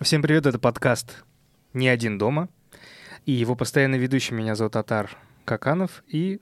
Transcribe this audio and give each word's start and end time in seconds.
Всем 0.00 0.22
привет, 0.22 0.46
это 0.46 0.58
подкаст 0.58 1.24
«Не 1.72 1.88
один 1.88 2.18
дома». 2.18 2.48
И 3.24 3.32
его 3.32 3.56
постоянный 3.56 3.98
ведущий 3.98 4.34
меня 4.34 4.54
зовут 4.54 4.74
Татар 4.74 5.10
Каканов. 5.44 6.02
И 6.06 6.40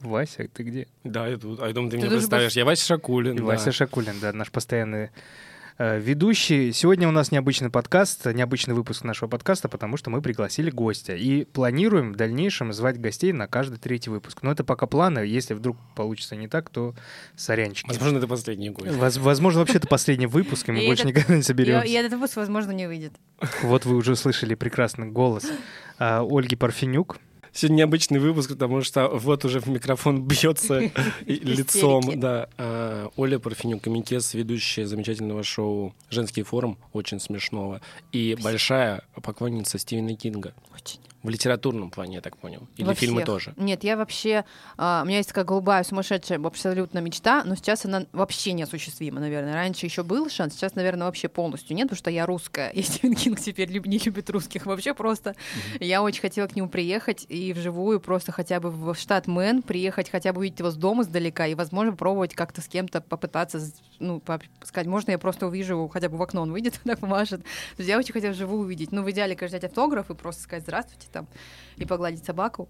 Вася, 0.00 0.48
ты 0.48 0.62
где? 0.62 0.88
Да, 1.04 1.26
я 1.28 1.36
тут. 1.36 1.60
А 1.60 1.68
я 1.68 1.74
думаю, 1.74 1.90
ты, 1.90 1.98
Ты 1.98 2.02
меня 2.04 2.16
представишь. 2.16 2.52
Я 2.52 2.64
Вася 2.64 2.86
Шакулин. 2.86 3.34
И 3.34 3.38
да. 3.38 3.44
Вася 3.44 3.72
Шакулин, 3.72 4.18
да, 4.20 4.32
наш 4.32 4.50
постоянный 4.50 5.10
ведущий. 5.78 6.72
Сегодня 6.72 7.06
у 7.06 7.10
нас 7.10 7.30
необычный 7.30 7.68
подкаст, 7.70 8.24
необычный 8.26 8.74
выпуск 8.74 9.04
нашего 9.04 9.28
подкаста, 9.28 9.68
потому 9.68 9.96
что 9.96 10.08
мы 10.10 10.22
пригласили 10.22 10.70
гостя. 10.70 11.14
И 11.14 11.44
планируем 11.44 12.12
в 12.12 12.16
дальнейшем 12.16 12.72
звать 12.72 12.98
гостей 13.00 13.32
на 13.32 13.46
каждый 13.46 13.78
третий 13.78 14.08
выпуск. 14.10 14.38
Но 14.42 14.50
это 14.52 14.64
пока 14.64 14.86
планы. 14.86 15.18
Если 15.20 15.54
вдруг 15.54 15.76
получится 15.94 16.34
не 16.34 16.48
так, 16.48 16.70
то 16.70 16.94
сорянчики. 17.36 17.88
Возможно, 17.88 18.18
это 18.18 18.26
последний 18.26 18.70
гость. 18.70 18.94
Воз- 18.94 19.18
Возможно, 19.18 19.60
вообще 19.60 19.76
это 19.76 19.86
последний 19.88 20.26
выпуск, 20.26 20.68
и 20.68 20.72
мы 20.72 20.82
И 20.82 20.86
больше 20.86 21.02
этот- 21.02 21.14
никогда 21.16 21.34
не 21.34 21.40
И, 21.40 21.44
соберемся. 21.44 21.86
и 21.86 21.92
этот 21.92 22.12
выпуск, 22.14 22.36
возможно, 22.36 22.70
не 22.72 22.86
выйдет. 22.86 23.12
Вот 23.62 23.84
вы 23.84 23.96
уже 23.96 24.16
слышали 24.16 24.54
прекрасный 24.54 25.08
голос 25.08 25.46
а, 25.98 26.22
Ольги 26.28 26.56
Парфенюк. 26.56 27.18
Сегодня 27.56 27.76
необычный 27.76 28.18
выпуск, 28.18 28.50
потому 28.50 28.82
что 28.82 29.08
вот 29.08 29.46
уже 29.46 29.60
в 29.60 29.66
микрофон 29.66 30.22
бьется 30.22 30.90
лицом. 31.26 32.20
Да. 32.20 32.50
А, 32.58 33.08
Оля 33.16 33.38
Парфенюк, 33.38 33.82
комикес, 33.82 34.34
ведущая 34.34 34.86
замечательного 34.86 35.42
шоу 35.42 35.94
«Женский 36.10 36.42
форум», 36.42 36.76
очень 36.92 37.18
смешного. 37.18 37.80
И 38.12 38.36
большая 38.42 39.04
поклонница 39.22 39.78
Стивена 39.78 40.14
Кинга. 40.14 40.52
Очень. 40.74 41.00
В 41.26 41.28
литературном 41.28 41.90
плане, 41.90 42.14
я 42.16 42.20
так 42.20 42.36
понял. 42.36 42.68
Или 42.76 42.86
Во 42.86 42.94
фильмы 42.94 43.16
всех. 43.22 43.26
тоже. 43.26 43.54
Нет, 43.56 43.82
я 43.82 43.96
вообще... 43.96 44.44
а, 44.76 45.00
у 45.02 45.06
меня 45.08 45.16
есть 45.16 45.28
такая 45.30 45.44
голубая, 45.44 45.82
сумасшедшая 45.82 46.38
абсолютно 46.38 47.00
мечта, 47.00 47.42
но 47.44 47.56
сейчас 47.56 47.84
она 47.84 48.06
вообще 48.12 48.52
неосуществима, 48.52 49.18
наверное. 49.18 49.54
Раньше 49.54 49.86
еще 49.86 50.04
был 50.04 50.30
шанс, 50.30 50.54
сейчас, 50.54 50.76
наверное, 50.76 51.06
вообще 51.08 51.28
полностью 51.28 51.74
нет, 51.74 51.86
потому 51.88 51.98
что 51.98 52.10
я 52.10 52.26
русская, 52.26 52.68
и 52.74 52.80
Стивен 52.82 53.16
Кинг 53.16 53.40
теперь 53.40 53.68
люб- 53.72 53.86
не 53.86 53.98
любит 53.98 54.30
русских 54.30 54.66
вообще 54.66 54.94
просто. 54.94 55.34
Я 55.80 56.00
очень 56.00 56.20
хотела 56.20 56.46
к 56.46 56.54
нему 56.54 56.68
приехать 56.68 57.26
и 57.28 57.52
вживую 57.52 57.98
просто 57.98 58.30
хотя 58.30 58.60
бы 58.60 58.70
в 58.70 58.94
штат 58.94 59.26
Мэн 59.26 59.62
приехать, 59.62 60.08
хотя 60.08 60.32
бы 60.32 60.38
увидеть 60.38 60.60
его 60.60 60.70
с 60.70 60.76
дома 60.76 61.02
издалека 61.02 61.48
и, 61.48 61.56
возможно, 61.56 61.92
пробовать 61.96 62.34
как-то 62.34 62.60
с 62.60 62.68
кем-то 62.68 63.00
попытаться, 63.00 63.60
ну, 63.98 64.22
сказать, 64.62 64.86
можно 64.86 65.10
я 65.10 65.18
просто 65.18 65.48
увижу 65.48 65.72
его, 65.72 65.88
хотя 65.88 66.08
бы 66.08 66.18
в 66.18 66.22
окно 66.22 66.42
он 66.42 66.52
выйдет, 66.52 66.80
так 66.84 67.00
помашет. 67.00 67.42
То 67.42 67.78
есть 67.78 67.88
я 67.88 67.98
очень 67.98 68.12
хотела 68.12 68.30
вживую 68.30 68.60
увидеть. 68.60 68.92
Ну, 68.92 69.02
в 69.02 69.10
идеале, 69.10 69.34
конечно, 69.34 69.58
взять 69.58 69.68
автограф 69.68 70.08
и 70.10 70.14
просто 70.14 70.42
сказать 70.42 70.62
«здравствуйте» 70.62 71.08
там 71.16 71.26
и 71.76 71.84
погладить 71.84 72.24
собаку. 72.24 72.68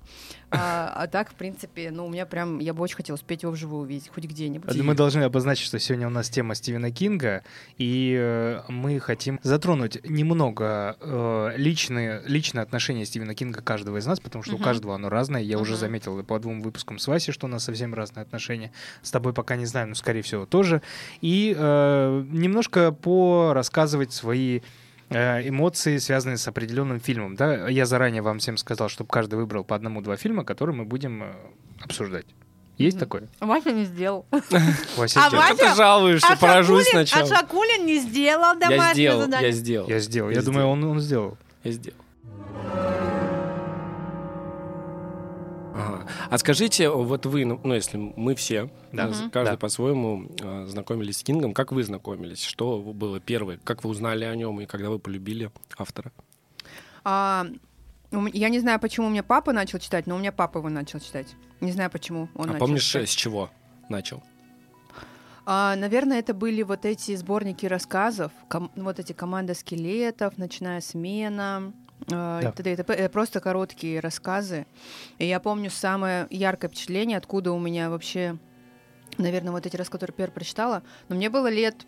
А, 0.51 0.93
а 0.97 1.07
так, 1.07 1.31
в 1.31 1.35
принципе, 1.35 1.91
ну, 1.91 2.07
у 2.07 2.09
меня 2.11 2.27
прям, 2.27 2.59
я 2.59 2.75
бы 2.75 2.83
очень 2.83 2.97
хотела 2.97 3.15
успеть 3.15 3.43
его 3.43 3.53
вживую 3.53 3.83
увидеть, 3.83 4.09
хоть 4.13 4.25
где-нибудь. 4.25 4.75
Мы 4.77 4.95
должны 4.95 5.23
обозначить, 5.23 5.65
что 5.67 5.79
сегодня 5.79 6.07
у 6.07 6.11
нас 6.11 6.29
тема 6.29 6.55
Стивена 6.55 6.91
Кинга, 6.91 7.43
и 7.79 8.17
э, 8.19 8.63
мы 8.69 8.99
хотим 9.01 9.39
затронуть 9.43 9.99
немного 10.09 10.97
э, 11.01 11.53
личные, 11.57 12.23
личные 12.27 12.63
отношения 12.63 13.05
Стивена 13.07 13.35
Кинга 13.35 13.63
каждого 13.63 13.99
из 13.99 14.07
нас, 14.07 14.19
потому 14.21 14.43
что 14.43 14.55
у 14.55 14.57
Мгм. 14.57 14.65
каждого 14.65 14.95
оно 14.95 15.09
разное. 15.09 15.41
Я 15.43 15.59
уже 15.59 15.73
Мгм. 15.73 15.81
заметил 15.81 16.23
по 16.25 16.39
двум 16.39 16.61
выпускам 16.61 16.99
с 16.99 17.07
Васей, 17.07 17.33
что 17.33 17.47
у 17.47 17.49
нас 17.49 17.65
совсем 17.65 17.95
разные 17.95 18.23
отношения. 18.23 18.73
С 19.03 19.11
тобой 19.11 19.33
пока 19.33 19.57
не 19.57 19.67
знаю, 19.67 19.89
но, 19.89 19.95
скорее 19.95 20.23
всего, 20.23 20.47
тоже. 20.47 20.83
И 21.21 21.55
э, 21.57 22.25
немножко 22.31 22.91
порассказывать 22.93 24.13
свои 24.13 24.61
эмоции, 25.11 25.99
связанные 25.99 26.37
с 26.37 26.49
определенным 26.49 27.01
фильмом. 27.01 27.35
Да? 27.37 27.69
Я 27.69 27.87
заранее 27.87 28.23
вам 28.23 28.39
всем 28.39 28.57
сказал, 28.57 28.89
чтобы 28.89 29.09
каждый 29.11 29.37
выбрал 29.37 29.65
по 29.65 29.75
одному-два 29.77 30.17
фильма, 30.17 30.45
которые 30.45 30.75
мы 30.77 30.85
будем 30.85 31.23
э, 31.23 31.33
обсуждать. 31.81 32.27
Есть 32.79 32.99
такое? 32.99 33.29
Вася 33.41 33.73
не 33.73 33.85
сделал. 33.85 34.27
Вася 34.97 35.21
А 35.25 35.29
сделал. 35.29 35.43
Вася- 35.43 35.55
Что 35.55 35.57
ты 35.57 35.75
жалуешься? 35.75 36.27
А 36.33 36.37
Поражусь 36.37 36.87
Шакулин- 36.89 36.91
сначала. 36.91 37.23
А 37.23 37.27
Шакулин 37.37 37.87
не 37.87 37.99
сделал 38.01 38.55
Я 38.55 38.69
домашнее 38.69 38.93
сделал, 38.95 39.21
задание. 39.23 39.49
я 39.49 39.53
сделал. 39.55 39.89
Я 39.89 39.99
сделал. 40.01 40.31
Я, 40.31 40.37
Я 40.37 40.43
думаю, 40.43 40.67
он, 40.67 40.85
он 40.85 41.01
сделал. 41.01 41.39
Я 41.65 41.71
сделал. 41.73 41.99
А 46.31 46.39
скажите, 46.39 46.89
вот 46.91 47.27
вы, 47.27 47.45
ну, 47.45 47.61
ну, 47.63 47.75
если 47.75 47.97
мы 47.97 48.35
все, 48.35 48.69
Да. 48.93 49.09
э, 49.09 49.31
каждый 49.31 49.53
Да. 49.53 49.57
по-своему 49.57 50.29
э, 50.41 50.67
знакомились 50.67 51.19
с 51.19 51.23
Кингом, 51.23 51.53
как 51.55 51.73
вы 51.73 51.83
знакомились? 51.85 52.43
Что 52.43 52.79
было 52.81 53.21
первое? 53.21 53.59
Как 53.65 53.85
вы 53.85 53.91
узнали 53.91 54.25
о 54.25 54.35
нем 54.35 54.61
и 54.61 54.67
когда 54.67 54.91
вы 54.91 54.99
полюбили 54.99 55.51
автора? 55.79 56.13
А, 57.05 57.47
я 58.33 58.49
не 58.49 58.59
знаю, 58.61 58.81
почему 58.81 59.07
у 59.07 59.11
меня 59.11 59.23
папа 59.23 59.53
начал 59.53 59.79
читать, 59.79 60.07
но 60.07 60.17
у 60.17 60.19
меня 60.19 60.33
папа 60.33 60.59
его 60.59 60.69
начал 60.69 61.01
читать. 61.01 61.29
Не 61.61 61.73
знаю, 61.73 61.91
почему 61.91 62.29
он 62.35 62.45
а 62.51 62.53
начал 62.55 62.59
помнишь, 62.67 62.85
читать. 62.85 63.09
с 63.09 63.13
чего 63.15 63.51
начал? 63.89 64.23
А, 65.49 65.77
наверное, 65.77 66.19
это 66.19 66.35
были 66.35 66.63
вот 66.63 66.85
эти 66.85 67.15
сборники 67.15 67.67
рассказов, 67.67 68.33
ком- 68.49 68.73
вот 68.75 68.99
эти 68.99 69.13
команда 69.13 69.55
скелетов, 69.55 70.39
ночная 70.39 70.81
смена. 70.81 71.73
Э, 72.09 72.41
Да. 72.43 72.49
и 72.49 72.53
т.д. 72.53 72.73
и 72.73 72.77
т.п. 72.77 72.93
Это 72.95 73.09
просто 73.13 73.41
короткие 73.41 74.01
рассказы. 74.01 74.67
И 75.19 75.27
я 75.27 75.41
помню 75.41 75.71
самое 75.71 76.27
яркое 76.31 76.69
впечатление, 76.71 77.19
откуда 77.19 77.53
у 77.53 77.59
меня 77.59 77.91
вообще, 77.91 78.37
наверное, 79.19 79.53
вот 79.53 79.67
эти 79.67 79.77
рассказы, 79.77 80.01
которые 80.01 80.17
первый 80.17 80.33
прочитала. 80.35 80.83
Но 81.09 81.17
мне 81.17 81.31
было 81.31 81.49
лет 81.49 81.87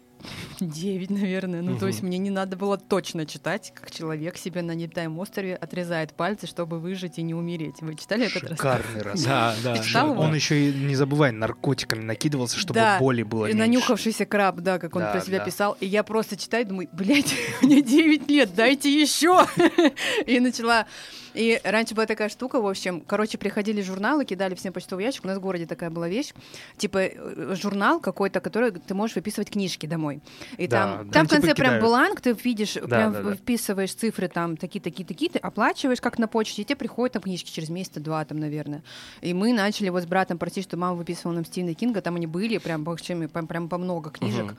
9, 0.60 1.10
наверное. 1.10 1.62
Ну, 1.62 1.78
то 1.78 1.86
есть 1.86 2.02
мне 2.02 2.18
не 2.18 2.30
надо 2.30 2.56
было 2.56 2.76
точно 2.78 3.26
читать, 3.26 3.72
как 3.74 3.90
человек 3.90 4.36
себе 4.36 4.62
на 4.62 4.72
необитаемом 4.72 5.18
острове 5.18 5.54
отрезает 5.54 6.12
пальцы, 6.14 6.46
чтобы 6.46 6.78
выжить 6.80 7.18
и 7.18 7.22
не 7.22 7.34
умереть. 7.34 7.76
Вы 7.80 7.94
читали 7.94 8.26
этот 8.26 8.42
рассказ? 8.50 8.78
Шикарный 8.78 9.02
раз. 9.02 9.22
Да, 9.24 9.54
да. 9.62 9.74
Его? 9.76 10.20
Он 10.20 10.34
еще 10.34 10.70
и, 10.70 10.72
не 10.74 10.94
забывай, 10.96 11.32
наркотиками 11.32 12.02
накидывался, 12.02 12.58
чтобы 12.58 12.74
Да. 12.80 12.98
боли 12.98 13.22
было 13.22 13.46
И 13.46 13.48
меньше. 13.52 13.58
нанюхавшийся 13.58 14.26
краб, 14.26 14.56
да, 14.60 14.78
как 14.78 14.96
он 14.96 15.02
Да, 15.02 15.12
про 15.12 15.20
себя 15.20 15.38
да. 15.38 15.44
писал. 15.44 15.76
И 15.80 15.86
я 15.86 16.02
просто 16.02 16.36
читаю, 16.36 16.66
думаю, 16.66 16.88
блядь, 16.92 17.34
мне 17.62 17.82
9 17.82 18.28
лет, 18.30 18.54
дайте 18.54 18.90
еще. 19.00 19.44
И 20.26 20.40
начала... 20.40 20.86
И 21.34 21.60
раньше 21.64 21.94
была 21.94 22.06
такая 22.06 22.28
штука, 22.28 22.60
в 22.60 22.66
общем, 22.66 23.00
короче, 23.00 23.38
приходили 23.38 23.82
журналы, 23.82 24.24
кидали 24.24 24.54
всем 24.54 24.72
почтовый 24.72 25.04
ящик. 25.04 25.24
У 25.24 25.28
нас 25.28 25.38
в 25.38 25.40
городе 25.40 25.66
такая 25.66 25.90
была 25.90 26.08
вещь. 26.08 26.32
Типа 26.76 26.98
э, 26.98 27.54
журнал 27.54 28.00
какой-то, 28.00 28.40
который 28.40 28.70
ты 28.72 28.94
можешь 28.94 29.16
выписывать 29.16 29.50
книжки 29.50 29.86
домой. 29.86 30.20
И 30.56 30.66
Да, 30.66 30.96
там, 30.96 31.06
да. 31.08 31.12
там 31.12 31.26
в 31.26 31.30
Типа 31.30 31.40
конце 31.40 31.54
прям 31.54 31.66
кидают. 31.74 31.84
бланк, 31.84 32.20
ты 32.20 32.32
видишь, 32.32 32.74
прям 32.74 33.12
да, 33.12 33.22
да. 33.22 33.34
вписываешь 33.34 33.94
цифры 33.94 34.28
там 34.28 34.56
такие, 34.56 34.80
такие, 34.80 35.04
такие, 35.06 35.30
ты 35.30 35.38
оплачиваешь 35.38 36.00
как 36.00 36.18
на 36.18 36.28
почте, 36.28 36.62
и 36.62 36.64
тебе 36.64 36.76
приходят 36.76 37.12
там 37.14 37.22
книжки 37.22 37.50
через 37.50 37.68
месяц-два 37.68 38.24
там, 38.24 38.38
наверное. 38.40 38.82
И 39.20 39.34
мы 39.34 39.52
начали 39.52 39.88
вот 39.90 40.02
с 40.02 40.06
братом 40.06 40.38
просить, 40.38 40.64
что 40.64 40.76
мама 40.76 40.96
выписывала 40.96 41.34
нам 41.34 41.44
Стивена 41.44 41.74
Кинга, 41.74 42.00
там 42.00 42.16
они 42.16 42.26
были 42.26 42.58
прям, 42.58 42.84
прям, 42.84 43.46
прям 43.46 43.68
по 43.68 43.78
много 43.78 44.10
книжек. 44.10 44.44
Мгм. 44.46 44.56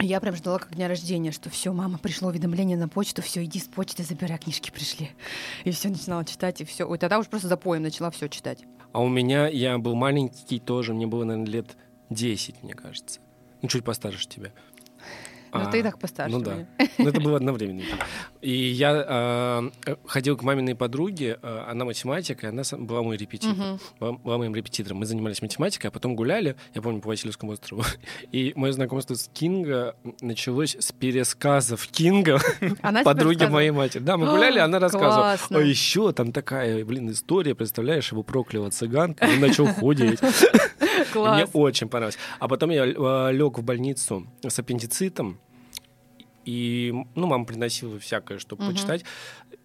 Я 0.00 0.20
прям 0.20 0.34
ждала 0.34 0.58
как 0.58 0.74
дня 0.74 0.88
рождения, 0.88 1.30
что 1.30 1.50
все, 1.50 1.72
мама, 1.72 1.98
пришло 1.98 2.28
уведомление 2.28 2.76
на 2.76 2.88
почту, 2.88 3.22
все, 3.22 3.44
иди 3.44 3.60
с 3.60 3.68
почты, 3.68 4.02
забирай, 4.02 4.38
книжки 4.38 4.70
пришли. 4.70 5.10
И 5.64 5.70
все 5.70 5.88
начинала 5.88 6.24
читать, 6.24 6.60
и 6.60 6.64
все. 6.64 6.84
Ой, 6.84 6.98
тогда 6.98 7.18
уже 7.18 7.28
просто 7.28 7.48
запоем 7.48 7.82
начала 7.82 8.10
все 8.10 8.28
читать. 8.28 8.64
А 8.92 9.00
у 9.00 9.08
меня, 9.08 9.48
я 9.48 9.78
был 9.78 9.94
маленький 9.94 10.58
тоже, 10.58 10.94
мне 10.94 11.06
было, 11.06 11.24
наверное, 11.24 11.50
лет 11.50 11.76
10, 12.10 12.62
мне 12.62 12.74
кажется. 12.74 13.20
Ну, 13.62 13.68
чуть 13.68 13.84
постарше 13.84 14.28
тебя. 14.28 14.52
Ну, 15.54 15.60
А, 15.60 15.66
ты 15.66 15.78
и 15.78 15.82
так 15.82 15.98
постарше 16.00 16.34
Ну 16.34 16.42
да. 16.42 16.66
Ну, 16.98 17.08
это 17.08 17.20
было 17.20 17.36
одновременно. 17.36 17.82
И 18.40 18.50
я 18.50 19.70
э, 19.86 19.96
ходил 20.04 20.36
к 20.36 20.42
маминой 20.42 20.74
подруге, 20.74 21.38
а, 21.42 21.68
она 21.70 21.84
математика, 21.84 22.46
и 22.46 22.50
она 22.50 22.64
была 22.72 23.02
мой 23.02 23.16
репетитор. 23.16 23.56
Мгм. 23.56 23.80
Была, 24.00 24.12
была 24.12 24.38
моим 24.38 24.54
репетитором. 24.54 24.98
Мы 24.98 25.06
занимались 25.06 25.40
математикой, 25.42 25.88
а 25.88 25.90
потом 25.92 26.16
гуляли, 26.16 26.56
я 26.74 26.82
помню, 26.82 27.00
по 27.00 27.08
Васильевскому 27.08 27.52
острову. 27.52 27.84
И 28.32 28.52
мое 28.56 28.72
знакомство 28.72 29.14
с 29.14 29.30
Кинга 29.32 29.94
началось 30.20 30.76
с 30.78 30.90
пересказов 30.90 31.86
Кинга 31.86 32.40
Она 32.82 33.04
подруги 33.04 33.44
моей 33.44 33.70
матери. 33.70 34.02
Да, 34.02 34.16
мы 34.16 34.28
гуляли, 34.28 34.58
она 34.58 34.80
рассказывала. 34.80 35.14
Классно. 35.14 35.58
А 35.58 35.62
еще 35.62 36.12
там 36.12 36.32
такая, 36.32 36.84
блин, 36.84 37.12
история, 37.12 37.54
представляешь, 37.54 38.10
его 38.10 38.24
прокляла 38.24 38.70
цыганка, 38.70 39.24
он 39.24 39.38
начал 39.38 39.66
худеть. 39.66 40.18
Мне 41.14 41.46
Класс. 41.46 41.50
очень 41.52 41.88
понравилось. 41.88 42.18
А 42.38 42.48
потом 42.48 42.70
я 42.70 42.84
лег 43.30 43.58
в 43.58 43.62
больницу 43.62 44.26
с 44.42 44.58
аппендицитом, 44.58 45.38
и, 46.44 46.92
ну, 47.14 47.26
мама 47.26 47.44
приносила 47.46 47.98
всякое, 47.98 48.38
чтобы 48.38 48.64
Мгм. 48.64 48.72
почитать. 48.74 49.04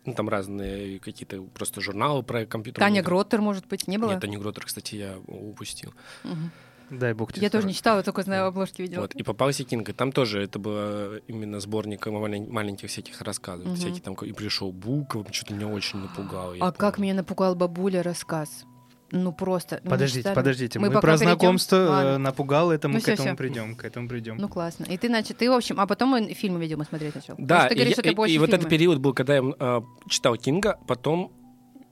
Ну, 0.05 0.13
там 0.13 0.29
разные 0.29 0.99
какие-то 0.99 1.41
просто 1.41 1.81
журналы 1.81 2.23
про 2.23 2.45
компьютер. 2.45 2.79
Таня 2.79 3.03
Гроттер, 3.03 3.41
может 3.41 3.67
быть, 3.67 3.87
не 3.87 3.97
было? 3.97 4.11
Нет, 4.11 4.21
Таня 4.21 4.39
Гроттер, 4.39 4.65
кстати, 4.65 4.95
я 4.95 5.17
упустил. 5.27 5.93
Мгм. 6.23 6.51
Дай 6.89 7.13
бог 7.13 7.31
тебе 7.33 7.43
Я 7.43 7.51
тоже 7.51 7.67
не 7.67 7.73
читала, 7.75 8.01
только 8.01 8.23
знаю 8.23 8.47
обложки 8.47 8.81
видела. 8.81 9.01
Вот. 9.01 9.13
И 9.13 9.21
попался 9.21 9.63
Кинг. 9.63 9.89
И 9.89 9.93
там 9.93 10.11
тоже 10.11 10.41
это 10.41 10.57
было 10.57 11.17
именно 11.27 11.59
сборник 11.59 12.07
малень- 12.07 12.49
маленьких 12.49 12.89
всяких 12.89 13.21
рассказов. 13.21 13.67
Мгм. 13.67 13.75
Всякие 13.75 14.01
там, 14.01 14.15
и 14.15 14.31
пришел 14.31 14.71
Буков, 14.71 15.27
что-то 15.31 15.53
меня 15.53 15.67
очень 15.67 15.99
напугало. 15.99 16.55
А 16.59 16.71
как 16.71 16.95
помню. 16.95 17.09
меня 17.09 17.13
напугал 17.21 17.53
бабуля 17.55 18.01
рассказ? 18.01 18.63
Ну 19.11 19.33
просто. 19.33 19.79
ну, 19.83 19.89
мы 19.89 19.89
Подождите, 19.91 20.31
подождите. 20.33 20.79
Мы, 20.79 20.87
пока 20.89 21.01
про 21.01 21.11
перейдем- 21.17 21.25
знакомство 21.25 21.75
э, 21.77 21.87
Ладно. 21.89 22.17
напугал, 22.19 22.71
это 22.71 22.87
мы 22.87 22.95
Ну 22.95 22.99
к 22.99 23.03
всё, 23.03 23.13
этому 23.13 23.29
всё. 23.29 23.35
придем, 23.37 23.75
к 23.75 23.83
этому 23.83 24.07
придем. 24.07 24.37
Ну 24.37 24.47
классно. 24.47 24.85
И 24.85 24.97
ты, 24.97 25.07
значит, 25.07 25.37
ты, 25.37 25.49
в 25.49 25.53
общем, 25.53 25.79
а 25.79 25.87
потом 25.87 26.09
мы 26.09 26.33
фильмы, 26.33 26.59
видимо, 26.59 26.83
смотреть 26.85 27.15
начал. 27.15 27.29
Потому 27.29 27.47
Да, 27.47 27.59
что 27.61 27.69
ты 27.69 27.73
и, 27.73 27.77
говоришь, 27.77 27.89
я- 27.91 27.93
что 27.95 28.01
ты 28.03 28.09
и- 28.11 28.15
больше 28.15 28.35
и 28.35 28.37
вот 28.37 28.53
этот 28.53 28.69
период 28.69 28.99
был, 28.99 29.13
когда 29.13 29.35
я 29.37 29.43
э, 29.59 29.81
читал 30.09 30.35
Кинга, 30.37 30.77
потом 30.87 31.31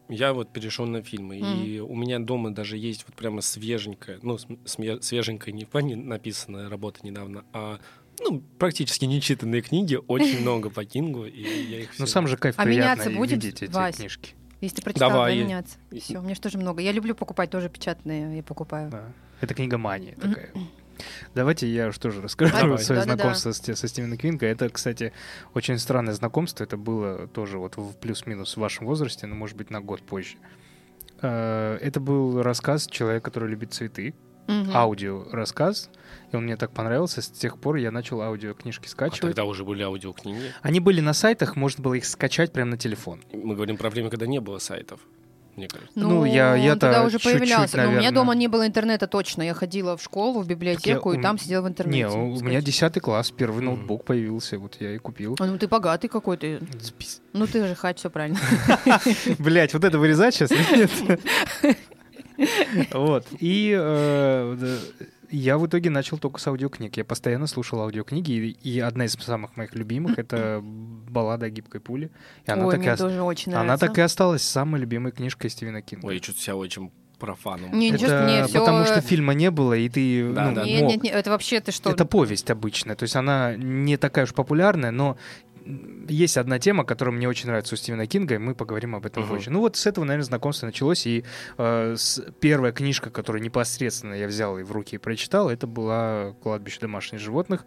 я 0.09 0.31
вот 0.33 0.53
перешел 0.53 0.85
на 0.85 1.01
фильмы. 1.01 1.37
И 1.39 1.79
у 1.79 1.95
меня 1.95 2.19
дома 2.19 2.51
даже 2.53 2.77
есть 2.77 3.03
вот 3.07 3.15
прямо 3.15 3.41
свеженькая, 3.41 4.19
ну, 4.21 4.35
сме- 4.65 5.01
свеженькая 5.01 5.53
не 5.53 5.65
в 5.65 5.69
плане 5.69 5.95
написанная 5.95 6.69
работа 6.69 6.99
недавно, 7.03 7.43
а 7.51 7.79
ну, 8.19 8.41
практически 8.57 9.05
нечитанные 9.05 9.61
книги, 9.61 9.99
очень 10.07 10.39
много 10.41 10.69
по 10.69 10.85
Кингу, 10.85 11.25
и 11.25 11.41
я 11.41 11.79
их 11.81 11.89
Ну, 11.99 12.05
все- 12.05 12.13
сам 12.13 12.27
же 12.27 12.37
кайф 12.37 12.55
А 12.57 12.63
приятно 12.63 13.01
меняться 13.01 13.17
будет, 13.19 13.43
видеть 13.43 13.61
эти 13.63 13.71
Вась? 13.71 13.95
книжки. 13.97 14.33
Если 14.61 14.77
ты 14.77 14.81
прочитал, 14.81 15.11
Давай. 15.11 15.33
давай 15.33 15.43
меняться. 15.45 15.77
Все, 15.99 16.17
у 16.19 16.21
меня 16.21 16.33
же 16.35 16.41
тоже 16.41 16.57
много. 16.57 16.81
Я 16.81 16.91
люблю 16.91 17.13
покупать 17.15 17.49
тоже 17.51 17.69
печатные, 17.69 18.37
я 18.37 18.43
покупаю. 18.43 18.89
Да. 18.89 19.03
Это 19.41 19.53
книга 19.53 19.77
мания 19.77 20.15
такая. 20.15 20.49
Давайте 21.35 21.67
я 21.67 21.89
уж 21.89 21.97
тоже 21.99 22.21
расскажу 22.23 22.53
Давай. 22.59 22.77
свое 22.83 23.01
Да-да-да. 23.01 23.21
знакомство 23.21 23.51
с, 23.51 23.59
те- 23.59 23.75
со 23.75 23.87
Стивеном 23.87 24.17
Квинкой. 24.17 24.49
Это, 24.49 24.67
кстати, 24.69 25.13
очень 25.53 25.77
странное 25.77 26.15
знакомство. 26.15 26.63
Это 26.63 26.75
было 26.75 27.27
тоже 27.27 27.59
вот 27.59 27.77
в 27.77 27.93
плюс-минус 27.97 28.57
в 28.57 28.59
вашем 28.59 28.87
возрасте, 28.87 29.27
но, 29.27 29.35
может 29.35 29.55
быть, 29.57 29.69
на 29.69 29.79
год 29.79 30.01
позже. 30.01 30.37
Э, 31.21 31.77
Это 31.81 31.99
был 31.99 32.41
рассказ 32.41 32.87
человека, 32.87 33.25
который 33.29 33.49
любит 33.49 33.73
цветы. 33.73 34.15
Мгм. 34.47 34.75
Аудио-рассказ. 34.75 35.89
И 36.31 36.35
он 36.35 36.43
мне 36.43 36.57
так 36.57 36.71
понравился. 36.71 37.21
С 37.21 37.29
тех 37.29 37.57
пор 37.57 37.77
я 37.77 37.89
начал 37.91 38.21
аудиокнижки 38.21 38.85
А 38.87 38.89
скачивать. 38.89 39.21
тогда 39.35 39.45
уже 39.45 39.63
были 39.63 39.83
аудиокниги. 39.83 40.51
Они 40.61 40.79
были 40.79 40.99
на 41.01 41.13
сайтах, 41.13 41.55
можно 41.55 41.81
было 41.83 41.93
их 41.93 42.05
скачать 42.05 42.51
прямо 42.51 42.71
на 42.71 42.77
телефон. 42.77 43.21
Мы 43.31 43.55
говорим 43.55 43.77
про 43.77 43.89
время, 43.89 44.09
когда 44.09 44.25
не 44.27 44.39
было 44.41 44.59
сайтов, 44.59 44.99
мне 45.55 45.67
кажется. 45.69 45.91
Ну, 45.95 46.25
я- 46.25 46.53
он 46.53 46.59
я-то 46.59 46.79
тогда 46.81 47.03
уже 47.05 47.17
чуть-чуть, 47.17 47.39
появлялся. 47.39 47.77
Но 47.77 47.89
у 47.89 47.93
меня 47.93 48.11
дома 48.11 48.35
не 48.35 48.47
было 48.49 48.67
интернета 48.67 49.07
точно. 49.07 49.41
Я 49.41 49.53
ходила 49.53 49.95
в 49.95 50.03
школу, 50.03 50.41
в 50.41 50.47
библиотеку, 50.47 51.11
я- 51.11 51.15
и 51.15 51.19
у 51.19 51.21
там 51.21 51.31
м- 51.35 51.39
сидела 51.39 51.61
в 51.63 51.67
интернете. 51.69 51.97
Не, 51.99 52.07
у 52.09 52.25
меня 52.27 52.37
Скачивала. 52.37 52.61
10 52.61 52.99
класс, 52.99 53.31
первый 53.31 53.57
Мгм. 53.57 53.65
ноутбук 53.65 54.03
появился, 54.03 54.59
вот 54.59 54.75
я 54.81 54.93
и 54.95 54.97
купил. 54.97 55.37
А, 55.39 55.45
Ну 55.45 55.57
ты 55.57 55.67
богатый 55.69 56.09
какой-то. 56.09 56.59
Ну 57.31 57.47
ты 57.47 57.65
же 57.65 57.73
хать, 57.73 57.99
все 57.99 58.09
правильно. 58.09 58.37
Блять, 59.39 59.73
вот 59.73 59.83
это 59.85 59.97
вырезать 59.97 60.35
сейчас? 60.35 60.51
Нет. 60.75 60.91
Вот. 62.93 63.25
И 63.39 63.75
э, 63.75 64.55
да, 64.59 64.77
я 65.29 65.57
в 65.57 65.67
итоге 65.67 65.89
начал 65.89 66.17
только 66.17 66.39
с 66.39 66.47
аудиокниг. 66.47 66.97
Я 66.97 67.05
постоянно 67.05 67.47
слушал 67.47 67.81
аудиокниги, 67.81 68.31
и, 68.31 68.49
и 68.69 68.79
одна 68.79 69.05
из 69.05 69.13
самых 69.13 69.55
моих 69.57 69.75
любимых— 69.75 70.17
это 70.19 70.59
«Баллада 70.63 71.47
о 71.47 71.49
гибкой 71.49 71.81
пуле». 71.81 72.09
И 72.45 72.51
она, 72.51 72.65
Ой, 72.65 72.71
так, 72.71 72.79
и, 72.79 72.83
мне 72.83 72.93
ос- 72.93 72.99
тоже 72.99 73.21
очень 73.21 73.53
она 73.53 73.77
так 73.77 73.97
и 73.97 74.01
осталась 74.01 74.43
самой 74.43 74.81
любимой 74.81 75.11
книжкой 75.11 75.49
Стивена 75.49 75.81
Кинга. 75.81 76.05
Ой, 76.07 76.15
я 76.15 76.19
чувствую 76.19 76.43
себя 76.43 76.55
очень 76.55 76.91
профаном. 77.19 77.77
Не, 77.77 77.89
это 77.91 78.25
не, 78.27 78.43
всё- 78.47 78.59
потому 78.59 78.85
что 78.85 79.01
фильма 79.01 79.33
не 79.33 79.49
было, 79.49 79.73
и 79.73 79.89
ты 79.89 80.31
Да, 80.33 80.49
ну, 80.49 80.55
да. 80.55 80.63
Нет, 80.65 80.81
мог- 80.83 80.91
нет, 80.91 81.03
нет, 81.03 81.15
это 81.15 81.31
вообще 81.31 81.59
ты 81.59 81.71
что? 81.71 81.89
Это 81.89 82.05
повесть 82.05 82.51
обычная, 82.51 82.95
то 82.95 83.03
есть 83.03 83.15
она 83.15 83.55
не 83.55 83.97
такая 83.97 84.25
уж 84.25 84.33
популярная, 84.33 84.91
но 84.91 85.17
есть 86.07 86.37
одна 86.37 86.59
тема, 86.59 86.83
которая 86.85 87.13
мне 87.15 87.27
очень 87.27 87.47
нравится 87.47 87.75
у 87.75 87.77
Стивена 87.77 88.05
Кинга, 88.05 88.35
и 88.35 88.37
мы 88.37 88.55
поговорим 88.55 88.95
об 88.95 89.05
этом 89.05 89.23
Мгм. 89.23 89.31
позже. 89.33 89.49
Ну 89.51 89.59
вот 89.59 89.75
с 89.75 89.85
этого, 89.85 90.05
наверное, 90.05 90.25
знакомство 90.25 90.65
началось, 90.65 91.05
и 91.05 91.23
э, 91.57 91.95
с- 91.97 92.23
первая 92.39 92.71
книжка, 92.71 93.09
которую 93.09 93.41
непосредственно 93.41 94.13
я 94.13 94.27
взял 94.27 94.57
и 94.57 94.63
в 94.63 94.71
руки 94.71 94.95
и 94.95 94.99
прочитал, 94.99 95.49
это 95.49 95.67
была 95.67 96.33
«Кладбище 96.41 96.79
домашних 96.81 97.19
животных» 97.19 97.65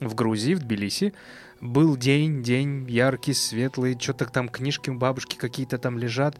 в 0.00 0.14
Грузии, 0.14 0.54
в 0.54 0.60
Тбилиси. 0.60 1.12
Был 1.60 1.96
день, 1.96 2.42
день 2.42 2.86
яркий, 2.90 3.32
светлый, 3.32 3.96
что-то 3.98 4.26
там 4.26 4.48
книжки 4.48 4.90
у 4.90 4.94
бабушки 4.94 5.36
какие-то 5.36 5.78
там 5.78 5.98
лежат, 5.98 6.36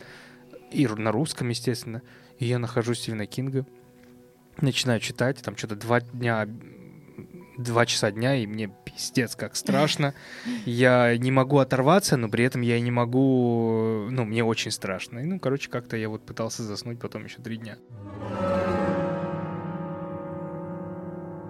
и 0.70 0.86
на 0.86 1.12
русском, 1.12 1.48
естественно. 1.50 2.02
И 2.38 2.46
я 2.46 2.58
нахожу 2.58 2.94
Стивена 2.94 3.26
Кинга, 3.26 3.64
начинаю 4.60 5.00
читать, 5.00 5.40
там 5.42 5.56
что-то 5.56 5.76
два 5.76 6.00
дня, 6.00 6.48
два 7.56 7.86
часа 7.86 8.10
дня, 8.10 8.36
и 8.36 8.46
мне 8.46 8.70
пиздец 8.84 9.36
как 9.36 9.56
страшно. 9.56 10.14
Я 10.64 11.16
не 11.16 11.30
могу 11.30 11.58
оторваться, 11.58 12.16
но 12.16 12.28
при 12.28 12.44
этом 12.44 12.60
я 12.62 12.80
не 12.80 12.90
могу... 12.90 14.08
Ну, 14.10 14.24
мне 14.24 14.44
очень 14.44 14.70
страшно. 14.70 15.20
И, 15.20 15.24
ну, 15.24 15.38
короче, 15.38 15.70
как-то 15.70 15.96
я 15.96 16.08
вот 16.08 16.24
пытался 16.24 16.62
заснуть 16.62 17.00
потом 17.00 17.24
еще 17.24 17.40
три 17.42 17.56
дня. 17.56 17.78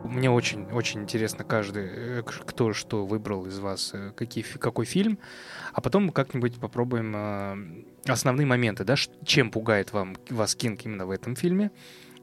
Мне 0.05 0.31
очень, 0.31 0.67
очень 0.71 1.03
интересно 1.03 1.45
каждый, 1.45 1.87
э, 1.87 2.23
кто 2.23 2.73
что 2.73 3.05
выбрал 3.05 3.47
из 3.47 3.59
вас, 3.59 3.91
э, 3.95 4.13
какие, 4.15 4.45
какой 4.45 4.85
фильм. 4.85 5.19
А 5.73 5.81
потом 5.81 6.11
как-нибудь 6.11 6.61
попробуем 6.61 7.13
э, 7.17 7.85
основные 8.07 8.47
моменты, 8.47 8.85
да, 8.85 8.95
чем 9.25 9.51
пугает 9.51 9.93
вам, 9.93 10.15
вас 10.31 10.55
Кинг 10.55 10.85
именно 10.85 11.07
в 11.07 11.11
этом 11.11 11.35
фильме, 11.35 11.73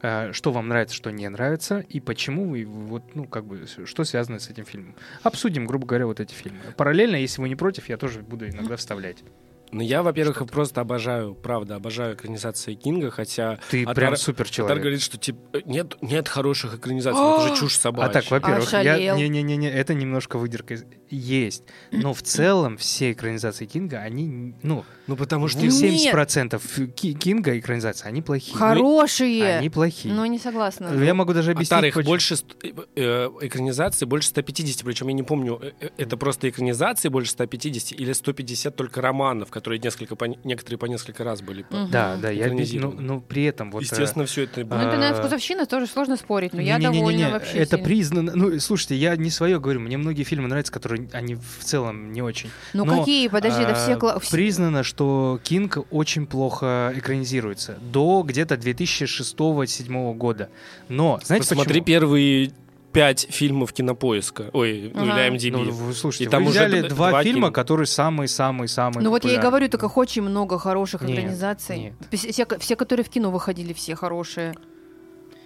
что 0.02 0.52
вам 0.52 0.68
нравится, 0.68 0.96
что 0.96 1.12
не 1.12 1.30
нравится, 1.30 1.80
и 1.80 2.00
почему, 2.00 2.56
и 2.56 2.66
вот, 2.66 3.16
ну, 3.16 3.26
как 3.26 3.46
бы, 3.46 3.66
что 3.86 4.04
связано 4.04 4.40
с 4.40 4.50
этим 4.50 4.66
фильмом. 4.66 4.96
Обсудим, 5.24 5.66
грубо 5.66 5.86
говоря, 5.86 6.08
вот 6.08 6.20
эти 6.20 6.34
фильмы. 6.34 6.60
Параллельно, 6.76 7.16
если 7.16 7.42
вы 7.42 7.50
не 7.50 7.56
против, 7.56 7.90
я 7.90 7.98
тоже 7.98 8.22
буду 8.22 8.50
иногда 8.50 8.76
вставлять. 8.76 9.24
Ну, 9.72 9.82
я, 9.82 10.04
во-первых, 10.04 10.46
просто 10.50 10.82
обожаю, 10.82 11.34
правда, 11.34 11.76
обожаю 11.76 12.16
экранизации 12.16 12.74
Кинга, 12.76 13.10
хотя 13.12 13.60
Ты 13.70 13.84
Атар- 13.84 13.94
прям 13.96 14.16
супер 14.18 14.42
Атар 14.44 14.54
человек. 14.54 14.80
говорит, 14.82 15.02
что 15.02 15.18
типа 15.18 15.60
нет, 15.66 15.96
нет 16.02 16.28
хороших 16.28 16.76
экранизаций, 16.76 17.20
ну, 17.22 17.38
это 17.46 17.56
же 17.56 17.60
чушь 17.62 17.78
А 17.78 17.82
собачья. 17.82 18.12
так, 18.14 18.30
во-первых, 18.32 18.72
я... 18.74 19.16
Не-не-не, 19.16 19.70
это 19.72 19.94
немножко 19.94 20.38
выдерка. 20.38 20.74
из- 20.74 20.86
Есть. 21.10 21.64
Но 21.92 22.14
в 22.14 22.22
целом 22.22 22.78
все 22.78 23.12
экранизации 23.12 23.66
Кинга, 23.66 24.00
они, 24.00 24.56
ну, 24.64 24.84
Ну, 25.08 25.16
потому 25.18 25.48
что... 25.48 25.60
Нет. 25.60 25.74
70% 25.74 26.88
Ки- 26.94 27.14
Кинга 27.14 27.58
экранизации, 27.60 28.08
они 28.08 28.22
плохие. 28.22 28.58
Хорошие. 28.58 29.58
Они 29.58 29.70
плохие. 29.70 30.14
Ну, 30.14 30.26
не 30.26 30.40
согласна. 30.40 30.88
Я 31.04 31.14
могу 31.14 31.34
даже 31.34 31.52
объяснить, 31.52 31.72
Атар, 31.72 31.86
их 31.86 32.04
больше 32.06 32.36
ст- 32.38 32.56
э, 32.96 33.30
экранизаций 33.42 34.08
больше 34.08 34.30
150, 34.30 34.84
причем 34.86 35.08
я 35.10 35.14
не 35.14 35.24
помню, 35.24 35.60
э, 35.62 35.72
э, 35.82 35.90
это 35.98 36.18
просто 36.18 36.50
экранизации 36.50 37.10
больше 37.10 37.32
150 37.32 37.92
или 38.00 38.14
150 38.14 38.76
только 38.76 39.02
романов, 39.02 39.50
которые 39.62 39.80
несколько 39.80 40.16
по, 40.16 40.26
некоторые 40.26 40.78
по 40.80 40.88
несколько 40.88 41.24
раз 41.24 41.42
были. 41.42 41.66
Мгм. 41.70 41.90
Да, 41.92 42.18
да, 42.18 42.30
я. 42.32 42.48
Ну, 42.52 42.92
ну, 42.92 43.22
при 43.22 43.44
этом 43.44 43.72
вот... 43.72 43.84
э, 43.84 43.86
Естественно, 43.86 44.26
все 44.26 44.44
это... 44.44 44.62
Ну, 44.62 44.66
это, 44.66 44.76
наверное, 44.98 45.12
а, 45.12 45.22
вкусовщина, 45.22 45.66
тоже 45.68 45.86
сложно 45.88 46.18
спорить, 46.18 46.54
но 46.54 46.62
я 46.62 46.80
довольна 46.80 47.30
вообще 47.30 47.58
Это 47.58 47.76
сильно. 47.78 47.86
признано. 47.86 48.32
Ну, 48.36 48.60
слушайте, 48.60 48.96
я 48.96 49.16
не 49.16 49.30
свое 49.30 49.60
говорю. 49.60 49.80
Мне 49.80 49.98
многие 49.98 50.24
фильмы 50.24 50.48
нравятся, 50.48 50.72
которые 50.74 51.08
они 51.14 51.36
в 51.36 51.64
целом 51.64 52.12
не 52.12 52.22
очень. 52.22 52.50
Ну, 52.74 52.86
какие? 52.86 53.28
Подожди, 53.28 53.62
это 53.62 53.76
все... 53.76 53.94
А, 53.94 53.98
кла- 53.98 54.20
все- 54.20 54.32
Признано, 54.32 54.84
что 54.84 55.40
Кинг 55.44 55.78
очень 55.92 56.26
плохо 56.26 56.92
экранизируется. 56.96 57.78
До 57.82 58.24
где-то 58.26 58.56
2006-2007 58.56 60.14
года. 60.16 60.50
Но, 60.90 61.20
знаете 61.24 61.48
Посмотри 61.48 61.82
почему? 61.82 61.86
первые 61.86 62.52
пять 62.94 63.28
фильмов 63.30 63.74
Кинопоиска. 63.74 64.50
Ой, 64.54 64.92
ну, 64.94 65.04
Ага. 65.04 65.28
или 65.28 65.38
IMDb. 65.38 65.52
Ну, 65.66 65.72
вы 65.72 65.94
слушайте, 65.94 66.26
И 66.26 66.28
там 66.28 66.44
вы 66.44 66.50
уже 66.52 66.60
взяли 66.60 66.82
д- 66.82 66.90
два, 66.90 67.10
два 67.10 67.24
фильма, 67.24 67.34
фильма. 67.48 67.52
которые 67.52 67.88
самые-самые-самые 67.88 69.04
Ну 69.04 69.10
вот 69.10 69.26
я 69.26 69.36
и 69.36 69.38
говорю, 69.42 69.68
так 69.70 69.84
их 69.84 69.98
очень 69.98 70.22
много 70.22 70.58
хороших 70.60 71.02
Нет, 71.02 71.18
организаций. 71.20 71.80
нет. 71.80 71.94
Все, 72.12 72.46
все, 72.60 72.76
которые 72.76 73.04
в 73.06 73.10
кино 73.10 73.32
выходили, 73.32 73.74
все 73.74 73.96
хорошие. 73.96 74.54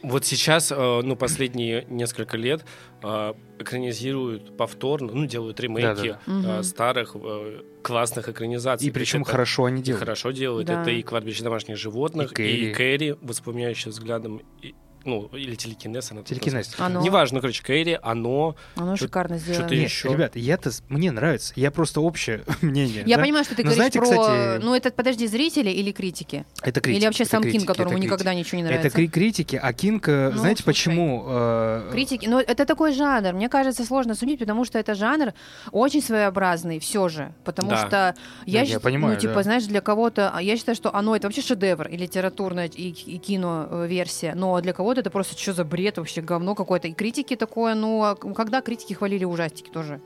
Вот 0.03 0.23
сейчас, 0.23 0.71
э, 0.71 1.01
ну, 1.03 1.15
последние 1.15 1.85
несколько 1.89 2.37
лет 2.37 2.63
э, 3.01 3.33
экранизируют 3.57 4.55
повторно, 4.55 5.11
ну, 5.13 5.25
делают 5.25 5.59
ремейки 5.59 5.83
Да-да-да. 5.83 6.19
э, 6.27 6.31
Мгм. 6.31 6.63
старых 6.63 7.15
э, 7.15 7.61
классных 7.81 8.29
экранизаций. 8.29 8.87
И 8.87 8.91
причем 8.91 9.21
Это- 9.23 9.31
хорошо 9.31 9.65
они 9.65 9.81
и 9.81 9.83
делают. 9.83 9.99
хорошо 10.01 10.29
делают. 10.31 10.67
Да. 10.67 10.81
Это 10.81 10.91
и 10.91 11.01
«Кладбище 11.01 11.43
домашних 11.43 11.77
животных», 11.77 12.31
И 12.33 12.35
Кэрри. 12.35 12.69
и 12.69 12.73
Кэрри, 12.73 13.17
воспламеняющая 13.21 13.91
взглядом, 13.91 14.41
и- 14.61 14.75
ну, 15.05 15.29
или 15.33 15.55
телекинез. 15.55 16.11
Она 16.11 16.23
Телекинез. 16.23 16.73
Оно, 16.77 17.01
Неважно, 17.01 17.39
короче, 17.39 17.63
Кэрри, 17.63 17.99
оно... 18.01 18.55
оно 18.75 18.93
Чё- 18.95 19.05
шикарно 19.05 19.37
сделано. 19.37 19.69
Нет, 19.69 19.85
еще. 19.85 20.09
ребята, 20.09 20.39
я-то 20.39 20.71
мне 20.89 21.11
нравится. 21.11 21.53
Я 21.55 21.71
просто 21.71 22.01
общее 22.01 22.43
мнение. 22.61 23.03
Я 23.05 23.17
да? 23.17 23.23
понимаю, 23.23 23.45
что 23.45 23.55
ты 23.55 23.63
Но 23.63 23.69
говоришь 23.71 23.77
знаете, 23.93 23.99
про... 23.99 24.05
кстати- 24.07 24.63
Ну, 24.63 24.75
это, 24.75 24.91
подожди, 24.91 25.27
зрители 25.27 25.69
или 25.69 25.91
критики? 25.91 26.45
Это 26.61 26.81
критики. 26.81 26.99
или 26.99 27.05
вообще 27.05 27.23
это 27.23 27.31
сам 27.31 27.43
критики, 27.43 27.59
Кинг, 27.59 27.67
которому 27.67 27.95
критики. 27.95 28.05
никогда 28.11 28.33
ничего 28.33 28.57
не 28.57 28.63
нравится? 28.63 28.87
Это 28.87 28.95
кри- 28.95 29.07
критики, 29.07 29.59
а 29.61 29.73
Кинг, 29.73 30.07
э, 30.09 30.31
Ну, 30.33 30.39
знаете, 30.39 30.63
слушай. 30.63 30.75
почему? 30.75 31.23
э, 31.27 31.89
Критики, 31.91 32.25
но 32.27 32.39
это 32.41 32.65
такой 32.65 32.93
жанр. 32.93 33.33
Мне 33.33 33.47
кажется, 33.49 33.85
сложно 33.85 34.15
судить, 34.15 34.39
потому 34.39 34.65
что 34.65 34.79
это 34.79 34.95
жанр 34.95 35.33
очень 35.71 36.01
своеобразный, 36.01 36.79
все 36.79 37.07
же. 37.09 37.33
Потому 37.43 37.69
Да. 37.69 37.77
что 37.87 38.15
я, 38.45 38.61
я 38.61 38.65
счит- 38.65 38.81
понимаю, 38.81 39.15
ну, 39.15 39.19
типа, 39.21 39.35
да. 39.35 39.43
знаешь, 39.43 39.65
для 39.65 39.81
кого-то, 39.81 40.33
я 40.41 40.57
считаю, 40.57 40.75
что 40.75 40.93
оно 40.95 41.15
это 41.15 41.27
вообще 41.27 41.41
шедевр, 41.41 41.87
и 41.87 41.97
литературная, 41.97 42.67
и, 42.67 42.89
и 42.89 43.17
кино-версия. 43.17 44.33
Но 44.35 44.59
для 44.61 44.73
кого-то 44.95 45.01
это 45.01 45.09
просто 45.09 45.37
что 45.37 45.53
за 45.53 45.63
бред, 45.65 45.97
вообще 45.97 46.21
говно 46.21 46.55
какое-то. 46.55 46.87
И 46.87 46.93
критики 46.93 47.35
такое, 47.35 47.75
ну, 47.75 48.03
а 48.03 48.15
когда 48.15 48.61
критики 48.61 48.93
хвалили 48.93 49.25
ужастики 49.25 49.69
тоже? 49.69 49.99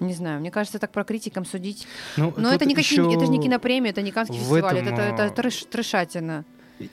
Не 0.00 0.14
знаю, 0.14 0.40
мне 0.40 0.50
кажется, 0.50 0.78
так 0.78 0.90
про 0.90 1.04
критикам 1.04 1.44
судить. 1.44 1.86
ну, 2.16 2.32
Но 2.36 2.52
это, 2.52 2.64
никакие, 2.64 3.00
еще 3.02 3.14
это 3.16 3.26
же 3.26 3.30
не 3.30 3.40
кинопремия, 3.40 3.90
это 3.92 4.02
не 4.02 4.10
Каннский 4.10 4.38
фестиваль, 4.38 4.78
этом, 4.78 4.94
это, 4.94 5.02
это, 5.02 5.24
а, 5.24 5.28
трэш- 5.28 5.68
трэшатина. 5.68 6.44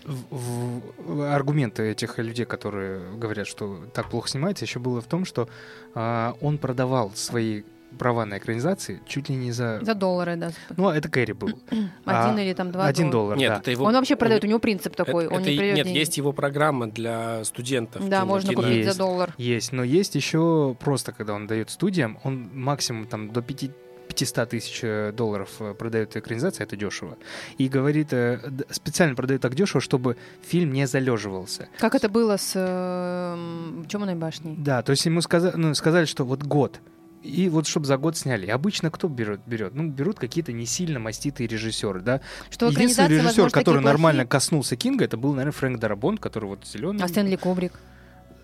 в- 0.05 0.81
в- 0.99 1.33
аргументы 1.33 1.81
этих 1.91 2.19
людей, 2.19 2.45
которые 2.45 2.99
говорят, 3.17 3.47
что 3.47 3.79
так 3.93 4.09
плохо 4.11 4.29
снимается, 4.29 4.65
еще 4.65 4.77
было 4.79 5.01
в 5.01 5.05
том, 5.07 5.25
что 5.25 5.49
а, 5.95 6.35
он 6.41 6.59
продавал 6.59 7.11
свои 7.15 7.63
права 7.97 8.25
на 8.25 8.37
экранизации 8.37 9.01
чуть 9.07 9.29
ли 9.29 9.35
не 9.35 9.51
за... 9.51 9.79
За 9.83 9.93
доллары, 9.95 10.35
да. 10.35 10.51
Ну, 10.77 10.89
это 10.89 11.09
Кэрри 11.09 11.33
был. 11.33 11.49
Один 11.69 11.89
А, 12.05 12.35
или 12.41 12.53
там 12.53 12.71
два 12.71 12.85
Один 12.85 13.09
доллар, 13.09 13.37
Нет, 13.37 13.49
да. 13.51 13.57
это 13.59 13.71
его... 13.71 13.85
Он 13.85 13.93
вообще 13.93 14.15
продает, 14.15 14.43
у 14.43 14.47
него 14.47 14.59
принцип 14.59 14.95
такой. 14.95 15.25
это- 15.25 15.33
он 15.35 15.41
это 15.41 15.49
не 15.51 15.57
Нет, 15.57 15.85
деньги. 15.85 15.97
есть 15.97 16.17
его 16.17 16.31
программа 16.31 16.87
для 16.87 17.43
студентов. 17.43 18.07
Да, 18.07 18.17
кино- 18.17 18.25
можно 18.27 18.49
кино- 18.51 18.61
купить 18.61 18.77
Есть. 18.77 18.91
за 18.93 18.97
доллар. 18.97 19.33
Есть, 19.37 19.71
но 19.71 19.83
есть 19.83 20.15
еще 20.15 20.75
просто, 20.79 21.11
когда 21.11 21.33
он 21.33 21.47
дает 21.47 21.69
студиям, 21.69 22.19
он 22.23 22.49
максимум 22.53 23.07
там 23.07 23.31
до 23.31 23.41
5, 23.41 23.71
500 24.07 24.49
тысяч 24.49 24.79
э, 24.83 25.11
долларов 25.11 25.49
э, 25.59 25.73
продает 25.73 26.15
экранизация, 26.17 26.63
это 26.65 26.75
дешево. 26.75 27.17
И 27.57 27.67
говорит, 27.69 28.11
э, 28.11 28.39
специально 28.71 29.15
продает 29.15 29.41
так 29.41 29.55
дешево, 29.55 29.81
чтобы 29.81 30.17
фильм 30.41 30.73
не 30.73 30.87
залеживался. 30.87 31.69
Как 31.79 31.95
это 31.95 32.09
было 32.09 32.37
с 32.37 32.53
э, 32.55 33.83
Чемоной 33.87 34.15
башней? 34.15 34.55
Да, 34.57 34.81
то 34.81 34.91
есть 34.91 35.05
ему 35.05 35.21
сказали, 35.21 35.53
ну, 35.55 35.73
сказали, 35.75 36.05
что 36.05 36.23
вот 36.25 36.43
год. 36.43 36.79
И 37.23 37.49
вот 37.49 37.67
чтобы 37.67 37.85
за 37.85 37.97
год 37.97 38.17
сняли. 38.17 38.47
Обычно 38.47 38.89
кто 38.91 39.07
берет? 39.07 39.41
берет? 39.45 39.75
Ну, 39.75 39.89
берут 39.89 40.19
какие-то 40.19 40.53
не 40.53 40.65
сильно 40.65 40.99
маститые 40.99 41.47
режиссеры, 41.47 41.99
да. 41.99 42.21
Что 42.49 42.67
Единственный 42.67 43.09
режиссер, 43.09 43.25
возможно, 43.25 43.51
который 43.51 43.81
нормально 43.81 44.21
плохие. 44.21 44.29
коснулся 44.29 44.75
Кинга, 44.75 45.05
это 45.05 45.17
был, 45.17 45.31
наверное, 45.31 45.51
Фрэнк 45.51 45.79
Дарабонт, 45.79 46.19
который 46.19 46.45
вот 46.45 46.65
зеленый. 46.65 47.03
А 47.03 47.07
Стэнли 47.07 47.35
Кубрик? 47.35 47.73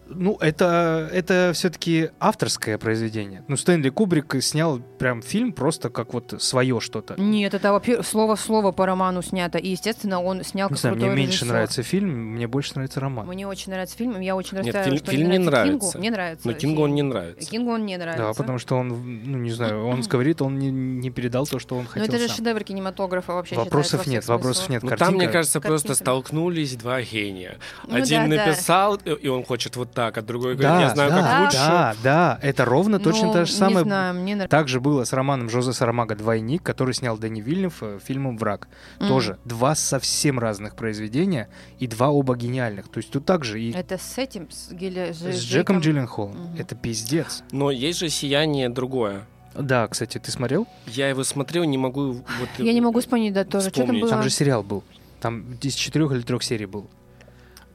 Ну, 0.07 0.37
это, 0.39 1.09
это 1.11 1.51
все-таки 1.53 2.09
авторское 2.19 2.77
произведение. 2.77 3.43
Ну, 3.47 3.57
Стэнли 3.57 3.89
Кубрик 3.89 4.35
снял 4.41 4.79
прям 4.99 5.21
фильм 5.21 5.51
просто 5.51 5.89
как 5.89 6.13
вот 6.13 6.35
свое 6.39 6.79
что-то. 6.79 7.15
Нет, 7.17 7.53
это 7.53 7.71
вообще 7.71 8.03
слово 8.03 8.35
в 8.35 8.41
слово 8.41 8.71
по 8.71 8.85
роману 8.85 9.21
снято. 9.21 9.57
И, 9.57 9.69
естественно, 9.69 10.21
он 10.21 10.43
снял 10.43 10.69
Не 10.69 10.73
как 10.75 10.79
знаю, 10.79 10.95
мне 10.95 11.07
меньше 11.09 11.23
режиссер. 11.31 11.47
нравится 11.47 11.83
фильм, 11.83 12.09
мне 12.33 12.47
больше 12.47 12.73
нравится 12.75 12.99
роман. 12.99 13.25
Мне 13.27 13.47
очень 13.47 13.71
нравится 13.71 13.97
фильм, 13.97 14.21
и 14.21 14.25
я 14.25 14.35
очень 14.35 14.57
Нет, 14.57 14.65
расстраиваюсь, 14.67 14.99
фильм- 15.01 15.05
что 15.05 15.11
фильм 15.11 15.29
не 15.29 15.37
Кингу. 15.37 15.49
нравится. 15.49 15.97
Мне 15.97 16.11
нравится. 16.11 16.47
Но 16.47 16.53
Кингу 16.53 16.81
он 16.83 16.95
не 16.95 17.01
нравится. 17.01 17.49
Кингу 17.49 17.71
он 17.71 17.85
не 17.85 17.97
нравится. 17.97 18.23
Да, 18.27 18.33
потому 18.33 18.59
что 18.59 18.75
он, 18.75 18.87
ну, 18.89 19.37
не 19.37 19.51
знаю, 19.51 19.85
он 19.87 20.01
говорит, 20.01 20.41
он 20.41 20.59
не, 20.59 20.69
не 20.69 21.09
передал 21.09 21.47
то, 21.47 21.57
что 21.59 21.75
он 21.75 21.83
Но 21.83 21.89
хотел 21.89 22.07
это 22.07 22.19
же 22.19 22.27
сам. 22.27 22.37
шедевр 22.37 22.63
кинематографа 22.63 23.33
вообще 23.33 23.55
Вопросов 23.55 24.05
нет, 24.07 24.27
вопросов 24.27 24.69
нет. 24.69 24.83
Ну, 24.83 24.89
Картинка... 24.89 25.11
там, 25.11 25.15
мне 25.17 25.27
кажется, 25.29 25.59
просто 25.61 25.87
Картинка, 25.89 26.05
да. 26.05 26.11
столкнулись 26.11 26.75
два 26.75 27.01
гения. 27.01 27.57
Ну 27.87 27.95
Один 27.95 28.29
да, 28.29 28.35
да. 28.37 28.45
написал, 28.47 28.95
и- 28.95 29.09
и 29.09 29.27
он 29.27 29.43
хочет 29.43 29.75
вот 29.75 29.94
так, 29.95 30.17
а 30.17 30.21
другой 30.21 30.55
говорит, 30.55 30.61
Да, 30.77 30.81
я 30.81 30.89
знаю, 30.93 31.09
да, 31.09 31.21
как 31.21 31.41
лучше. 31.45 31.57
да, 31.57 31.95
да, 32.03 32.39
это 32.43 32.65
ровно 32.65 32.99
точно 32.99 33.27
Ну, 33.27 33.33
та 33.33 33.45
же 33.45 33.51
Не 33.53 33.57
самая. 33.57 33.83
знаю, 33.83 34.13
мне 34.13 34.35
нравится. 34.35 34.55
Так 34.57 34.67
же 34.67 34.79
было 34.79 35.03
с 35.05 35.13
романом 35.13 35.49
Жозе 35.49 35.73
Сарамага 35.73 36.15
«Двойник», 36.15 36.61
который 36.61 36.93
снял 36.93 37.17
Дэнни 37.17 37.41
Вильнев 37.41 37.77
э, 37.81 37.97
фильмом 38.03 38.37
«Враг». 38.37 38.67
Тоже 38.99 39.39
два 39.45 39.73
совсем 39.75 40.37
разных 40.37 40.75
произведения 40.75 41.49
и 41.79 41.87
два 41.87 42.09
оба 42.09 42.35
гениальных. 42.35 42.89
То 42.89 42.99
есть 42.99 43.09
тут 43.09 43.25
также 43.25 43.59
и 43.61 43.71
Это 43.71 43.97
с 43.97 44.17
этим, 44.17 44.47
с, 44.51 44.71
Гилли- 44.71 45.13
с 45.13 45.21
с 45.21 45.41
Джеком 45.43 45.79
Джилленхолом. 45.79 46.35
Мгм. 46.51 46.55
Это 46.59 46.75
пиздец. 46.75 47.43
Но 47.51 47.71
есть 47.71 47.99
же 47.99 48.09
сияние 48.09 48.69
другое. 48.69 49.25
Да, 49.57 49.87
кстати, 49.87 50.17
ты 50.17 50.29
смотрел? 50.31 50.67
Я 50.85 51.07
его 51.09 51.23
смотрел, 51.23 51.63
не 51.63 51.77
могу... 51.77 52.11
Вот, 52.11 52.49
Я 52.57 52.73
не 52.73 52.81
могу 52.81 52.99
вспомнить, 52.99 53.31
да, 53.33 53.45
тоже. 53.45 53.69
Что 53.69 53.75
там 53.77 53.83
Вспомнить. 53.85 54.01
было? 54.01 54.11
Там 54.11 54.23
же 54.23 54.29
сериал 54.29 54.63
был. 54.63 54.83
Там 55.21 55.45
из 55.61 55.73
четырех 55.75 56.11
или 56.11 56.21
трех 56.21 56.43
серий 56.43 56.65
был. 56.65 56.89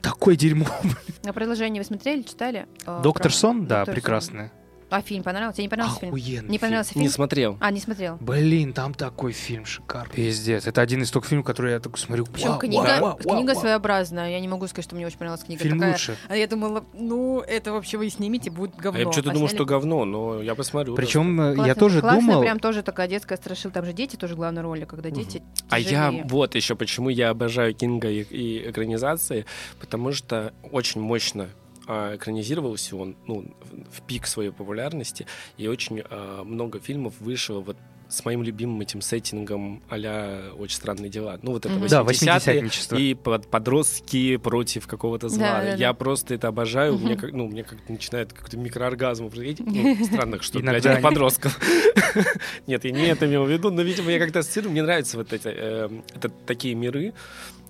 Такое 0.02 0.36
дерьмо. 0.36 0.66
На 1.24 1.32
продолжение 1.32 1.80
вы 1.80 1.86
смотрели, 1.86 2.22
читали? 2.22 2.66
Э, 2.86 3.00
Доктор 3.02 3.32
Сон, 3.32 3.66
да, 3.66 3.84
прекрасный. 3.84 4.50
А 4.90 5.02
фильм 5.02 5.22
понравился? 5.22 5.56
Тебе 5.56 5.64
не 5.64 5.68
понравился 5.68 6.00
фильм? 6.00 6.10
Охуенный 6.14 6.48
Не 6.50 6.58
понравился 6.58 6.92
фильм. 6.92 7.02
Не 7.04 7.08
смотрел. 7.08 7.56
А, 7.60 7.70
не 7.70 7.80
смотрел. 7.80 8.16
Блин, 8.20 8.72
там 8.72 8.92
такой 8.94 9.32
фильм 9.32 9.64
шикарный. 9.64 10.14
Пиздец. 10.14 10.66
Это 10.66 10.80
один 10.80 11.02
из 11.02 11.10
тех 11.10 11.24
фильмов, 11.24 11.46
которые 11.46 11.74
я 11.74 11.80
так 11.80 11.96
смотрю. 11.96 12.26
Причем 12.26 12.50
вау, 12.50 12.58
книга, 12.58 12.82
вау, 12.82 13.00
вау, 13.00 13.16
книга 13.36 13.52
вау. 13.52 13.60
своеобразная. 13.60 14.30
Я 14.30 14.40
не 14.40 14.48
могу 14.48 14.66
сказать, 14.66 14.84
что 14.84 14.96
мне 14.96 15.06
очень 15.06 15.16
понравилась 15.18 15.44
книга. 15.44 15.62
Фильм 15.62 15.78
Такая- 15.78 15.92
лучше. 15.92 16.16
А 16.28 16.36
я 16.36 16.46
думала, 16.46 16.84
ну, 16.92 17.40
это 17.40 17.72
вообще 17.72 17.98
вы 17.98 18.10
снимите, 18.10 18.50
будет 18.50 18.72
А 18.78 18.82
говно. 18.82 18.98
я 19.00 19.06
почему-то 19.06 19.30
думал, 19.30 19.48
сняли 19.48 19.56
что 19.56 19.64
говно, 19.64 20.04
но 20.04 20.42
я 20.42 20.54
посмотрю. 20.54 20.94
Причем 20.96 21.40
э, 21.40 21.44
я 21.50 21.54
классная- 21.54 21.74
тоже 21.76 22.00
классная, 22.00 22.26
думал... 22.26 22.40
прям 22.42 22.58
тоже 22.58 22.82
такая 22.82 23.06
детская 23.08 23.36
страшилка. 23.36 23.74
Там 23.74 23.84
же 23.84 23.92
дети 23.92 24.16
тоже 24.16 24.34
главная 24.34 24.62
роль, 24.62 24.84
когда 24.86 25.10
дети 25.10 25.42
А 25.68 25.78
я 25.78 25.84
тяжелее. 26.08 26.24
вот 26.28 26.54
еще 26.56 26.74
почему 26.74 27.08
я 27.10 27.30
обожаю 27.30 27.74
Кинга 27.74 28.10
и, 28.10 28.22
и 28.22 28.70
экранизации, 28.70 29.46
потому 29.80 30.12
что 30.12 30.52
очень 30.72 31.00
мощно 31.00 31.48
а, 31.92 32.14
экранизировался 32.14 32.96
он 32.96 33.16
ну, 33.26 33.44
в, 33.90 34.02
пик 34.02 34.26
своей 34.28 34.50
популярности, 34.52 35.26
и 35.58 35.66
очень 35.66 36.02
а, 36.08 36.44
много 36.44 36.78
фильмов 36.78 37.14
вышло 37.20 37.58
вот 37.60 37.76
с 38.08 38.24
моим 38.24 38.42
любимым 38.42 38.80
этим 38.80 39.00
сеттингом 39.02 39.82
а 39.88 40.52
«Очень 40.58 40.74
странные 40.76 41.10
дела». 41.10 41.38
Ну, 41.42 41.52
вот 41.52 41.64
это 41.66 41.74
Мгм. 41.74 41.84
80-е. 41.84 41.88
Да, 41.90 42.02
80-ничество. 42.02 42.96
И 42.96 43.14
под- 43.14 43.46
подростки 43.48 44.36
против 44.36 44.88
какого-то 44.88 45.28
зла. 45.28 45.38
Да, 45.38 45.60
да, 45.60 45.70
да. 45.70 45.76
Я 45.76 45.92
просто 45.92 46.34
это 46.34 46.48
обожаю. 46.48 46.98
Мне 46.98 47.12
Мгм. 47.12 47.20
как, 47.20 47.32
ну, 47.32 47.46
мне 47.46 47.62
как 47.62 47.88
начинает 47.88 48.32
какой-то 48.32 48.56
микрооргазм 48.56 49.30
происходить. 49.30 49.60
Ну, 49.60 50.04
странных, 50.04 50.42
что 50.42 50.58
для 50.58 50.72
Иногда 50.72 50.92
они- 50.94 51.02
подростков. 51.02 51.56
Нет, 52.66 52.84
я 52.84 52.90
не 52.90 53.06
это 53.06 53.26
имел 53.26 53.44
в 53.44 53.50
виду, 53.50 53.70
но, 53.70 53.82
видимо, 53.82 54.10
я 54.10 54.18
как-то 54.18 54.40
ассоциирую. 54.40 54.72
Мне 54.72 54.82
нравятся 54.82 55.16
вот 55.16 55.32
эти 55.32 55.46
э, 55.46 55.88
это 56.14 56.30
такие 56.46 56.74
миры 56.74 57.12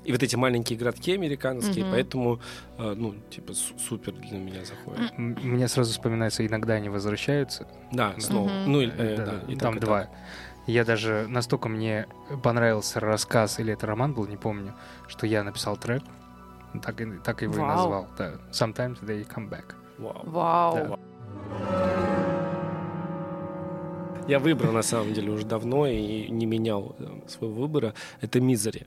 и 0.04 0.12
вот 0.12 0.23
эти 0.23 0.37
маленькие 0.37 0.78
городки 0.78 1.12
американские, 1.14 1.85
Мгм. 1.85 1.92
поэтому, 1.92 2.40
э, 2.78 2.95
ну, 2.97 3.14
типа, 3.30 3.52
су- 3.52 3.78
супер 3.78 4.12
для 4.12 4.38
меня 4.38 4.64
заходит. 4.64 5.16
Мне 5.19 5.69
сразу 5.69 5.92
вспоминается, 5.92 6.47
иногда 6.47 6.75
они 6.75 6.88
возвращаются. 6.88 7.66
Да, 7.92 8.14
снова. 8.19 8.49
Мгм. 8.49 8.73
Ну, 8.73 8.80
и, 8.80 8.87
э, 8.88 9.16
Да, 9.16 9.26
да, 9.26 9.33
и 9.52 9.57
там 9.57 9.75
так, 9.75 9.83
и 9.83 9.87
два. 9.87 10.00
так. 10.02 10.11
Я 10.66 10.85
даже 10.85 11.26
настолько 11.28 11.69
мне 11.69 12.07
понравился 12.42 13.00
рассказ, 13.00 13.59
или 13.61 13.73
это 13.73 13.87
роман 13.87 14.14
был, 14.14 14.26
не 14.26 14.37
помню, 14.37 14.75
что 15.09 15.26
я 15.26 15.42
написал 15.45 15.76
трек. 15.76 16.02
Так, 16.83 17.00
и- 17.00 17.19
так 17.25 17.42
его 17.42 17.54
и 17.54 17.59
Вау. 17.59 17.69
назвал. 17.69 18.07
Да. 18.16 18.33
Sometimes 18.52 19.00
they 19.02 19.26
come 19.26 19.49
back. 19.50 19.75
Вау. 19.99 20.23
Вау. 20.25 20.76
Да. 20.76 20.99
Я 24.28 24.38
выбрал, 24.38 24.73
на 24.73 24.83
самом 24.83 25.12
деле, 25.12 25.30
уже 25.33 25.45
давно 25.45 25.87
и 25.87 26.30
не 26.30 26.47
менял 26.47 26.95
э, 27.00 27.28
своего 27.28 27.62
выбора. 27.62 27.95
Это 28.21 28.40
«Мизери». 28.40 28.87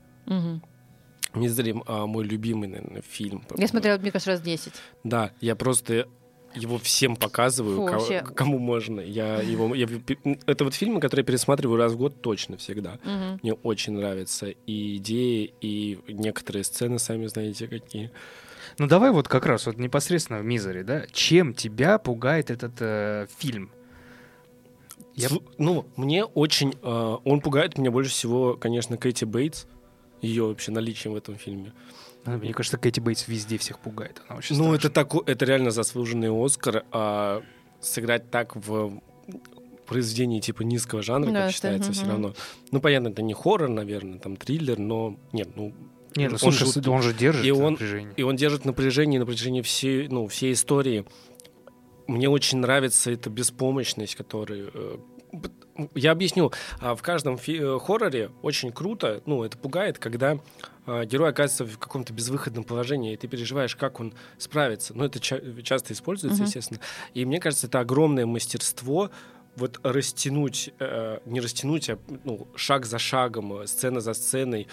«Мизери» 1.34 1.74
а, 1.86 2.06
мой 2.06 2.24
любимый, 2.24 2.68
наверное, 2.68 3.02
фильм. 3.02 3.42
Я 3.56 3.68
смотрела, 3.68 3.98
мне 3.98 4.10
кажется, 4.10 4.30
раз 4.32 4.40
10. 4.40 4.72
Да, 5.04 5.32
я 5.40 5.54
просто 5.56 6.08
его 6.54 6.78
всем 6.78 7.16
показываю, 7.16 7.76
Фу, 7.78 7.86
ко- 7.86 7.92
вообще. 7.94 8.20
кому 8.22 8.58
можно. 8.60 9.00
Я 9.00 9.40
его, 9.40 9.74
я 9.74 9.88
пе- 9.88 10.18
это 10.46 10.62
вот 10.64 10.74
фильмы, 10.74 11.00
которые 11.00 11.22
я 11.22 11.26
пересматриваю 11.26 11.76
раз 11.78 11.92
в 11.94 11.96
год 11.96 12.20
точно 12.22 12.56
всегда. 12.58 12.98
Мгм. 13.02 13.40
Мне 13.42 13.54
очень 13.54 13.94
нравятся 13.94 14.46
и 14.66 14.96
идеи, 14.98 15.52
и 15.60 15.98
некоторые 16.06 16.62
сцены, 16.62 16.98
сами 17.00 17.26
знаете, 17.26 17.66
какие. 17.66 18.12
Ну 18.78 18.86
давай 18.86 19.10
вот 19.10 19.26
как 19.26 19.46
раз 19.46 19.66
вот 19.66 19.78
непосредственно 19.78 20.38
в 20.38 20.44
Мизере, 20.44 20.84
да? 20.84 21.04
Чем 21.12 21.54
тебя 21.54 21.98
пугает 21.98 22.50
этот 22.52 22.74
э, 22.80 23.26
фильм? 23.38 23.72
Я- 25.16 25.28
Ну, 25.58 25.86
мне 25.96 26.24
очень... 26.24 26.74
э, 26.82 27.16
он 27.24 27.40
пугает 27.40 27.78
меня 27.78 27.90
больше 27.90 28.10
всего, 28.10 28.54
конечно, 28.54 28.96
Кэти 28.96 29.24
Бейтс, 29.24 29.66
ее 30.22 30.44
вообще 30.46 30.70
наличием 30.72 31.14
в 31.14 31.16
этом 31.16 31.36
фильме. 31.36 31.72
Мне 32.24 32.54
кажется, 32.54 32.78
Кэти 32.78 33.00
Бейтс 33.00 33.28
везде 33.28 33.58
всех 33.58 33.78
пугает. 33.80 34.22
Она 34.28 34.38
очень 34.38 34.56
Ну, 34.56 34.72
это, 34.72 34.88
страшная. 34.88 35.04
тако, 35.04 35.22
это 35.26 35.44
реально 35.44 35.70
заслуженный 35.70 36.30
Оскар. 36.30 36.84
а 36.90 37.42
сыграть 37.80 38.30
так 38.30 38.56
в 38.56 39.02
произведении 39.86 40.40
типа 40.40 40.62
низкого 40.62 41.02
жанра, 41.02 41.30
Да, 41.30 41.42
как 41.46 41.52
считается, 41.52 41.92
все 41.92 42.02
мгм. 42.04 42.10
равно. 42.10 42.34
Ну, 42.70 42.80
понятно, 42.80 43.08
это 43.08 43.20
не 43.20 43.34
хоррор, 43.34 43.68
наверное, 43.68 44.18
там 44.18 44.36
триллер, 44.36 44.78
но 44.78 45.18
нет, 45.32 45.50
ну... 45.54 45.74
Не, 46.16 46.28
ну 46.28 46.34
он 46.34 46.38
слушай, 46.38 46.64
жуткий. 46.64 46.90
он 46.90 47.02
же 47.02 47.12
держит 47.12 47.44
И 47.44 47.50
он- 47.50 47.72
напряжение. 47.72 48.14
И 48.16 48.22
он 48.22 48.36
держит 48.36 48.64
напряжение 48.64 49.20
на 49.20 49.26
протяжении 49.26 49.60
всей, 49.60 50.08
ну, 50.08 50.26
всей 50.28 50.52
истории. 50.54 51.04
Мне 52.06 52.30
очень 52.30 52.58
нравится 52.58 53.10
эта 53.10 53.28
беспомощность, 53.28 54.14
которая... 54.14 54.68
Я 55.94 56.12
объясню. 56.12 56.52
А 56.80 56.94
В 56.94 57.02
каждом 57.02 57.38
э, 57.46 57.78
хорроре 57.80 58.30
очень 58.42 58.72
круто, 58.72 59.22
ну, 59.26 59.42
это 59.42 59.58
пугает, 59.58 59.98
когда 59.98 60.38
э, 60.86 61.04
герой 61.06 61.30
оказывается 61.30 61.64
в 61.64 61.78
каком-то 61.78 62.12
безвыходном 62.12 62.64
положении, 62.64 63.12
и 63.12 63.16
ты 63.16 63.26
переживаешь, 63.28 63.74
как 63.74 63.98
он 64.00 64.14
справится. 64.38 64.94
Ну, 64.94 65.04
это 65.04 65.18
ча- 65.18 65.40
часто 65.62 65.92
используется, 65.92 66.38
Мгм. 66.42 66.46
естественно. 66.46 66.80
И 67.14 67.24
мне 67.24 67.40
кажется, 67.40 67.66
это 67.66 67.80
огромное 67.80 68.26
мастерство 68.26 69.10
вот 69.56 69.78
растянуть, 69.84 70.70
э, 70.78 71.18
не 71.26 71.40
растянуть, 71.40 71.90
а 71.90 71.98
ну, 72.24 72.46
шаг 72.56 72.86
за 72.86 72.98
шагом, 72.98 73.60
э, 73.60 73.66
сцена 73.66 74.00
за 74.00 74.14
сценой, 74.14 74.68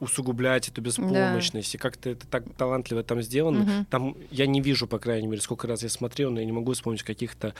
усугублять 0.00 0.68
эту 0.68 0.80
беспомощность. 0.80 1.74
И 1.74 1.78
как-то 1.78 2.10
это 2.10 2.26
так 2.26 2.44
талантливо 2.56 3.02
там 3.02 3.20
сделано. 3.22 3.60
Мгм. 3.60 3.84
Там 3.86 4.16
я 4.30 4.46
не 4.46 4.60
вижу, 4.60 4.86
по 4.86 4.98
крайней 4.98 5.26
мере, 5.28 5.42
сколько 5.42 5.66
раз 5.68 5.82
я 5.82 5.88
смотрел, 5.90 6.30
но 6.30 6.40
я 6.40 6.46
не 6.46 6.52
могу 6.52 6.72
вспомнить 6.72 7.02
каких-то 7.02 7.54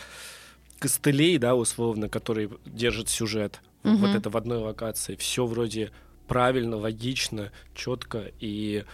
костылей, 0.80 1.38
да, 1.38 1.54
условно, 1.54 2.08
которые 2.08 2.50
держат 2.66 3.08
сюжет. 3.08 3.60
Мгм. 3.84 3.96
Вот 3.99 4.16
это 4.16 4.30
в 4.30 4.37
одной 4.37 4.58
локации. 4.58 5.14
Все 5.14 5.46
вроде 5.46 5.92
правильно, 6.26 6.76
логично, 6.76 7.52
четко 7.75 8.32
и 8.40 8.84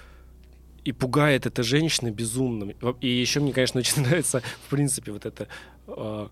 и 0.84 0.92
пугает 0.92 1.46
эта 1.46 1.64
женщина 1.64 2.12
безумно. 2.12 2.72
И 3.00 3.08
еще 3.08 3.40
мне, 3.40 3.52
конечно, 3.52 3.80
очень 3.80 4.02
нравится, 4.02 4.40
в 4.66 4.70
принципе, 4.70 5.10
вот 5.10 5.26
это 5.26 5.48
э, 5.88 6.28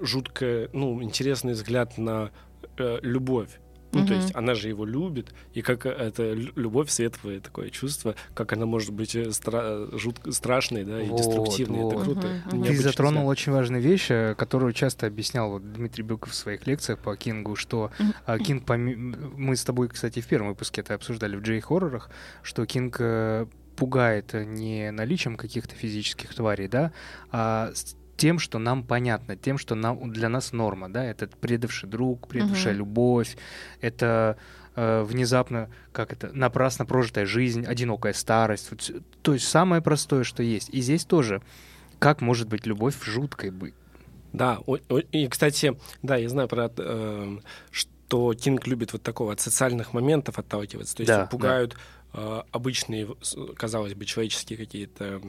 жуткое, 0.00 0.68
ну, 0.72 1.00
интересный 1.00 1.52
взгляд 1.52 1.96
на 1.96 2.32
э, 2.76 2.98
любовь. 3.02 3.50
Ну, 3.92 4.00
то 4.00 4.12
Мгм. 4.12 4.20
есть 4.22 4.34
она 4.34 4.54
же 4.54 4.68
его 4.68 4.84
любит, 4.84 5.32
и 5.54 5.62
как 5.62 5.86
это 5.86 6.34
лю- 6.34 6.52
любовь 6.56 6.90
светлое 6.90 7.40
такое 7.40 7.70
чувство, 7.70 8.14
как 8.34 8.52
она 8.52 8.66
может 8.66 8.92
быть 8.92 9.14
э, 9.16 9.28
стра- 9.28 9.96
жутко 9.98 10.30
страшной, 10.32 10.84
да, 10.84 11.00
и 11.00 11.08
Вот, 11.08 11.16
деструктивной. 11.18 11.80
вот. 11.80 11.92
Это 11.94 12.04
круто. 12.04 12.26
Мгм, 12.46 12.58
мгм. 12.58 12.64
Ты 12.66 12.76
затронул 12.76 13.22
взгляд. 13.22 13.30
очень 13.32 13.52
важную 13.52 13.82
вещь, 13.82 14.06
э, 14.10 14.34
которую 14.36 14.74
часто 14.74 15.06
объяснял 15.06 15.50
вот 15.52 15.72
Дмитрий 15.72 16.02
Быков 16.02 16.32
в 16.32 16.34
своих 16.34 16.66
лекциях 16.66 16.98
по 16.98 17.16
Кингу, 17.16 17.56
что 17.56 17.90
а, 18.26 18.38
Кинг, 18.38 18.64
поми- 18.68 18.94
мы 18.94 19.56
с 19.56 19.64
тобой, 19.64 19.88
кстати, 19.88 20.20
в 20.20 20.26
первом 20.26 20.48
выпуске 20.48 20.82
это 20.82 20.92
обсуждали 20.94 21.36
в 21.36 21.40
Джей-хоррорах, 21.40 22.10
что 22.42 22.66
Кинг 22.66 22.96
э, 23.00 23.46
пугает 23.76 24.34
э, 24.34 24.44
не 24.44 24.90
наличием 24.90 25.36
каких-то 25.36 25.74
физических 25.74 26.34
тварей, 26.34 26.68
да, 26.68 26.92
а 27.30 27.70
с- 27.72 27.96
тем, 28.18 28.38
что 28.38 28.58
нам 28.58 28.82
понятно, 28.82 29.36
тем, 29.36 29.56
что 29.56 29.74
нам, 29.74 30.12
для 30.12 30.28
нас 30.28 30.52
норма, 30.52 30.88
да, 30.90 31.04
это 31.04 31.28
предавший 31.28 31.88
друг, 31.88 32.28
предавшая 32.28 32.74
Мгм. 32.74 32.78
любовь, 32.80 33.36
это 33.80 34.36
э, 34.80 35.02
внезапно, 35.02 35.70
как 35.92 36.12
это, 36.12 36.30
напрасно 36.32 36.84
прожитая 36.84 37.26
жизнь, 37.26 37.64
одинокая 37.64 38.12
старость, 38.12 38.70
вот, 38.70 38.90
то 39.22 39.32
есть 39.34 39.48
самое 39.48 39.80
простое, 39.82 40.24
что 40.24 40.42
есть. 40.42 40.68
И 40.70 40.80
здесь 40.80 41.04
тоже, 41.04 41.42
как 41.98 42.20
может 42.20 42.48
быть 42.48 42.66
любовь 42.66 42.94
жуткой 43.04 43.50
быть? 43.50 43.74
Да, 44.32 44.58
о- 44.66 44.78
о- 44.88 44.98
и, 44.98 45.26
кстати, 45.28 45.76
да, 46.02 46.16
я 46.16 46.28
знаю 46.28 46.48
про, 46.48 46.70
э, 46.76 47.38
что 47.70 48.34
Кинг 48.34 48.66
любит 48.66 48.92
вот 48.92 49.02
такого 49.02 49.32
от 49.32 49.40
социальных 49.40 49.94
моментов 49.94 50.38
отталкиваться, 50.38 50.96
то 50.96 51.00
есть 51.02 51.08
Да, 51.12 51.26
пугают 51.26 51.76
э, 52.14 52.42
обычные, 52.52 53.08
казалось 53.56 53.94
бы, 53.94 54.04
человеческие 54.04 54.58
какие-то 54.58 55.20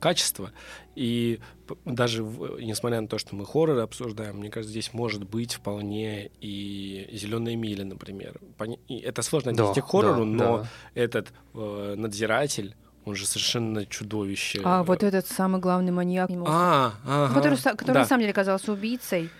м, 0.00 0.02
качества, 0.02 0.50
и 0.96 1.38
даже 1.84 2.22
в- 2.24 2.60
несмотря 2.60 3.00
на 3.00 3.06
то, 3.08 3.18
что 3.18 3.36
мы 3.36 3.44
хорроры 3.46 3.82
обсуждаем, 3.82 4.38
мне 4.38 4.50
кажется, 4.50 4.70
здесь 4.72 4.92
может 4.92 5.24
быть 5.24 5.54
вполне 5.54 6.30
и 6.40 7.08
зеленая 7.12 7.56
миля, 7.56 7.84
например. 7.84 8.40
И 8.88 8.98
это 8.98 9.22
сложно 9.22 9.52
Да, 9.52 9.64
отнести 9.64 9.80
к 9.80 9.84
хоррору, 9.84 10.24
да, 10.24 10.30
но 10.30 10.58
да. 10.58 10.68
этот 10.94 11.28
э, 11.54 11.94
надзиратель, 11.96 12.74
он 13.04 13.14
же 13.14 13.26
совершенно 13.26 13.86
чудовище. 13.86 14.60
А 14.64 14.82
вот 14.82 15.02
этот 15.02 15.26
самый 15.26 15.60
главный 15.60 15.92
маньяк, 15.92 16.30
А, 16.46 16.92
ага, 17.06 17.34
который, 17.34 17.56
который 17.58 17.94
да. 17.94 18.00
на 18.00 18.04
самом 18.06 18.20
деле 18.20 18.32
оказался 18.32 18.72
убийцей. 18.72 19.30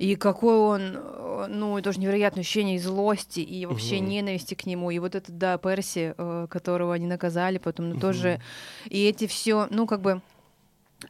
И 0.00 0.16
какой 0.16 0.56
он, 0.56 0.96
э, 0.96 1.46
ну, 1.50 1.78
тоже 1.82 2.00
невероятное 2.00 2.40
ощущение 2.40 2.76
и 2.76 2.78
злости, 2.78 3.40
и 3.40 3.66
вообще 3.66 3.98
Мгм. 4.00 4.08
ненависти 4.08 4.54
к 4.54 4.64
нему. 4.64 4.90
И 4.90 4.98
вот 4.98 5.14
этот, 5.14 5.36
да, 5.36 5.58
Перси, 5.58 6.14
э, 6.16 6.46
которого 6.48 6.94
они 6.94 7.06
наказали 7.06 7.58
потом, 7.58 7.90
ну, 7.90 7.94
Мгм. 7.96 8.00
тоже. 8.00 8.40
И 8.86 9.04
эти 9.06 9.26
все, 9.26 9.66
ну, 9.70 9.86
как 9.86 10.00
бы, 10.00 10.22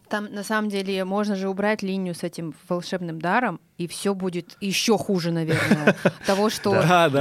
там 0.09 0.32
на 0.32 0.44
самом 0.44 0.70
деле 0.70 1.04
можно 1.04 1.37
же 1.37 1.49
убрать 1.49 1.82
линию 1.82 2.14
с 2.14 2.23
этим 2.23 2.54
волшебным 2.68 3.20
даром, 3.20 3.61
и 3.78 3.87
все 3.87 4.14
будет 4.14 4.56
еще 4.61 4.99
хуже, 4.99 5.30
наверное, 5.30 5.97
того, 6.26 6.50
что 6.50 6.73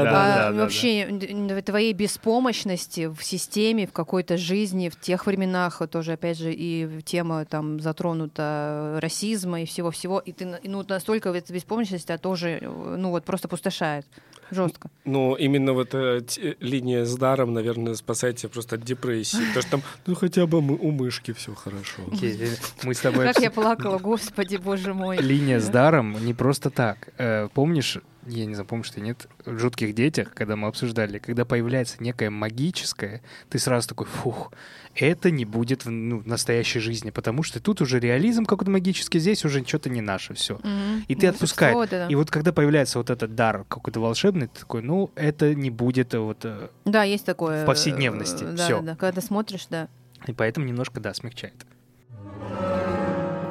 а, 0.10 0.52
вообще 0.54 1.62
твоей 1.66 1.94
беспомощности 1.94 3.08
в 3.08 3.24
системе, 3.24 3.88
в 3.88 3.92
какой-то 3.94 4.38
жизни, 4.38 4.90
в 4.90 5.00
тех 5.00 5.26
временах 5.26 5.80
вот 5.80 5.92
тоже, 5.92 6.14
опять 6.14 6.38
же, 6.38 6.54
и 6.54 7.02
тема 7.04 7.46
там 7.46 7.80
затронута 7.80 8.96
э, 8.96 9.00
расизма 9.00 9.62
и 9.62 9.66
всего-всего, 9.66 10.20
и 10.20 10.32
ты 10.32 10.60
ну, 10.64 10.84
настолько 10.88 11.32
в 11.32 11.36
этой 11.36 11.54
беспомощности 11.54 12.08
тебя 12.08 12.18
тоже, 12.18 12.60
э, 12.62 12.96
ну 12.98 13.10
вот 13.12 13.24
просто 13.26 13.48
пустошает 13.48 14.06
жестко. 14.52 14.90
Ну, 15.06 15.36
именно 15.36 15.74
вот 15.74 15.90
эта 15.94 16.26
т- 16.26 16.56
линия 16.60 17.06
с 17.06 17.16
даром, 17.16 17.54
наверное, 17.54 17.94
спасает 17.96 18.38
тебя 18.38 18.50
просто 18.50 18.76
от 18.76 18.84
депрессии. 18.84 19.38
Потому 19.38 19.62
что 19.62 19.72
там, 19.72 19.82
ну, 20.08 20.16
хотя 20.16 20.48
бы 20.48 20.62
мы- 20.62 20.76
у 20.78 20.92
мышки 20.92 21.34
все 21.34 21.54
хорошо. 21.54 22.02
Окей, 22.12 22.36
Мы 22.84 22.94
с 22.94 23.00
тобой... 23.00 23.26
Как 23.26 23.40
я 23.40 23.52
плакала, 23.52 23.98
господи, 23.98 24.58
боже 24.58 24.94
мой. 24.94 25.18
Линия 25.18 25.60
с 25.60 25.68
даром 25.68 26.16
не 26.26 26.34
просто 26.34 26.70
так. 26.70 27.10
Э, 27.18 27.48
Помнишь, 27.54 27.98
я 28.28 28.46
не 28.46 28.54
знаю, 28.54 28.68
помнишь 28.68 28.92
ты 28.92 29.02
нет, 29.02 29.28
в 29.46 29.58
«Жутких 29.58 29.96
детях», 29.96 30.34
когда 30.34 30.56
мы 30.56 30.68
обсуждали, 30.68 31.20
когда 31.20 31.46
появляется 31.46 31.98
некое 32.00 32.30
магическое, 32.30 33.22
ты 33.50 33.60
сразу 33.60 33.90
такой, 33.90 34.08
фух, 34.08 34.52
это 34.96 35.32
не 35.32 35.46
будет 35.46 35.86
в 35.86 35.90
ну, 35.90 36.20
в 36.20 36.28
настоящей 36.28 36.80
жизни, 36.80 37.10
потому 37.12 37.44
что 37.44 37.60
тут 37.60 37.82
уже 37.82 38.00
реализм 38.00 38.46
какой-то 38.46 38.72
магический, 38.72 39.20
здесь 39.20 39.46
уже 39.46 39.66
что-то 39.66 39.90
не 39.90 40.02
наше 40.02 40.34
все. 40.34 40.56
Мгм. 40.56 41.06
И 41.08 41.16
ты 41.16 41.28
Волшебство 41.28 41.30
отпускаешь. 41.30 41.76
вот 41.76 41.94
это. 41.94 42.08
И 42.12 42.16
вот 42.16 42.30
когда 42.30 42.52
появляется 42.54 42.98
вот 43.00 43.10
этот 43.10 43.36
дар 43.36 43.66
какой-то 43.68 44.00
волшебный, 44.00 44.48
ты 44.48 44.60
такой, 44.60 44.82
ну, 44.82 45.12
это 45.16 45.56
не 45.56 45.70
будет 45.70 46.14
э, 46.14 46.20
вот... 46.20 46.40
э, 46.44 46.70
Да, 46.86 47.04
есть 47.04 47.26
такое. 47.26 47.64
в 47.64 47.66
повседневности. 47.66 48.44
Да, 48.44 48.66
Всё. 48.66 48.80
да, 48.82 48.86
да. 48.92 48.96
Когда 48.96 49.22
смотришь, 49.22 49.68
да. 49.70 49.88
И 50.28 50.34
поэтому 50.34 50.66
немножко, 50.66 51.00
да, 51.00 51.14
смягчает. 51.14 51.54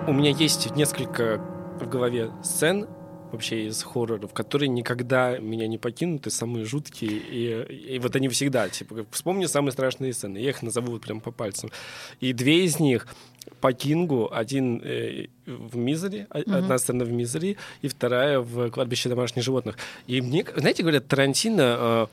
У 0.08 0.12
меня 0.14 0.30
есть 0.30 0.74
несколько 0.74 1.36
в 1.78 1.86
голове 1.86 2.30
сцен 2.42 2.86
вообще 3.30 3.66
из 3.66 3.82
хорроров, 3.82 4.32
которые 4.32 4.70
никогда 4.70 5.36
меня 5.36 5.66
не 5.66 5.76
покинут, 5.76 6.26
и 6.26 6.30
самые 6.30 6.64
жуткие, 6.64 7.10
и, 7.10 7.94
и 7.94 7.98
вот 7.98 8.16
они 8.16 8.30
всегда, 8.30 8.70
типа, 8.70 9.04
вспомни 9.10 9.44
самые 9.44 9.72
страшные 9.72 10.14
сцены, 10.14 10.38
я 10.38 10.48
их 10.48 10.62
назову 10.62 10.92
вот 10.92 11.02
прям 11.02 11.20
по 11.20 11.30
пальцам. 11.30 11.70
И 12.20 12.32
две 12.32 12.64
из 12.64 12.80
них 12.80 13.06
по 13.60 13.74
Кингу, 13.74 14.30
один 14.32 14.80
э, 14.82 15.26
в 15.44 15.76
а- 15.76 16.38
Мгм. 16.38 16.54
одна 16.54 16.78
сцена 16.78 17.04
в 17.04 17.12
Мизери, 17.12 17.58
и 17.82 17.88
вторая 17.88 18.40
в 18.40 18.70
«Кладбище 18.70 19.10
домашних 19.10 19.42
животных». 19.44 19.76
И 20.06 20.22
мне, 20.22 20.42
знаете, 20.56 20.82
говорят, 20.84 21.06
Тарантино 21.06 21.76
э, 21.78 22.06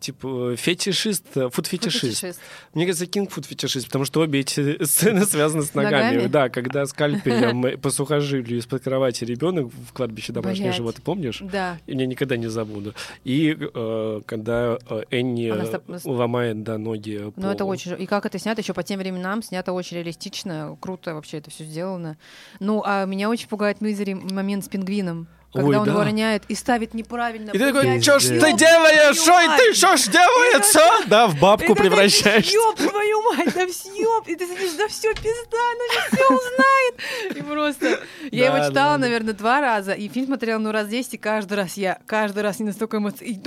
типа 0.00 0.54
фетишист, 0.56 1.26
фуд-фетишист. 1.34 2.18
Фетишист. 2.18 2.40
Мне 2.74 2.86
кажется, 2.86 3.06
Кинг 3.06 3.30
фуд 3.30 3.46
фетишист, 3.46 3.86
потому 3.86 4.04
что 4.04 4.20
обе 4.20 4.40
эти 4.40 4.82
сцены 4.84 5.24
связаны 5.24 5.62
с 5.64 5.74
ногами. 5.74 6.16
Ногами? 6.16 6.28
Да, 6.28 6.48
когда 6.48 6.86
скальпелем 6.86 7.78
по 7.80 7.90
сухожилию 7.90 8.58
из-под 8.58 8.82
кровати 8.82 9.24
ребенок 9.24 9.70
в 9.72 9.92
кладбище 9.92 10.32
домашних 10.32 10.74
животных, 10.74 11.04
помнишь? 11.04 11.40
Да. 11.40 11.78
Я 11.86 12.06
никогда 12.06 12.36
не 12.36 12.48
забуду. 12.48 12.94
И 13.24 13.56
э, 13.58 14.20
когда 14.26 14.78
э, 14.88 15.02
Энни 15.10 15.48
Она 15.48 15.64
э, 15.64 15.98
ломает 16.04 16.62
да, 16.62 16.78
ноги 16.78 17.32
Ну, 17.36 17.50
это 17.50 17.64
очень... 17.64 18.00
И 18.00 18.06
как 18.06 18.26
это 18.26 18.38
снято 18.38 18.60
еще 18.60 18.74
по 18.74 18.82
тем 18.82 18.98
временам, 18.98 19.42
снято 19.42 19.72
очень 19.72 19.98
реалистично, 19.98 20.76
круто 20.80 21.14
вообще 21.14 21.38
это 21.38 21.50
все 21.50 21.64
сделано. 21.64 22.16
Ну, 22.60 22.82
а 22.84 23.04
меня 23.04 23.28
очень 23.28 23.48
пугает 23.48 23.80
Мизери 23.80 24.14
момент 24.14 24.64
с 24.64 24.68
пингвином. 24.68 25.28
Когда 25.52 25.68
Ой, 25.68 25.76
он 25.76 25.84
да. 25.86 25.92
его 25.92 26.04
роняет 26.04 26.42
и 26.48 26.54
ставит 26.54 26.92
неправильно. 26.92 27.50
И 27.52 27.58
ты 27.58 27.72
такой, 27.72 28.02
что 28.02 28.18
ж 28.18 28.24
ты 28.38 28.52
делаешь? 28.52 29.26
Ой, 29.26 29.56
ты 29.56 29.74
что 29.74 29.96
ж 29.96 30.08
делается? 30.08 30.80
Да, 31.06 31.26
в 31.26 31.40
бабку 31.40 31.72
Это 31.72 31.82
превращаешься. 31.82 32.52
Ёб 32.52 32.76
твою 32.76 33.22
мать, 33.22 33.54
да 33.54 33.66
съеб! 33.66 34.28
И 34.28 34.36
ты 34.36 34.46
сидишь, 34.46 34.72
да 34.76 34.88
все, 34.88 35.14
пизда, 35.14 35.58
она 35.72 35.84
же 35.94 36.16
все 36.16 36.24
узнает. 36.26 37.36
И 37.36 37.42
просто... 37.42 38.00
Я 38.30 38.54
его 38.54 38.68
читала, 38.68 38.98
наверное, 38.98 39.32
два 39.32 39.62
раза, 39.62 39.92
и 39.92 40.08
фильм 40.08 40.26
смотрела, 40.26 40.58
ну, 40.58 40.70
раз 40.70 40.88
10, 40.88 41.14
и 41.14 41.16
каждый 41.16 41.54
раз 41.54 41.78
я, 41.78 41.98
каждый 42.04 42.42
раз 42.42 42.58
не 42.58 42.66
настолько 42.66 42.98
эмоций. 42.98 43.40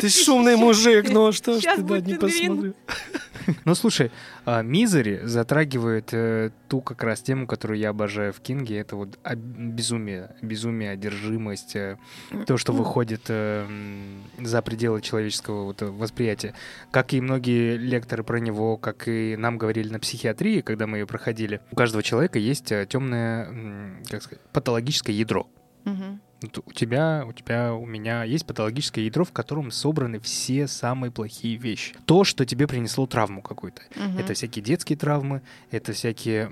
Ты 0.00 0.08
шумный 0.08 0.54
мужик, 0.54 1.10
ну 1.10 1.32
что 1.32 1.58
ж 1.58 1.62
ты 1.62 1.82
да, 1.82 1.98
не 1.98 2.14
посмотрю. 2.14 2.74
Ну, 3.64 3.74
слушай, 3.74 4.10
а, 4.44 4.62
Мизери 4.62 5.20
затрагивает 5.24 6.08
э, 6.12 6.50
ту 6.68 6.80
как 6.80 7.02
раз 7.02 7.20
тему, 7.20 7.46
которую 7.46 7.78
я 7.78 7.90
обожаю 7.90 8.32
в 8.32 8.40
Кинге. 8.40 8.78
Это 8.78 8.96
вот 8.96 9.18
безумие, 9.34 10.34
безумие, 10.42 10.90
одержимость, 10.90 11.76
э, 11.76 11.98
то, 12.46 12.56
что 12.56 12.72
выходит 12.72 13.22
э, 13.28 13.64
м, 13.66 14.22
за 14.44 14.62
пределы 14.62 15.00
человеческого 15.00 15.64
вот, 15.64 15.82
э, 15.82 15.86
восприятия. 15.86 16.54
Как 16.90 17.12
и 17.12 17.20
многие 17.20 17.76
лекторы 17.76 18.24
про 18.24 18.38
него, 18.38 18.76
как 18.76 19.08
и 19.08 19.36
нам 19.36 19.58
говорили 19.58 19.88
на 19.88 19.98
психиатрии, 20.00 20.60
когда 20.60 20.86
мы 20.86 20.98
ее 20.98 21.06
проходили. 21.06 21.60
У 21.70 21.76
каждого 21.76 22.02
человека 22.02 22.38
есть 22.38 22.72
темное, 22.88 24.00
как 24.10 24.22
сказать, 24.22 24.40
патологическое 24.52 25.14
ядро. 25.14 25.48
Мгм. 25.84 26.20
Вот 26.44 26.62
у 26.66 26.72
тебя, 26.72 27.24
у 27.26 27.32
тебя, 27.32 27.74
у 27.74 27.86
меня 27.86 28.24
есть 28.24 28.46
патологическое 28.46 29.04
ядро, 29.04 29.24
в 29.24 29.32
котором 29.32 29.70
собраны 29.70 30.18
все 30.20 30.66
самые 30.68 31.10
плохие 31.10 31.56
вещи. 31.56 31.94
То, 32.06 32.24
что 32.24 32.44
тебе 32.46 32.66
принесло 32.66 33.06
травму 33.06 33.42
какую-то. 33.42 33.82
Мгм. 33.96 34.18
Это 34.18 34.34
всякие 34.34 34.62
детские 34.64 34.96
травмы, 34.98 35.42
это 35.70 35.92
всякие, 35.92 36.48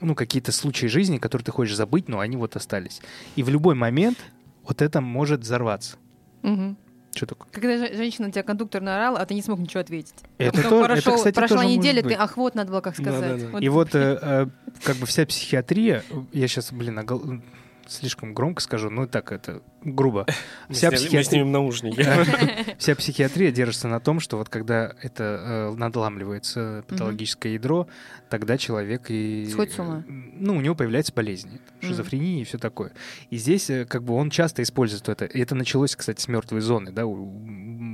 ну, 0.00 0.14
какие-то 0.14 0.52
случаи 0.52 0.86
жизни, 0.86 1.18
которые 1.18 1.44
ты 1.44 1.52
хочешь 1.52 1.76
забыть, 1.76 2.08
но 2.08 2.20
они 2.20 2.36
вот 2.36 2.56
остались. 2.56 3.00
И 3.36 3.42
в 3.42 3.48
любой 3.48 3.74
момент 3.74 4.18
вот 4.66 4.82
это 4.82 5.00
может 5.00 5.40
взорваться. 5.40 5.96
Мгм. 6.42 6.76
Что 7.14 7.26
такое? 7.26 7.48
Когда 7.52 7.78
же- 7.78 7.94
женщина 7.94 8.26
на 8.26 8.32
тебя 8.32 8.42
кондуктор 8.42 8.82
наорал, 8.82 9.16
а 9.16 9.24
ты 9.24 9.34
не 9.34 9.42
смог 9.42 9.60
ничего 9.60 9.80
ответить. 9.80 10.14
А 10.38 10.42
Это 10.42 10.56
потом 10.62 10.70
то- 10.70 10.84
прошел- 10.84 11.12
это, 11.12 11.16
кстати, 11.18 11.34
прошла 11.34 11.56
тоже 11.58 11.68
может 11.68 11.78
неделя, 11.84 12.02
ты, 12.02 12.14
ах, 12.14 12.36
вот 12.36 12.54
надо 12.56 12.70
было 12.72 12.80
как 12.80 12.96
сказать. 12.96 13.38
Да-да-да. 13.40 13.58
И 13.60 13.68
вот 13.68 13.94
э, 13.94 14.18
э, 14.22 14.46
как 14.82 14.96
бы 14.96 15.06
вся 15.06 15.24
психиатрия, 15.24 16.02
я 16.32 16.48
сейчас, 16.48 16.72
блин, 16.72 16.98
огол- 16.98 17.40
слишком 17.88 18.34
громко 18.34 18.62
скажу, 18.62 18.90
ну 18.90 19.06
так 19.06 19.32
это 19.32 19.62
грубо. 19.82 20.26
Вся 20.70 20.90
мы 20.90 20.96
психиатрия... 20.96 21.22
снимем 21.22 21.52
наушники. 21.52 22.06
Вся 22.78 22.94
психиатрия 22.94 23.50
держится 23.50 23.88
на 23.88 24.00
том, 24.00 24.20
что 24.20 24.38
вот 24.38 24.48
когда 24.48 24.94
это 25.02 25.70
э, 25.72 25.76
надламливается 25.76 26.84
патологическое 26.88 27.52
ядро, 27.52 27.86
тогда 28.28 28.58
человек 28.58 29.06
и... 29.08 29.48
Сходит 29.50 29.74
с 29.74 29.78
ума. 29.78 30.04
Ну, 30.08 30.56
у 30.56 30.60
него 30.60 30.74
появляется 30.74 31.12
болезни, 31.14 31.60
шизофрения 31.80 32.42
и 32.42 32.44
все 32.44 32.58
такое. 32.58 32.92
И 33.30 33.36
здесь 33.36 33.70
э, 33.70 33.84
как 33.84 34.02
бы 34.02 34.14
он 34.14 34.30
часто 34.30 34.62
использует 34.62 35.08
это. 35.08 35.26
И 35.26 35.40
это 35.40 35.54
началось, 35.54 35.94
кстати, 35.94 36.20
с 36.20 36.28
мертвой 36.28 36.60
зоны, 36.60 36.92
да, 36.92 37.06
у 37.06 37.26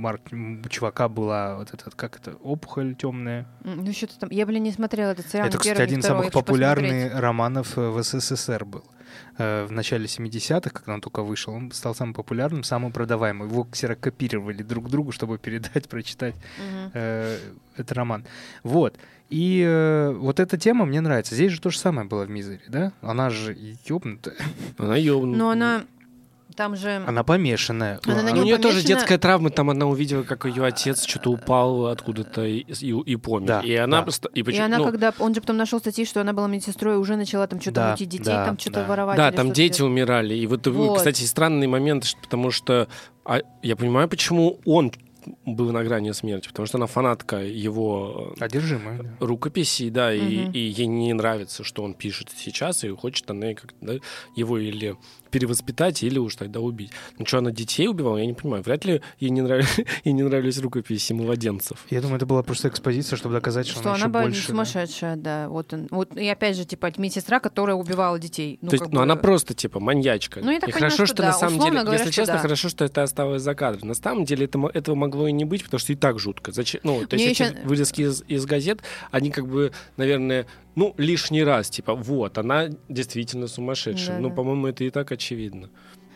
Марк, 0.01 0.21
у 0.31 0.67
чувака 0.69 1.07
была 1.09 1.57
вот 1.57 1.73
эта, 1.73 1.91
как 1.91 2.17
это, 2.17 2.31
опухоль 2.37 2.95
темная. 2.95 3.47
Ну, 3.63 3.91
что-то 3.93 4.19
там. 4.19 4.29
Я, 4.31 4.45
блин, 4.45 4.63
не 4.63 4.71
смотрела 4.71 5.11
этот 5.11 5.27
сериал. 5.29 5.47
это, 5.47 5.59
кстати, 5.59 5.81
один 5.81 5.99
из 5.99 6.05
самых 6.05 6.31
популярных 6.31 7.13
романов 7.19 7.77
э, 7.77 7.89
в 7.89 8.01
СССР 8.01 8.65
был. 8.65 8.83
Э, 9.37 9.65
В 9.65 9.71
начале 9.71 10.05
70-х, 10.05 10.69
когда 10.71 10.93
он 10.93 11.01
только 11.01 11.23
вышел, 11.23 11.53
он 11.53 11.71
стал 11.71 11.95
самым 11.95 12.13
популярным, 12.13 12.63
самым 12.63 12.91
продаваемым. 12.91 13.47
Его 13.47 13.63
ксерокопировали 13.63 14.63
друг 14.63 14.89
другу, 14.89 15.11
чтобы 15.11 15.37
передать, 15.37 15.87
прочитать 15.89 16.35
Мгм. 16.57 16.91
э, 16.93 17.37
этот 17.75 17.91
роман. 17.93 18.25
Вот. 18.63 18.97
И 19.29 19.63
э, 19.65 20.11
вот 20.11 20.39
эта 20.39 20.57
тема 20.57 20.85
мне 20.85 20.99
нравится. 21.01 21.35
Здесь 21.35 21.53
же 21.53 21.61
то 21.61 21.69
же 21.69 21.77
самое 21.79 22.07
было 22.07 22.25
в 22.25 22.29
Мизере, 22.29 22.61
да? 22.67 22.91
Она 23.01 23.29
же 23.29 23.55
ёбнутая. 23.87 24.35
Она 24.77 24.97
ёбнутая. 24.97 25.37
Но 25.39 25.49
она... 25.49 25.83
Там 26.55 26.75
же... 26.75 27.03
Она 27.07 27.23
помешанная. 27.23 27.99
Она 28.05 28.23
на 28.23 28.29
него 28.29 28.41
у 28.41 28.43
нее 28.45 28.57
тоже 28.57 28.83
детская 28.83 29.17
травма, 29.17 29.49
там 29.49 29.69
она 29.69 29.85
увидела, 29.87 30.23
как 30.23 30.45
ее 30.45 30.65
отец 30.65 31.05
что-то 31.05 31.31
упал 31.31 31.87
откуда-то 31.87 32.45
и, 32.45 32.59
и, 32.59 32.89
и 32.91 33.15
помер. 33.15 33.47
Да, 33.47 33.61
и 33.61 33.73
она 33.75 34.01
да. 34.03 34.11
И, 34.33 34.39
И 34.39 34.43
почему- 34.43 34.65
она, 34.65 34.77
ну, 34.79 34.85
когда... 34.85 35.13
Он 35.19 35.33
же 35.33 35.41
потом 35.41 35.57
нашел 35.57 35.79
статьи, 35.79 36.05
что 36.05 36.21
она 36.21 36.33
была 36.33 36.47
медсестрой, 36.47 36.95
и 36.95 36.97
уже 36.97 37.15
начала 37.15 37.47
там 37.47 37.61
что-то 37.61 37.75
Да, 37.75 37.91
мутить 37.91 38.09
детей, 38.09 38.25
да, 38.25 38.45
там 38.45 38.57
что-то 38.59 38.81
да. 38.81 38.87
воровать. 38.87 39.17
Да, 39.17 39.31
там 39.31 39.51
дети 39.51 39.77
делать. 39.77 39.91
умирали. 39.91 40.35
И 40.35 40.47
вот, 40.47 40.65
Вот. 40.67 40.97
кстати, 40.97 41.23
странный 41.23 41.67
момент, 41.67 42.05
потому 42.21 42.51
что 42.51 42.87
а, 43.25 43.39
я 43.61 43.75
понимаю, 43.75 44.07
почему 44.09 44.59
он 44.65 44.91
был 45.45 45.71
на 45.71 45.83
грани 45.83 46.11
смерти, 46.13 46.47
потому 46.47 46.65
что 46.65 46.77
она 46.79 46.87
фанатка 46.87 47.37
его 47.43 48.33
э, 48.39 48.43
Одержимая. 48.43 49.03
да. 49.03 49.09
рукописей, 49.19 49.91
да, 49.91 50.11
и, 50.13 50.45
Мгм. 50.45 50.51
и 50.51 50.59
ей 50.59 50.87
не 50.87 51.13
нравится, 51.13 51.63
что 51.63 51.83
он 51.83 51.93
пишет 51.93 52.29
сейчас, 52.35 52.83
и 52.83 52.89
хочет 52.89 53.29
она 53.29 53.53
как 53.53 53.73
да, 53.81 53.93
его 54.35 54.57
или 54.57 54.97
перевоспитать, 55.31 56.03
или 56.03 56.19
уж 56.19 56.35
тогда 56.35 56.59
убить. 56.59 56.91
Ну 57.17 57.25
что, 57.25 57.39
она 57.39 57.51
детей 57.51 57.87
убивала, 57.87 58.17
я 58.17 58.25
не 58.25 58.33
понимаю. 58.33 58.63
Вряд 58.63 58.85
ли 58.85 59.01
ей 59.19 59.29
не, 59.31 59.41
нрав... 59.41 59.77
ей 60.03 60.11
не 60.13 60.23
нравились 60.23 60.59
рукописи 60.59 61.13
младенцев. 61.13 61.85
Я 61.89 62.01
думаю, 62.01 62.17
это 62.17 62.25
была 62.25 62.43
просто 62.43 62.67
экспозиция, 62.67 63.17
чтобы 63.17 63.33
доказать, 63.35 63.67
что, 63.67 63.79
Что 63.79 63.89
она, 63.93 63.95
она 63.95 63.97
еще 64.05 64.07
была 64.09 64.23
больше. 64.23 64.41
да. 64.41 64.47
сумасшедшая, 64.47 65.15
да. 65.15 65.49
Вот, 65.49 65.73
он, 65.73 65.87
вот 65.89 66.15
и 66.17 66.27
опять 66.27 66.55
же, 66.57 66.65
типа, 66.65 66.91
медсестра, 66.97 67.39
которая 67.39 67.75
убивала 67.75 68.19
детей. 68.19 68.59
Ну, 68.61 68.69
То 68.69 68.75
есть, 68.75 68.85
ну, 68.87 68.97
бы- 68.97 69.03
она 69.03 69.15
просто, 69.15 69.53
типа, 69.53 69.79
маньячка. 69.79 70.41
Ну, 70.43 70.51
я 70.51 70.59
так 70.59 70.69
и 70.69 70.73
понимаю, 70.73 70.91
хорошо, 70.91 71.05
что 71.05 71.15
что, 71.15 71.23
да. 71.23 71.27
на 71.29 71.33
самом 71.33 71.53
Условно 71.55 71.71
деле, 71.71 71.85
говоря, 71.85 71.99
если 71.99 72.11
честно, 72.11 72.33
да. 72.35 72.39
хорошо, 72.39 72.69
что 72.69 72.85
это 72.85 73.03
осталось 73.03 73.41
за 73.41 73.55
кадром. 73.55 73.87
На 73.87 73.93
самом 73.95 74.25
деле 74.25 74.45
это, 74.45 74.57
мо- 74.57 74.71
этого 74.73 74.95
могло 74.95 75.27
и 75.27 75.31
не 75.31 75.45
быть, 75.45 75.63
потому 75.63 75.79
что 75.79 75.93
и 75.93 75.95
так 75.95 76.19
жутко. 76.19 76.51
Зачем? 76.51 76.81
Ну, 76.83 77.05
то 77.05 77.15
Мне 77.15 77.27
есть 77.29 77.41
эти 77.41 77.49
ещё- 77.53 77.67
вырезки 77.67 78.01
из, 78.01 78.23
из 78.27 78.45
газет, 78.45 78.81
они 79.11 79.31
как 79.31 79.47
бы, 79.47 79.71
наверное, 79.97 80.45
ну, 80.75 80.93
лишний 80.97 81.43
раз, 81.43 81.69
типа, 81.69 81.95
вот, 81.95 82.37
она 82.37 82.69
действительно 82.87 83.47
сумасшедшая. 83.47 84.17
Да, 84.17 84.21
ну, 84.21 84.29
да. 84.29 84.35
по-моему, 84.35 84.67
это 84.67 84.83
и 84.83 84.89
так 84.89 85.11
очевидно. 85.11 85.69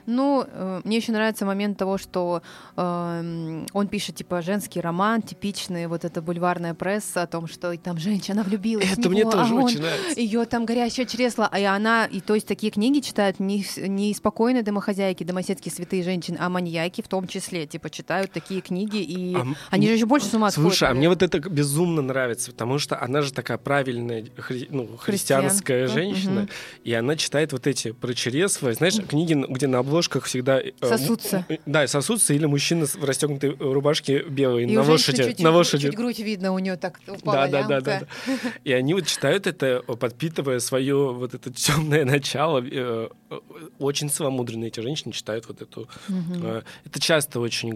Ну, 0.06 0.46
э, 0.48 0.82
мне 0.84 0.98
еще 0.98 1.12
нравится 1.12 1.46
момент 1.46 1.78
того, 1.78 1.98
что 1.98 2.42
эм, 2.78 3.66
он 3.74 3.88
пишет, 3.88 4.16
типа, 4.16 4.42
женский 4.42 4.80
роман, 4.82 5.22
типичный, 5.22 5.88
вот 5.88 6.06
эта 6.06 6.22
бульварная 6.22 6.74
пресса 6.74 7.24
о 7.24 7.28
том, 7.28 7.48
что 7.48 7.76
там 7.78 7.98
женщина 7.98 8.44
влюбилась 8.44 8.88
в 8.88 9.00
Это 9.00 9.10
мне 9.10 9.22
него, 9.22 9.32
тоже 9.32 9.54
а 9.54 9.58
он 9.58 9.64
очень 9.64 9.82
нравится. 9.82 10.20
ее 10.20 10.46
там 10.46 10.66
горящее 10.66 11.06
чресло, 11.06 11.48
а 11.52 11.60
и 11.60 11.64
она, 11.64 12.06
и 12.06 12.20
то 12.22 12.36
есть 12.36 12.48
такие 12.48 12.72
книги 12.72 13.00
читают 13.00 13.40
не, 13.40 13.66
не 13.88 14.14
спокойные 14.14 14.64
домохозяйки, 14.64 15.24
домоседские 15.24 15.72
святые 15.72 16.04
женщины, 16.04 16.38
а 16.40 16.50
маньяки 16.50 17.02
в 17.02 17.08
том 17.08 17.28
числе, 17.28 17.66
типа, 17.68 17.90
читают 17.90 18.32
такие 18.32 18.62
книги, 18.62 18.98
и 18.98 19.36
А 19.36 19.46
они 19.72 19.88
же 19.88 19.94
еще 19.94 20.06
больше 20.06 20.28
с 20.28 20.34
ума 20.34 20.52
сходят. 20.52 20.72
Слушай, 20.72 20.90
а 20.90 20.94
мне 20.94 21.10
вот 21.10 21.22
это 21.24 21.40
безумно 21.40 22.02
нравится, 22.02 22.52
потому 22.52 22.80
что 22.80 23.00
она 23.02 23.22
же 23.22 23.34
такая 23.34 23.58
правильная 23.58 24.22
хри- 24.38 24.68
ну, 24.70 24.88
христианская 24.98 25.86
Христианка, 25.88 25.88
женщина, 25.88 26.42
мгм. 26.42 26.50
и 26.84 26.94
она 26.94 27.16
читает 27.16 27.52
вот 27.52 27.68
эти 27.68 27.92
про 27.92 28.14
чресла. 28.14 28.74
Знаешь, 28.74 28.96
книги, 29.08 29.34
где 29.50 29.68
на 29.68 29.80
обложках 29.96 30.26
всегда... 30.26 30.60
э, 30.62 30.72
Сосутся. 30.82 31.46
м- 31.48 31.58
Да, 31.66 31.88
сосутся, 31.88 32.34
или 32.34 32.46
мужчина 32.46 32.86
в 32.86 33.04
расстегнутой 33.04 33.52
рубашке 33.58 34.24
белой 34.24 34.64
И 34.64 34.76
на 34.76 34.82
лошади. 34.84 35.18
чуть-чуть 35.18 35.40
на 35.40 35.52
лошади. 35.52 35.88
чуть 35.88 35.96
грудь 35.96 36.20
видно 36.20 36.52
у 36.54 36.60
нее 36.60 36.76
так 36.76 37.00
упала 37.08 37.48
Да, 37.48 37.64
да, 37.64 37.68
да, 37.68 37.82
да, 37.82 38.00
да. 38.02 38.34
И 38.64 38.72
они 38.74 38.94
вот 38.94 39.08
читают 39.08 39.48
это, 39.48 39.82
подпитывая 39.82 40.60
свое 40.60 41.14
вот 41.14 41.34
это 41.34 41.52
темное 41.54 42.04
начало. 42.06 42.60
Э, 42.64 43.10
э, 43.30 43.40
Очень 43.80 44.10
целомудренные 44.10 44.68
эти 44.68 44.82
женщины 44.82 45.14
читают 45.14 45.48
вот 45.48 45.62
эту... 45.62 45.88
Мгм. 46.10 46.42
э, 46.46 46.62
Это 46.86 47.00
часто 47.00 47.40
очень 47.40 47.74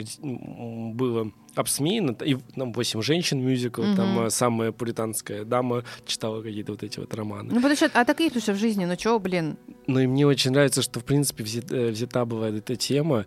было 0.93 1.31
обсмеяно. 1.59 2.15
И 2.25 2.35
там 2.55 2.71
«Восемь 2.73 3.01
женщин» 3.01 3.39
мюзикл, 3.41 3.81
там 3.95 4.13
Мгм. 4.15 4.25
э, 4.25 4.29
самая 4.29 4.71
пуританская 4.71 5.43
дама 5.45 5.83
читала 6.05 6.41
какие-то 6.41 6.71
вот 6.73 6.83
эти 6.83 6.99
вот 6.99 7.13
романы. 7.13 7.49
Ну, 7.53 7.55
потому 7.57 7.75
что, 7.75 7.89
а 7.93 8.05
так 8.05 8.19
и 8.19 8.23
есть, 8.23 8.33
потому 8.35 8.43
что 8.43 8.53
в 8.53 8.57
жизни, 8.57 8.85
ну 8.85 8.95
чё, 8.95 9.19
блин, 9.19 9.57
Ну 9.87 9.99
и 9.99 10.07
мне 10.07 10.25
очень 10.27 10.51
нравится, 10.51 10.81
что, 10.81 10.99
в 10.99 11.03
принципе, 11.05 11.43
взят- 11.43 11.71
э, 11.71 11.89
взята 11.89 12.25
была 12.25 12.49
эта 12.49 12.75
тема, 12.75 13.25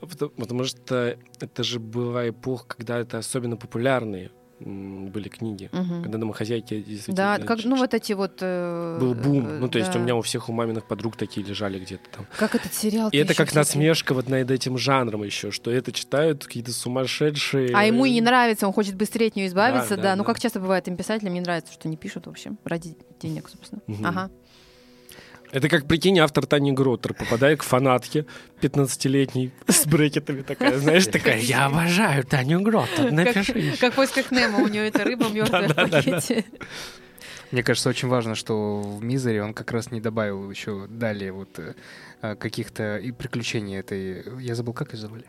потому, 0.00 0.30
потому 0.36 0.64
что 0.64 1.16
это 1.40 1.62
же 1.64 1.78
была 1.80 2.28
эпоха, 2.28 2.64
когда 2.68 2.98
это 2.98 3.18
особенно 3.18 3.56
популярные 3.56 4.30
были 4.60 5.28
книги. 5.28 5.68
Мгм. 5.72 6.02
Когда 6.02 6.18
домохозяйки 6.18 6.80
действительно... 6.82 7.16
да, 7.16 7.38
как, 7.38 7.64
ну 7.64 7.76
вот 7.76 7.94
эти 7.94 8.12
вот... 8.12 8.38
э, 8.40 8.98
Был 9.00 9.14
бум. 9.14 9.46
э, 9.46 9.58
Ну, 9.58 9.68
то 9.68 9.78
есть 9.78 9.92
да. 9.92 9.98
у 9.98 10.02
меня 10.02 10.16
у 10.16 10.22
всех 10.22 10.48
у 10.48 10.52
маминых 10.52 10.84
подруг 10.86 11.16
такие 11.16 11.46
лежали 11.46 11.78
где-то 11.78 12.04
там. 12.10 12.26
Как 12.36 12.54
этот 12.54 12.74
сериал 12.74 13.08
И 13.10 13.16
это 13.16 13.34
как 13.34 13.54
насмешка 13.54 14.14
вот 14.14 14.28
над 14.28 14.50
этим 14.50 14.76
жанром 14.76 15.24
еще, 15.24 15.50
что 15.50 15.70
это 15.70 15.92
читают 15.92 16.44
какие-то 16.44 16.72
сумасшедшие... 16.72 17.70
А 17.74 17.84
ему 17.84 18.04
и 18.04 18.12
не 18.12 18.20
нравится, 18.20 18.66
он 18.66 18.72
хочет 18.72 18.94
быстрее 18.96 19.28
от 19.28 19.36
нее 19.36 19.46
избавиться, 19.46 19.90
Да, 19.90 19.96
да. 19.96 20.02
да, 20.02 20.16
ну, 20.16 20.24
как 20.24 20.38
часто 20.38 20.60
бывает 20.60 20.86
им 20.88 20.96
писателям, 20.96 21.34
не 21.34 21.40
нравится, 21.40 21.72
что 21.72 21.88
не 21.88 21.96
пишут, 21.96 22.26
в 22.26 22.30
общем, 22.30 22.58
ради 22.64 22.96
денег, 23.20 23.48
собственно. 23.48 23.80
Мгм. 23.86 24.06
Ага. 24.06 24.30
Это 25.52 25.68
как, 25.68 25.86
прикинь, 25.86 26.18
автор 26.18 26.46
Тани 26.46 26.72
Гроттер 26.72 27.14
попадает 27.14 27.60
к 27.60 27.62
фанатке 27.62 28.26
15-летней 28.60 29.50
с 29.66 29.86
брекетами 29.86 30.42
такая, 30.42 30.78
знаешь, 30.78 31.06
такая, 31.06 31.38
я 31.38 31.66
обожаю 31.66 32.24
Таню 32.24 32.60
Гроттер, 32.60 33.10
напиши. 33.10 33.74
Как 33.80 33.92
в 33.92 33.96
поисках 33.96 34.30
Немо, 34.30 34.58
у 34.58 34.68
нее 34.68 34.88
эта 34.88 35.04
рыба 35.04 35.28
мертвая 35.28 35.68
в 35.68 35.74
пакете. 35.90 36.44
Мне 37.50 37.64
кажется, 37.64 37.88
очень 37.88 38.08
важно, 38.08 38.36
что 38.36 38.80
в 38.80 39.02
Мизере 39.02 39.42
он 39.42 39.54
как 39.54 39.72
раз 39.72 39.90
не 39.90 40.00
добавил 40.00 40.48
еще 40.50 40.86
далее 40.88 41.32
вот 41.32 41.58
э, 41.58 42.36
каких-то 42.36 42.98
и 42.98 43.10
приключений 43.10 43.76
этой... 43.76 44.24
Я 44.40 44.54
забыл, 44.54 44.72
как 44.72 44.92
ее 44.92 45.00
звали? 45.00 45.24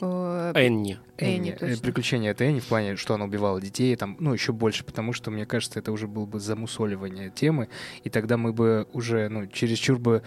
Э, 0.00 0.52
Энни. 0.54 0.98
Энни, 1.18 1.50
э, 1.50 1.56
точно. 1.56 1.82
приключения 1.82 2.30
этой 2.30 2.48
Энни 2.48 2.60
в 2.60 2.66
плане, 2.66 2.96
что 2.96 3.14
она 3.14 3.24
убивала 3.24 3.60
детей, 3.60 3.94
там, 3.96 4.16
ну, 4.18 4.32
еще 4.32 4.52
больше, 4.52 4.84
потому 4.84 5.12
что, 5.12 5.30
мне 5.30 5.46
кажется, 5.46 5.78
это 5.78 5.92
уже 5.92 6.08
было 6.08 6.26
бы 6.26 6.40
замусоливание 6.40 7.30
темы, 7.30 7.68
и 8.02 8.10
тогда 8.10 8.36
мы 8.36 8.52
бы 8.52 8.88
уже, 8.92 9.28
ну, 9.28 9.46
чересчур 9.46 9.98
бы 9.98 10.22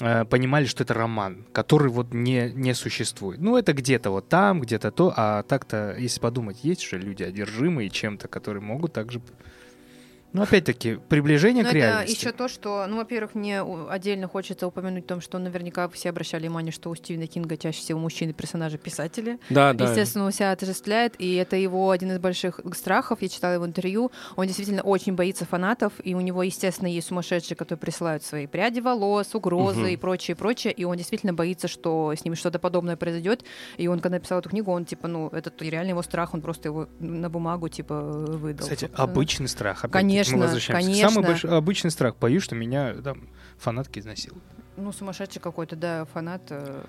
э, 0.00 0.24
понимали, 0.26 0.66
что 0.66 0.82
это 0.82 0.94
роман, 0.94 1.46
который 1.52 1.90
вот 1.90 2.12
не, 2.12 2.50
не 2.52 2.74
существует. 2.74 3.40
Ну, 3.40 3.56
это 3.56 3.72
где-то 3.72 4.10
вот 4.10 4.28
там, 4.28 4.60
где-то 4.60 4.90
то, 4.90 5.12
а 5.16 5.42
так-то, 5.44 5.96
если 5.98 6.20
подумать, 6.20 6.58
есть 6.62 6.82
же 6.82 6.98
люди 6.98 7.22
одержимые 7.22 7.88
чем-то, 7.88 8.28
которые 8.28 8.62
могут 8.62 8.92
также... 8.92 9.20
Ну, 10.32 10.42
опять-таки, 10.42 10.98
приближение 11.08 11.64
Ну, 11.64 11.68
к 11.70 11.72
это 11.72 11.76
реальности. 11.78 12.16
еще 12.18 12.32
то, 12.32 12.48
что, 12.48 12.86
ну, 12.88 12.96
во-первых, 12.98 13.34
мне 13.34 13.62
отдельно 13.62 14.28
хочется 14.28 14.66
упомянуть 14.66 15.04
о 15.06 15.08
том, 15.08 15.20
что 15.20 15.38
наверняка 15.38 15.88
все 15.88 16.10
обращали 16.10 16.42
внимание, 16.42 16.72
что 16.72 16.90
у 16.90 16.94
Стивена 16.94 17.26
Кинга 17.26 17.56
чаще 17.56 17.80
всего 17.80 17.98
мужчины 17.98 18.32
персонажи 18.32 18.78
писатели. 18.78 19.38
Да, 19.50 19.72
да. 19.72 19.88
Естественно, 19.88 20.24
он 20.26 20.32
себя 20.32 20.52
отождествляет, 20.52 21.14
и 21.18 21.34
это 21.34 21.56
его 21.56 21.90
один 21.90 22.12
из 22.12 22.18
больших 22.18 22.60
страхов. 22.74 23.22
Я 23.22 23.28
читала 23.28 23.54
его 23.54 23.66
интервью. 23.66 24.12
Он 24.36 24.46
действительно 24.46 24.82
очень 24.82 25.14
боится 25.14 25.44
фанатов, 25.46 25.92
и 26.04 26.14
у 26.14 26.20
него, 26.20 26.42
естественно, 26.42 26.86
есть 26.88 27.08
сумасшедшие, 27.08 27.56
которые 27.56 27.80
присылают 27.80 28.22
свои 28.22 28.46
пряди 28.46 28.80
волос, 28.80 29.34
угрозы 29.34 29.80
Мгм. 29.80 29.88
и 29.88 29.96
прочее, 29.96 30.36
прочее. 30.36 30.72
И 30.72 30.84
он 30.84 30.96
действительно 30.96 31.34
боится, 31.34 31.66
что 31.68 32.12
с 32.16 32.24
ним 32.24 32.34
что-то 32.36 32.58
подобное 32.58 32.96
произойдет. 32.96 33.44
И 33.78 33.88
он, 33.88 33.98
когда 34.00 34.16
написал 34.18 34.38
эту 34.38 34.48
книгу, 34.50 34.70
он 34.70 34.84
типа, 34.84 35.08
ну, 35.08 35.28
это 35.28 35.52
реально 35.64 35.90
его 35.90 36.02
страх, 36.02 36.34
он 36.34 36.40
просто 36.42 36.68
его 36.68 36.88
на 37.00 37.28
бумагу 37.28 37.68
типа 37.68 38.00
выдал. 38.00 38.64
Кстати, 38.64 38.80
собственно. 38.82 39.02
обычный 39.04 39.48
страх. 39.48 39.84
опять-таки, 39.84 40.06
Конечно, 40.24 40.36
мы 40.36 40.42
возвращаемся. 40.44 40.86
конечно. 40.88 41.10
Самый 41.10 41.26
большой 41.26 41.50
обычный 41.56 41.90
страх. 41.90 42.14
Боюсь, 42.20 42.42
что 42.42 42.54
меня 42.54 42.94
там 42.94 43.28
фанатки 43.58 43.98
изнасилуют. 43.98 44.42
Ну, 44.76 44.92
сумасшедший 44.92 45.40
какой-то, 45.42 45.76
да, 45.76 46.06
фанат. 46.12 46.42
э, 46.50 46.82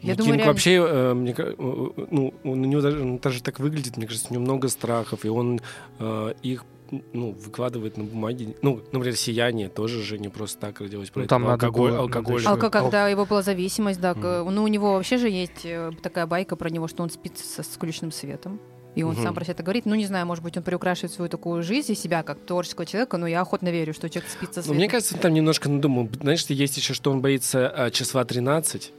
Ну, 0.00 0.08
Я 0.08 0.14
Кинг 0.14 0.18
думаю, 0.18 0.34
реально- 0.38 0.52
вообще, 0.52 0.74
э, 0.74 1.14
мне, 1.14 1.34
ка- 1.34 1.42
э, 1.42 1.54
ну, 1.58 2.32
он, 2.44 2.50
у 2.60 2.64
него 2.66 2.80
даже, 2.80 3.00
он 3.02 3.18
даже 3.18 3.42
так 3.42 3.58
выглядит, 3.58 3.96
мне 3.96 4.06
кажется, 4.06 4.28
у 4.30 4.34
него 4.34 4.44
много 4.44 4.68
страхов, 4.68 5.24
и 5.24 5.28
он 5.28 5.60
э, 5.98 6.34
их 6.42 6.64
ну, 7.12 7.32
выкладывает 7.32 7.96
на 7.98 8.04
бумаге. 8.04 8.54
Ну, 8.62 8.80
например, 8.92 9.14
«Сияние» 9.16 9.68
тоже 9.68 10.02
же 10.02 10.18
не 10.18 10.28
просто 10.30 10.58
так 10.58 10.80
родилось. 10.80 11.10
Про 11.10 11.18
Ну, 11.20 11.24
этого 11.26 11.38
там 11.40 11.42
надо 11.48 11.66
алкоголь, 11.66 11.90
было- 11.90 12.00
алкоголь. 12.00 12.42
надо 12.44 12.50
Алка, 12.64 12.66
Ал- 12.78 12.84
когда 12.84 13.08
его 13.08 13.26
была 13.26 13.42
зависимость, 13.42 14.00
да, 14.00 14.14
к- 14.14 14.44
ну 14.48 14.62
у 14.62 14.68
него 14.68 14.94
вообще 14.94 15.18
же 15.18 15.28
есть 15.28 15.64
э, 15.64 15.90
такая 16.02 16.26
байка 16.26 16.54
про 16.56 16.70
него, 16.70 16.86
что 16.88 17.02
он 17.02 17.10
спит 17.10 17.36
со 17.36 17.62
включенным 17.62 18.10
светом. 18.12 18.58
И 18.98 19.04
он 19.04 19.14
Мгм. 19.14 19.22
сам 19.22 19.34
про 19.34 19.44
себя 19.44 19.52
это 19.52 19.62
говорит. 19.62 19.86
Ну, 19.86 19.94
не 19.94 20.06
знаю, 20.06 20.26
может 20.26 20.42
быть, 20.42 20.56
он 20.56 20.64
приукрашивает 20.64 21.12
свою 21.12 21.28
такую 21.28 21.62
жизнь 21.62 21.92
и 21.92 21.94
себя 21.94 22.24
как 22.24 22.40
творческого 22.40 22.84
человека, 22.84 23.16
но 23.16 23.28
я 23.28 23.42
охотно 23.42 23.68
верю, 23.68 23.94
что 23.94 24.10
человек 24.10 24.28
спит 24.28 24.52
со 24.52 24.66
Ну, 24.66 24.74
мне 24.74 24.88
кажется, 24.88 25.14
он 25.14 25.20
там 25.20 25.32
немножко 25.32 25.68
надумал. 25.68 26.08
Знаешь, 26.20 26.44
есть 26.46 26.76
еще, 26.76 26.94
что 26.94 27.12
он 27.12 27.20
боится 27.20 27.68
а, 27.68 27.90
числа 27.92 28.24
13. 28.24 28.92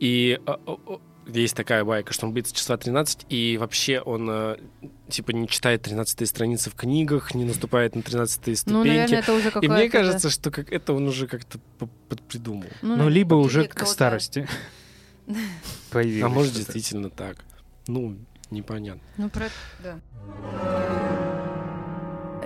И 0.00 0.38
а, 0.44 0.60
а, 0.66 1.00
есть 1.26 1.56
такая 1.56 1.82
байка, 1.82 2.12
что 2.12 2.26
он 2.26 2.34
боится 2.34 2.54
числа 2.54 2.76
13, 2.76 3.24
и 3.30 3.56
вообще 3.56 4.00
он 4.00 4.28
а, 4.30 4.58
типа 5.08 5.30
не 5.30 5.48
читает 5.48 5.80
13 5.80 6.28
страницы 6.28 6.68
в 6.68 6.74
книгах, 6.74 7.34
не 7.34 7.46
наступает 7.46 7.96
на 7.96 8.02
13 8.02 8.46
ну, 8.46 8.54
ступеньки. 8.54 8.86
наверное, 8.86 9.18
это 9.20 9.32
уже 9.32 9.52
и 9.62 9.68
мне 9.68 9.88
кажется, 9.88 10.28
что 10.28 10.50
как 10.50 10.70
это 10.70 10.92
он 10.92 11.08
уже 11.08 11.26
как-то 11.26 11.58
подпридумал. 12.10 12.68
Ну, 12.82 12.88
наверное, 12.90 13.14
либо 13.14 13.34
уже 13.36 13.66
к 13.66 13.86
старости 13.86 14.46
появилось. 15.90 16.30
а 16.30 16.34
может, 16.34 16.52
действительно 16.52 17.08
так. 17.08 17.38
Ну, 17.86 18.18
непонятно. 18.50 19.02
Ну, 19.16 19.28
про... 19.28 19.46
да. 19.82 19.98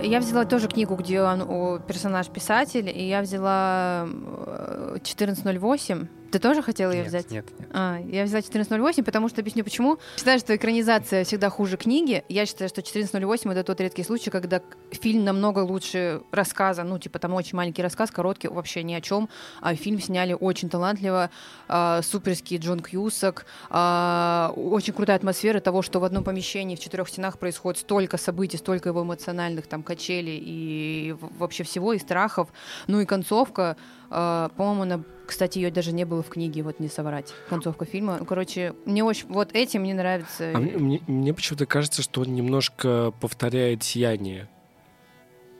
Я 0.01 0.19
взяла 0.19 0.45
тоже 0.45 0.67
книгу, 0.67 0.95
где 0.95 1.21
он 1.21 1.41
о, 1.41 1.79
персонаж 1.79 2.27
писатель, 2.27 2.89
и 2.89 3.07
я 3.07 3.21
взяла 3.21 4.05
э, 4.05 4.97
1408. 4.97 6.07
Ты 6.33 6.39
тоже 6.39 6.63
хотела 6.63 6.89
ее 6.89 7.01
Нет, 7.01 7.07
взять? 7.09 7.29
Нет, 7.29 7.45
нет. 7.59 7.69
А, 7.73 7.99
я 8.07 8.23
взяла 8.23 8.39
1408, 8.39 9.03
потому 9.03 9.29
что 9.29 9.41
объясню 9.41 9.63
почему. 9.63 9.99
Считаю, 10.17 10.39
что 10.39 10.55
экранизация 10.55 11.25
всегда 11.25 11.51
хуже 11.51 11.77
книги. 11.77 12.23
Я 12.27 12.47
считаю, 12.47 12.69
что 12.69 12.81
1408 12.81 13.51
это 13.51 13.63
тот 13.63 13.79
редкий 13.79 14.01
случай, 14.01 14.31
когда 14.31 14.59
фильм 14.89 15.25
намного 15.25 15.59
лучше 15.59 16.23
рассказа. 16.31 16.81
Ну, 16.81 16.97
типа, 16.97 17.19
там 17.19 17.35
очень 17.35 17.55
маленький 17.55 17.83
рассказ, 17.83 18.09
короткий, 18.09 18.47
вообще 18.47 18.81
ни 18.81 18.95
о 18.95 19.01
чем. 19.01 19.29
А 19.61 19.75
фильм 19.75 20.01
сняли 20.01 20.33
очень 20.33 20.69
талантливо. 20.69 21.29
а, 21.67 22.01
суперский 22.01 22.57
Джон 22.57 22.79
Кьюсак. 22.79 23.45
а, 23.69 24.53
очень 24.55 24.93
крутая 24.93 25.17
атмосфера 25.17 25.59
того, 25.59 25.83
что 25.83 25.99
в 25.99 26.03
одном 26.03 26.23
помещении 26.23 26.75
в 26.75 26.79
четырех 26.79 27.09
стенах 27.09 27.37
происходит 27.37 27.79
столько 27.81 28.17
событий, 28.17 28.57
столько 28.57 28.89
его 28.89 29.03
эмоциональных 29.03 29.67
там 29.67 29.83
качелей 29.83 30.41
и 30.43 31.15
вообще 31.37 31.63
всего, 31.63 31.93
и 31.93 31.99
страхов. 31.99 32.49
Ну 32.87 33.01
и 33.01 33.05
концовка. 33.05 33.77
А, 34.13 34.49
по-моему, 34.55 34.81
она 34.83 35.03
кстати, 35.25 35.57
ее 35.57 35.71
даже 35.71 35.93
не 35.93 36.03
было 36.03 36.21
в 36.21 36.27
книге, 36.27 36.63
вот 36.63 36.79
не 36.81 36.89
соврать. 36.89 37.33
Концовка 37.49 37.85
фильма. 37.85 38.17
Ну, 38.19 38.25
короче, 38.25 38.73
мне 38.85 39.03
очень... 39.05 39.27
Вот 39.29 39.49
этим 39.53 39.81
мне 39.81 39.93
нравится. 39.93 40.51
А 40.53 40.57
мне, 40.59 40.71
мне- 40.73 41.01
мне 41.07 41.33
почему-то 41.33 41.65
кажется, 41.65 42.01
что 42.01 42.21
он 42.21 42.35
немножко 42.35 43.13
повторяет 43.21 43.83
сияние. 43.83 44.49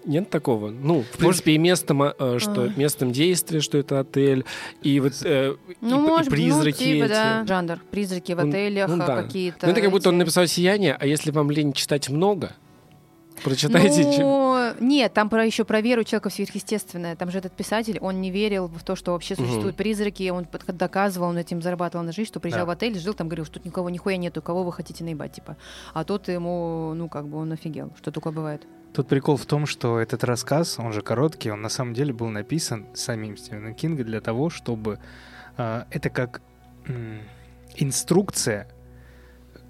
Нет 0.06 0.30
такого? 0.30 0.70
Ну, 0.70 1.04
в 1.04 1.18
принципе, 1.18 1.54
и 1.54 1.58
местом, 1.58 2.04
э, 2.04 2.10
что, 2.38 2.64
А. 2.64 2.74
местом 2.76 3.14
действия, 3.14 3.62
что 3.62 3.78
это 3.78 4.02
отель, 4.02 4.44
и 4.82 5.00
вот 5.00 5.14
э, 5.24 5.54
и- 5.70 5.76
Ну, 5.80 6.04
и, 6.06 6.08
может 6.10 6.30
быть, 6.30 6.40
призраки 6.42 6.84
ну, 6.84 6.94
типа, 6.94 7.04
эти. 7.06 7.10
да. 7.14 7.46
Жанр. 7.48 7.80
Призраки 7.90 8.32
в 8.34 8.44
Ну, 8.44 8.50
отелях 8.50 8.90
ну 8.90 9.02
а, 9.02 9.08
да. 9.08 9.24
какие-то. 9.24 9.66
Ну, 9.66 9.72
это 9.72 9.82
как 9.82 9.92
будто 9.92 10.10
он 10.10 10.16
эти- 10.16 10.20
написал 10.20 10.46
«Сияние», 10.46 10.94
а 11.00 11.06
если 11.06 11.32
вам 11.32 11.50
лень 11.52 11.72
читать 11.72 12.10
много, 12.10 12.54
прочитайте... 13.44 14.04
Ну, 14.20 14.74
нет, 14.80 15.14
там 15.14 15.30
про, 15.30 15.46
еще 15.46 15.64
про 15.66 15.82
веру 15.82 16.04
человека 16.04 16.30
в 16.30 16.34
сверхъестественное. 16.34 17.16
Там 17.16 17.30
же 17.32 17.38
этот 17.40 17.54
писатель, 17.54 18.00
он 18.00 18.22
не 18.22 18.32
верил 18.32 18.68
в 18.68 18.84
то, 18.84 18.96
что 18.96 19.12
вообще 19.12 19.36
существуют 19.36 19.76
призраки, 19.76 20.30
он 20.30 20.48
доказывал, 20.68 21.28
он 21.30 21.38
этим 21.38 21.62
зарабатывал 21.62 22.04
на 22.06 22.12
жизнь, 22.12 22.28
что 22.30 22.40
приезжал 22.40 22.62
Да. 22.62 22.66
в 22.68 22.70
отель, 22.72 22.98
жил 22.98 23.14
там, 23.14 23.28
говорил, 23.28 23.46
что 23.46 23.56
тут 23.56 23.66
никого 23.66 23.90
нихуя 23.90 24.18
нету, 24.18 24.42
кого 24.42 24.64
вы 24.64 24.72
хотите 24.74 25.04
наебать, 25.04 25.34
типа. 25.34 25.58
А 25.94 26.04
тут 26.04 26.28
ему, 26.28 26.94
ну, 26.96 27.10
как 27.10 27.28
бы 27.28 27.38
он 27.38 27.52
офигел, 27.52 27.92
что 27.98 28.12
такое 28.12 28.34
бывает. 28.34 28.62
Тут 28.94 29.08
прикол 29.08 29.38
в 29.38 29.46
том, 29.46 29.66
что 29.66 30.00
этот 30.00 30.24
рассказ, 30.24 30.78
он 30.80 30.94
же 30.94 31.02
короткий, 31.02 31.50
он 31.52 31.62
на 31.62 31.70
самом 31.70 31.94
деле 31.94 32.14
был 32.14 32.28
написан 32.30 32.86
самим 32.94 33.38
Стивеном 33.38 33.74
Кингом 33.74 34.06
для 34.06 34.22
того, 34.22 34.50
чтобы 34.52 35.00
э, 35.58 35.84
это 35.90 36.10
как 36.10 36.42
м, 36.86 37.20
инструкция, 37.76 38.68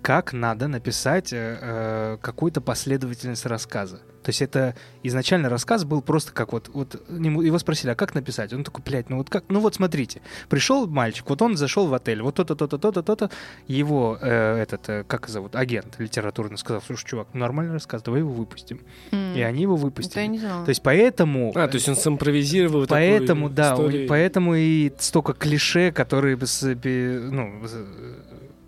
как 0.04 0.34
надо 0.34 0.68
написать 0.68 1.34
э, 1.34 1.58
э, 1.62 2.18
какую-то 2.22 2.62
последовательность 2.62 3.46
рассказа. 3.48 3.98
То 4.24 4.30
есть 4.30 4.42
это 4.42 4.76
изначально 5.02 5.50
рассказ 5.50 5.84
был 5.84 6.02
просто 6.02 6.32
как 6.32 6.54
вот, 6.54 6.70
вот 6.74 7.02
ему- 7.10 7.42
его 7.42 7.58
спросили, 7.60 7.92
а 7.92 7.96
как 7.96 8.14
написать? 8.16 8.54
Он 8.54 8.64
такой, 8.64 8.82
блядь, 8.86 9.10
ну 9.10 9.18
вот 9.18 9.30
как, 9.30 9.44
ну 9.50 9.60
вот 9.60 9.76
смотрите, 9.76 10.22
пришел 10.50 10.88
мальчик, 10.88 11.30
вот 11.30 11.42
он 11.42 11.58
зашел 11.58 11.88
в 11.88 11.94
отель, 11.94 12.22
вот 12.22 12.36
то-то, 12.36 12.56
то-то, 12.56 12.78
то-то, 12.78 13.02
то-то, 13.04 13.30
его 13.68 14.18
э, 14.22 14.60
этот, 14.62 14.88
э, 14.90 15.04
как 15.08 15.28
зовут, 15.28 15.56
агент 15.56 15.96
литературный 16.00 16.58
сказал, 16.58 16.82
слушай, 16.86 17.06
чувак, 17.06 17.28
нормальный 17.34 17.74
рассказ, 17.74 18.02
давай 18.02 18.22
его 18.22 18.32
выпустим. 18.32 18.80
И 19.12 19.42
они 19.42 19.64
его 19.64 19.74
Это 19.76 19.82
я 19.82 19.86
выпустили. 19.86 20.26
не 20.28 20.40
знала. 20.40 20.66
То 20.66 20.70
есть 20.70 20.84
поэтому... 20.84 21.52
А, 21.56 21.68
то 21.68 21.76
есть 21.76 21.90
он 21.90 21.96
симпровизировал 21.96 22.84
такую 22.88 22.98
Поэтому, 23.20 23.50
да, 23.50 23.76
у- 23.76 23.80
историю. 23.88 24.08
поэтому 24.08 24.56
и 24.56 24.92
столько 25.00 25.34
клише, 25.34 25.92
которые 25.92 26.38
ну, 27.32 27.62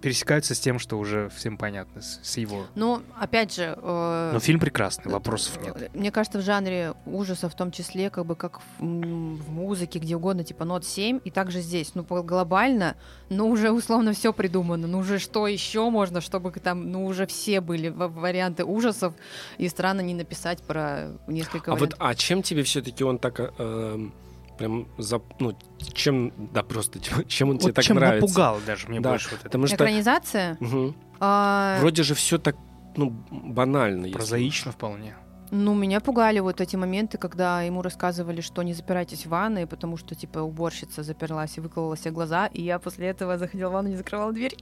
пересекаются 0.09 0.53
с 0.53 0.59
тем, 0.59 0.77
что 0.77 0.99
уже 0.99 1.29
всем 1.35 1.57
понятно, 1.57 1.99
с, 1.99 2.19
с 2.21 2.37
его. 2.37 2.67
Ну, 2.75 3.01
опять 3.19 3.55
же... 3.55 3.75
э, 3.75 4.29
Но 4.33 4.39
фильм 4.39 4.59
прекрасный, 4.59 5.11
вопросов 5.11 5.59
нет. 5.63 5.89
Мне 5.95 6.11
кажется, 6.11 6.37
в 6.37 6.43
жанре 6.43 6.93
ужаса, 7.07 7.49
в 7.49 7.55
том 7.55 7.71
числе, 7.71 8.11
как 8.11 8.23
бы 8.27 8.35
как 8.35 8.59
в, 8.59 8.83
в 8.83 9.49
музыке, 9.49 9.97
где 9.97 10.15
угодно, 10.15 10.43
типа 10.43 10.63
нот 10.63 10.85
7, 10.85 11.21
и 11.25 11.31
также 11.31 11.59
здесь, 11.61 11.95
ну, 11.95 12.03
глобально, 12.03 12.95
ну, 13.29 13.49
уже 13.49 13.71
условно 13.71 14.13
все 14.13 14.31
придумано, 14.31 14.85
ну, 14.85 14.99
уже 14.99 15.17
что 15.17 15.47
еще 15.47 15.89
можно, 15.89 16.21
чтобы 16.21 16.51
там, 16.51 16.91
ну, 16.91 17.03
уже 17.07 17.25
все 17.25 17.59
были 17.59 17.89
в- 17.89 18.07
варианты 18.09 18.63
ужасов, 18.63 19.15
и 19.57 19.67
странно 19.69 20.01
не 20.01 20.13
написать 20.13 20.61
про 20.61 21.07
несколько 21.25 21.71
А 21.71 21.73
вот, 21.73 21.81
вариантов. 21.93 21.99
а 21.99 22.13
чем 22.13 22.43
тебе 22.43 22.61
все-таки 22.61 23.03
он 23.03 23.17
так, 23.17 23.39
э, 23.39 23.49
эм, 23.57 24.13
прям, 24.57 24.87
зап- 24.97 25.35
ну, 25.39 25.57
чем, 25.93 26.31
да, 26.53 26.63
просто, 26.63 26.99
чем, 27.27 27.49
он 27.49 27.57
тебе 27.57 27.67
Вот 27.69 27.75
так 27.75 27.85
чем 27.85 27.95
нравится? 27.97 28.25
напугал 28.27 28.59
даже 28.65 28.87
мне 28.87 28.99
Да, 28.99 29.11
больше 29.11 29.29
вот 29.31 29.35
это. 29.39 29.43
Потому 29.45 29.67
что 29.67 29.75
Экранизация? 29.75 30.57
мгм, 30.59 30.95
А, 31.19 31.77
вроде 31.79 32.03
же 32.03 32.13
все 32.15 32.37
так, 32.37 32.55
ну, 32.95 33.09
банально. 33.31 34.05
если 34.05 34.17
Прозаично 34.17 34.71
вполне. 34.71 35.15
Ну, 35.57 35.73
меня 35.73 36.01
пугали 36.01 36.39
вот 36.39 36.59
эти 36.59 36.75
моменты, 36.75 37.17
когда 37.17 37.61
ему 37.61 37.81
рассказывали, 37.81 38.41
что 38.41 38.61
не 38.61 38.73
запирайтесь 38.73 39.25
в 39.25 39.29
ванной, 39.29 39.65
потому 39.65 39.95
что, 39.95 40.13
типа, 40.13 40.39
уборщица 40.39 41.01
заперлась 41.01 41.57
и 41.57 41.61
выколола 41.61 41.95
себе 41.95 42.11
глаза, 42.11 42.47
и 42.47 42.61
я 42.61 42.77
после 42.77 43.07
этого 43.07 43.37
заходила 43.37 43.69
в 43.69 43.71
ванну 43.71 43.87
и 43.87 43.91
не 43.91 43.97
закрывала 43.97 44.33
дверь. 44.33 44.57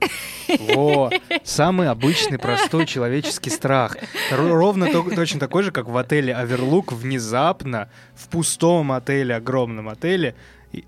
Во, 0.72 1.10
самый 1.42 1.88
обычный, 1.88 2.38
простой 2.38 2.86
человеческий 2.86 3.50
страх. 3.50 3.96
Ровно 4.30 4.86
то- 4.86 5.10
точно 5.12 5.40
такой 5.40 5.64
же, 5.64 5.72
как 5.72 5.88
в 5.88 5.96
отеле 5.96 6.32
Оверлук 6.32 6.92
внезапно 6.92 7.88
в 8.14 8.28
пустом 8.28 8.92
отеле, 8.92 9.34
огромном 9.34 9.88
отеле, 9.88 10.36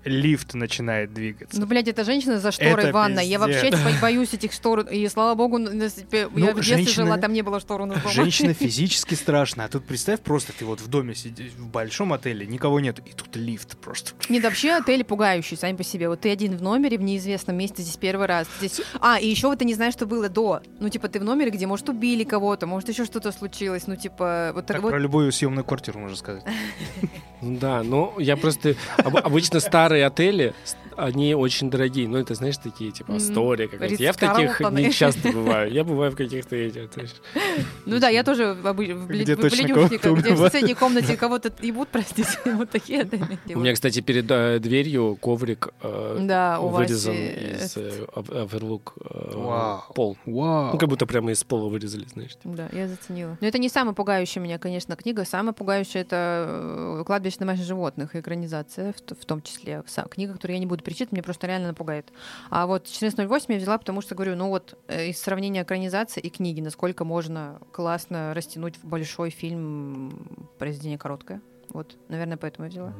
лифт 0.03 0.53
начинает 0.53 1.13
двигаться. 1.13 1.59
Ну, 1.59 1.65
блядь, 1.65 1.87
это 1.87 2.03
женщина 2.03 2.39
за 2.39 2.51
шторой 2.51 2.73
Это 2.83 2.89
в 2.89 2.93
ванной. 2.93 3.25
Я 3.27 3.39
пиздец. 3.39 3.73
вообще 3.73 4.01
боюсь 4.01 4.33
этих 4.33 4.51
штор. 4.53 4.81
И 4.81 5.07
слава 5.07 5.35
богу, 5.35 5.57
я 5.57 5.65
Ну, 5.65 5.71
в 5.71 5.75
детстве 5.75 6.29
женщина- 6.61 7.05
жила, 7.05 7.17
там 7.17 7.33
не 7.33 7.41
было 7.41 7.59
штор 7.59 7.81
у 7.81 7.85
нас 7.85 7.99
дома. 8.01 8.13
Женщина 8.13 8.53
физически 8.53 9.13
страшная, 9.15 9.65
а 9.65 9.69
тут 9.69 9.85
представь, 9.85 10.21
просто 10.21 10.53
ты 10.57 10.65
вот 10.65 10.81
в 10.81 10.87
доме 10.87 11.15
сидишь, 11.15 11.51
в 11.53 11.67
большом 11.67 12.13
отеле, 12.13 12.45
никого 12.45 12.79
нет, 12.79 12.99
и 12.99 13.11
тут 13.13 13.35
лифт 13.35 13.77
просто. 13.77 14.11
Нет, 14.29 14.43
вообще 14.43 14.71
отели 14.73 15.03
пугающие 15.03 15.57
сами 15.57 15.75
по 15.75 15.83
себе. 15.83 16.09
Вот 16.09 16.21
ты 16.21 16.29
один 16.31 16.57
в 16.57 16.61
номере 16.61 16.97
в 16.97 17.01
неизвестном 17.01 17.55
месте 17.57 17.81
здесь 17.81 17.97
первый 17.97 18.27
раз. 18.27 18.47
Здесь... 18.59 18.81
А, 18.99 19.19
и 19.19 19.27
еще 19.27 19.47
вот 19.47 19.59
ты 19.59 19.65
не 19.65 19.73
знаешь, 19.73 19.93
что 19.93 20.05
было 20.05 20.29
до. 20.29 20.61
Ну, 20.79 20.89
типа, 20.89 21.07
ты 21.07 21.19
в 21.19 21.23
номере, 21.23 21.51
где, 21.51 21.67
может, 21.67 21.87
убили 21.89 22.23
кого-то, 22.23 22.67
может, 22.67 22.89
еще 22.89 23.05
что-то 23.05 23.31
случилось. 23.31 23.87
Ну, 23.87 23.95
типа, 23.95 24.51
вот 24.53 24.65
Так 24.65 24.81
вот. 24.81 24.89
про 24.91 24.99
любую 24.99 25.31
съемную 25.31 25.63
квартиру 25.65 25.99
можно 25.99 26.15
сказать. 26.17 26.43
Ну 27.41 27.57
Да, 27.59 27.83
но 27.83 28.13
я 28.17 28.35
просто... 28.37 28.75
об- 28.97 29.17
обычно 29.17 29.59
старые 29.59 30.05
отели, 30.05 30.53
они 30.95 31.35
очень 31.35 31.69
дорогие. 31.69 32.07
Ну, 32.07 32.17
это, 32.17 32.33
знаешь, 32.33 32.57
такие, 32.57 32.91
типа. 32.91 33.15
Астория 33.17 33.67
какая-то. 33.67 34.01
Я 34.01 34.11
в 34.13 34.17
таких 34.17 34.59
не 34.71 34.91
часто 34.91 35.31
бываю. 35.31 35.71
Я 35.71 35.83
бываю 35.83 36.11
в 36.11 36.15
каких-то 36.15 36.55
этих... 36.55 36.89
то 36.89 37.01
есть, 37.01 37.21
Ну 37.85 37.99
да, 37.99 38.09
я 38.09 38.23
тоже 38.23 38.53
в, 38.53 38.73
блин- 38.73 39.05
Где 39.07 39.35
в 39.35 39.41
соседней 40.49 40.73
комнате 40.73 41.15
кого-то 41.17 41.51
ебут, 41.61 41.89
простите, 41.91 42.27
вот 42.45 42.69
такие 42.71 43.01
отели. 43.01 43.27
У 43.53 43.59
меня, 43.59 43.73
кстати, 43.73 44.01
перед 44.01 44.25
э, 44.31 44.57
дверью 44.59 45.15
коврик 45.21 45.69
э, 45.81 46.15
вырезан 46.59 47.13
из 47.15 47.77
э, 47.77 48.05
ов- 48.15 48.29
оверлук 48.31 48.95
пол. 49.93 50.17
Вау. 50.25 50.71
Ну, 50.73 50.77
как 50.79 50.89
будто 50.89 51.05
прямо 51.05 51.31
из 51.31 51.43
пола 51.43 51.69
вырезали, 51.69 52.05
знаешь. 52.11 52.31
Да, 52.43 52.69
я 52.71 52.87
заценила. 52.87 53.37
Но 53.39 53.47
это 53.47 53.59
не 53.59 53.69
самая 53.69 53.93
пугающая 53.93 54.41
меня, 54.41 54.57
конечно, 54.57 54.95
книга. 54.95 55.25
Самая 55.25 55.53
пугающая 55.53 56.01
это 56.01 56.45
э, 56.47 57.03
«Кладбище 57.27 57.39
домашних 57.39 57.65
животных», 57.65 58.15
экранизация, 58.15 58.93
в, 58.93 59.15
в 59.15 59.25
том 59.25 59.41
числе. 59.41 59.83
Книга, 60.09 60.33
которую 60.33 60.55
я 60.55 60.59
не 60.59 60.65
буду 60.65 60.81
перечитывать, 60.81 61.11
мне 61.11 61.21
просто 61.21 61.47
реально 61.47 61.69
напугает. 61.69 62.11
А 62.49 62.65
вот 62.67 62.85
14.08 62.85 63.45
я 63.49 63.57
взяла, 63.57 63.77
потому 63.77 64.01
что, 64.01 64.15
говорю, 64.15 64.37
ну 64.37 64.47
вот 64.47 64.77
э, 64.87 65.07
из 65.07 65.19
сравнения 65.19 65.63
экранизации 65.63 66.21
и 66.21 66.29
книги, 66.29 66.61
насколько 66.61 67.03
можно 67.03 67.59
классно 67.73 68.33
растянуть 68.33 68.77
в 68.77 68.85
большой 68.85 69.29
фильм 69.29 70.47
произведение 70.57 70.97
короткое. 70.97 71.41
Вот, 71.69 71.97
наверное, 72.07 72.37
поэтому 72.37 72.67
я 72.67 72.71
взяла. 72.71 72.93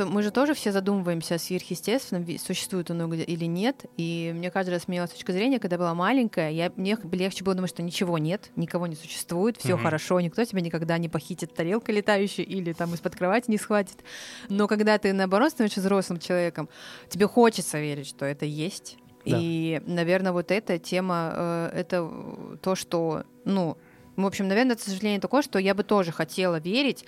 Мы 0.00 0.22
же 0.22 0.30
тоже 0.30 0.54
все 0.54 0.72
задумываемся 0.72 1.36
о 1.36 1.38
сверхъестественном, 1.38 2.26
существует 2.38 2.90
оно 2.90 3.12
или 3.12 3.44
нет. 3.44 3.84
И 3.96 4.32
мне 4.34 4.50
каждый 4.50 4.70
раз 4.70 4.82
смеялась 4.82 5.10
с 5.10 5.14
точки 5.14 5.32
зрения, 5.32 5.58
когда 5.58 5.78
была 5.78 5.94
маленькая, 5.94 6.50
я, 6.50 6.72
мне 6.76 6.96
легче 7.12 7.44
было 7.44 7.54
думать, 7.54 7.70
что 7.70 7.82
ничего 7.82 8.18
нет, 8.18 8.50
никого 8.56 8.86
не 8.86 8.96
существует, 8.96 9.56
все 9.56 9.74
Мгм. 9.74 9.84
хорошо, 9.84 10.20
никто 10.20 10.44
тебя 10.44 10.60
никогда 10.60 10.98
не 10.98 11.08
похитит 11.08 11.54
тарелкой 11.54 11.96
летающей 11.96 12.42
или 12.44 12.72
там 12.72 12.94
из-под 12.94 13.16
кровати 13.16 13.50
не 13.50 13.58
схватит. 13.58 13.98
Но 14.48 14.66
когда 14.68 14.98
ты, 14.98 15.12
наоборот, 15.12 15.50
становишься 15.50 15.80
взрослым 15.80 16.18
человеком, 16.18 16.68
тебе 17.08 17.26
хочется 17.26 17.78
верить, 17.80 18.06
что 18.06 18.24
это 18.24 18.44
есть. 18.44 18.98
Да. 19.24 19.38
И, 19.40 19.80
наверное, 19.86 20.32
вот 20.32 20.50
эта 20.50 20.78
тема, 20.78 21.32
э, 21.34 21.70
это 21.74 22.10
то, 22.60 22.74
что, 22.74 23.24
ну, 23.44 23.78
в 24.16 24.26
общем, 24.26 24.46
наверное, 24.48 24.74
это 24.76 24.84
сожаление 24.88 25.20
такое, 25.20 25.42
что 25.42 25.58
я 25.58 25.74
бы 25.74 25.82
тоже 25.82 26.12
хотела 26.12 26.60
верить, 26.60 27.04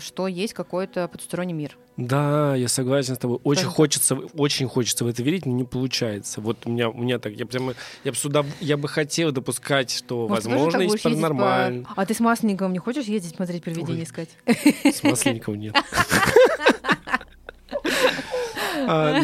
что 0.00 0.26
есть 0.26 0.54
какой-то 0.54 1.08
потусторонний 1.08 1.54
мир. 1.54 1.76
Да, 1.96 2.56
я 2.56 2.66
согласен 2.68 3.14
с 3.14 3.18
тобой. 3.18 3.38
Очень 3.44 3.64
Тоже. 3.64 3.74
хочется, 3.76 4.14
очень 4.16 4.66
хочется 4.68 5.04
в 5.04 5.08
это 5.08 5.22
верить, 5.22 5.46
но 5.46 5.52
не 5.52 5.62
получается. 5.64 6.40
Вот 6.40 6.58
у 6.64 6.70
меня, 6.70 6.88
у 6.90 6.98
меня 6.98 7.18
так, 7.20 7.32
я 7.34 7.46
прямо, 7.46 7.74
я 8.02 8.10
бы 8.10 8.16
сюда, 8.18 8.44
я 8.60 8.76
бы 8.76 8.88
хотел 8.88 9.30
допускать, 9.30 9.92
что 9.92 10.26
Может, 10.28 10.44
возможно 10.46 10.80
есть 10.80 10.94
ездить 10.94 11.02
по- 11.02 11.10
паранормально. 11.28 11.88
А 11.94 12.04
ты 12.04 12.14
с 12.14 12.20
Масленниковым 12.20 12.72
не 12.72 12.80
хочешь 12.80 13.06
ездить 13.06 13.36
смотреть 13.36 13.62
привидения 13.62 14.00
Ой. 14.00 14.04
искать? 14.04 14.30
С 14.84 15.02
Масленниковым 15.04 15.60
нет. 15.60 15.76
А, 18.86 19.22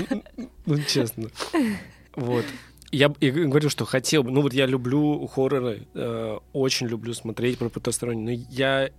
ну, 0.66 0.78
честно. 0.86 1.28
Вот. 2.14 2.44
Я, 2.92 3.12
я 3.20 3.30
говорю, 3.32 3.68
что 3.68 3.84
хотел 3.84 4.22
бы, 4.24 4.30
ну 4.30 4.40
вот 4.42 4.52
я 4.52 4.66
люблю 4.66 5.26
хорроры, 5.26 5.86
э, 5.94 6.38
очень 6.52 6.88
люблю 6.88 7.14
смотреть 7.14 7.58
про 7.58 7.68
потусторонние, 7.68 8.38
но 8.38 8.44
я 8.50 8.90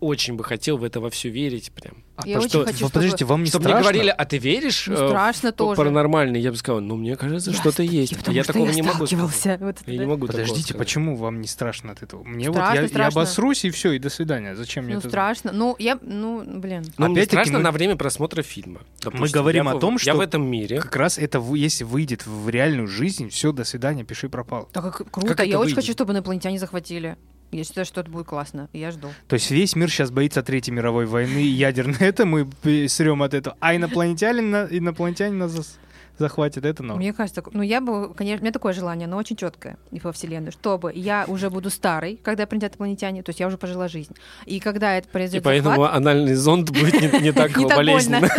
очень 0.00 0.34
бы 0.36 0.44
хотел 0.44 0.76
в 0.78 0.84
это 0.84 1.00
во 1.00 1.10
все 1.10 1.28
верить 1.28 1.72
прям. 1.72 2.04
А 2.16 2.28
Я 2.28 2.36
по- 2.36 2.40
очень 2.40 2.48
что- 2.50 2.64
хочу, 2.64 2.84
вот 2.84 2.92
подождите, 2.92 3.16
чтобы- 3.18 3.30
вам 3.30 3.42
не 3.42 3.48
Чтобы 3.48 3.64
мне 3.64 3.72
страшно? 3.72 3.90
говорили, 3.92 4.14
а 4.16 4.24
ты 4.24 4.38
веришь 4.38 4.86
Ну, 4.86 4.94
э, 4.94 5.08
страшно 5.08 5.50
в 5.50 5.54
тоже. 5.54 5.76
паранормальное? 5.76 6.40
Я 6.40 6.50
бы 6.52 6.56
сказал, 6.56 6.80
ну, 6.80 6.94
мне 6.96 7.16
кажется, 7.16 7.50
Я 7.50 7.56
что-то 7.56 7.82
ст- 7.84 7.92
есть. 7.92 8.16
потому 8.16 8.36
Я 8.36 8.44
что 8.44 8.52
такого 8.52 8.68
я 8.68 8.74
не 8.74 8.82
могу 8.82 9.06
сказать. 9.06 9.08
сталкивался. 9.34 9.58
Вот 9.60 9.76
Я 9.86 9.98
не 9.98 10.06
могу 10.06 10.26
Подождите, 10.28 10.74
почему 10.74 11.16
вам 11.16 11.40
не 11.40 11.48
страшно 11.48 11.92
от 11.92 12.02
этого? 12.02 12.22
Мне 12.22 12.48
вот 12.48 12.56
Страшно, 12.56 12.74
я, 12.76 12.82
я 12.82 12.88
страшно. 12.88 13.20
обосрусь 13.20 13.64
и 13.64 13.70
все, 13.70 13.92
и 13.92 13.98
до 13.98 14.10
свидания. 14.10 14.54
Зачем 14.54 14.84
мне 14.84 14.94
Ну, 14.94 15.00
это? 15.00 15.08
страшно. 15.08 15.50
Ну, 15.52 15.74
я, 15.80 15.98
ну, 16.02 16.44
блин. 16.46 16.84
Ну, 16.98 17.06
мне 17.06 17.14
Опять-таки 17.22 17.36
страшно 17.36 17.58
мы- 17.58 17.64
на 17.64 17.72
время 17.72 17.96
просмотра 17.96 18.42
фильма. 18.42 18.80
Допустим, 19.02 19.32
говорим 19.40 19.64
я 19.66 19.72
о 19.72 19.78
том, 19.80 19.94
Я 19.94 19.98
что 19.98 20.14
в 20.16 20.20
этом 20.20 20.46
мире. 20.48 20.80
Как 20.80 20.94
раз 20.96 21.18
это, 21.18 21.42
если 21.54 21.82
выйдет 21.84 22.26
в 22.26 22.48
реальную 22.48 22.86
жизнь, 22.86 23.28
все, 23.28 23.50
до 23.50 23.64
свидания, 23.64 24.04
пиши 24.04 24.28
пропал. 24.28 24.68
Так 24.72 24.84
как 24.96 25.10
круто. 25.10 25.34
Как 25.34 25.46
я 25.46 25.58
очень 25.58 25.74
хочу, 25.74 25.92
чтобы 25.92 26.12
инопланетяне 26.12 26.58
захватили. 26.60 27.16
Я 27.54 27.64
считаю, 27.64 27.84
что 27.86 28.00
это 28.00 28.10
будет 28.10 28.26
классно. 28.26 28.68
и 28.72 28.78
Я 28.78 28.90
жду. 28.90 29.08
То 29.28 29.34
есть 29.34 29.50
весь 29.50 29.76
мир 29.76 29.90
сейчас 29.90 30.10
боится 30.10 30.42
Третьей 30.42 30.74
мировой 30.74 31.06
войны 31.06 31.38
и 31.42 31.46
ядерной. 31.46 31.96
Это 32.00 32.26
мы 32.26 32.48
срем 32.88 33.22
от 33.22 33.34
этого. 33.34 33.56
А 33.60 33.74
инопланетяне, 33.74 34.42
на- 34.42 34.66
инопланетяне 34.70 35.34
нас 35.36 35.78
захватят. 36.18 36.64
Это 36.64 36.82
но. 36.82 36.96
Мне 36.96 37.12
кажется, 37.12 37.42
ну 37.52 37.62
я 37.62 37.80
бы, 37.80 38.14
конечно, 38.14 38.40
у 38.40 38.44
меня 38.44 38.52
такое 38.52 38.72
желание, 38.72 39.08
но 39.08 39.16
очень 39.16 39.36
четкое 39.36 39.76
и 39.90 40.00
во 40.00 40.12
Вселенной, 40.12 40.52
чтобы 40.52 40.92
я 40.94 41.24
уже 41.26 41.50
буду 41.50 41.70
старой, 41.70 42.18
когда 42.22 42.46
прилетят 42.46 42.72
инопланетяне, 42.72 43.22
то 43.22 43.30
есть 43.30 43.40
я 43.40 43.46
уже 43.46 43.58
пожила 43.58 43.88
жизнь. 43.88 44.14
И 44.46 44.60
когда 44.60 44.96
это 44.96 45.08
И 45.08 45.10
произойдет 45.12 45.44
поэтому 45.44 45.70
захват, 45.70 45.94
анальный 45.94 46.34
зонд 46.34 46.70
будет 46.70 47.20
Не 47.20 47.32
так 47.32 47.52
болезненно. 47.56 48.28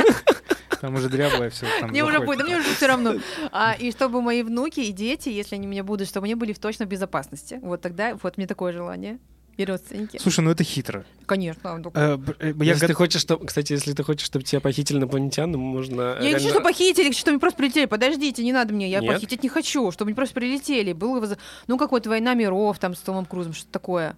Там 0.85 0.95
уже 0.95 1.09
дряблое 1.09 1.49
все. 1.49 1.65
мне 1.87 2.03
уже 2.03 2.19
будет, 2.19 2.43
мне 2.45 2.57
уже 2.57 2.73
все 2.75 2.87
равно. 2.87 3.15
А, 3.51 3.73
и 3.73 3.91
чтобы 3.91 4.21
мои 4.21 4.43
внуки 4.43 4.79
и 4.81 4.91
дети, 4.91 5.29
если 5.29 5.55
они 5.55 5.67
у 5.67 5.69
меня 5.71 5.83
будут, 5.83 6.07
чтобы 6.07 6.25
они 6.25 6.35
были 6.35 6.53
в 6.53 6.59
точно 6.59 6.85
в 6.85 6.89
безопасности. 6.89 7.59
Вот 7.61 7.81
тогда, 7.81 8.17
вот 8.21 8.37
мне 8.37 8.47
такое 8.47 8.71
желание. 8.73 9.19
И 9.57 9.63
родственники. 9.63 10.17
Слушай, 10.21 10.41
ну 10.41 10.51
это 10.51 10.65
хитро. 10.65 11.05
Конечно. 11.25 11.77
ну, 11.77 11.89
Э, 11.95 12.17
э, 12.39 12.53
Я 12.59 12.73
Если 12.73 12.87
ты 12.87 12.93
хочешь, 12.93 13.21
чтобы, 13.21 13.45
кстати, 13.45 13.71
если 13.71 13.93
ты 13.93 14.03
хочешь, 14.03 14.25
чтобы 14.25 14.43
тебя 14.43 14.59
похитили 14.59 14.97
инопланетяне, 14.97 15.55
можно. 15.55 16.01
Я 16.01 16.19
не 16.19 16.21
реально- 16.23 16.39
хочу, 16.39 16.49
чтобы 16.49 16.63
похитили, 16.65 17.11
чтобы 17.13 17.29
они 17.31 17.39
просто 17.39 17.57
прилетели. 17.57 17.85
Подождите, 17.85 18.43
не 18.43 18.51
надо 18.51 18.73
мне, 18.73 18.89
я 18.89 18.99
Нет? 18.99 19.13
похитить 19.13 19.43
не 19.43 19.49
хочу, 19.49 19.91
чтобы 19.93 20.09
они 20.09 20.15
просто 20.15 20.35
прилетели. 20.35 20.91
Было, 20.91 21.21
воз- 21.21 21.37
ну, 21.67 21.77
какой-то 21.77 22.09
«Война 22.09 22.33
миров» 22.33 22.77
там 22.79 22.95
с 22.95 22.99
Томом 22.99 23.25
Крузом, 23.25 23.53
что 23.53 23.67
такое. 23.71 24.17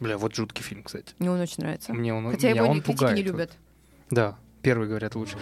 Бля, 0.00 0.18
вот 0.18 0.34
жуткий 0.34 0.64
фильм, 0.64 0.82
кстати. 0.82 1.14
Мне 1.20 1.30
он 1.30 1.40
очень 1.40 1.62
нравится. 1.62 1.94
Мне 1.94 2.12
он, 2.12 2.28
Хотя 2.32 2.48
меня 2.50 2.62
его 2.62 2.70
он 2.70 2.76
не, 2.78 2.82
критики 2.82 2.96
пугает. 2.98 3.16
не 3.16 3.22
вот. 3.22 3.30
любят. 3.30 3.52
Да, 4.10 4.36
первый 4.64 4.88
говорят 4.88 5.14
лучше. 5.14 5.36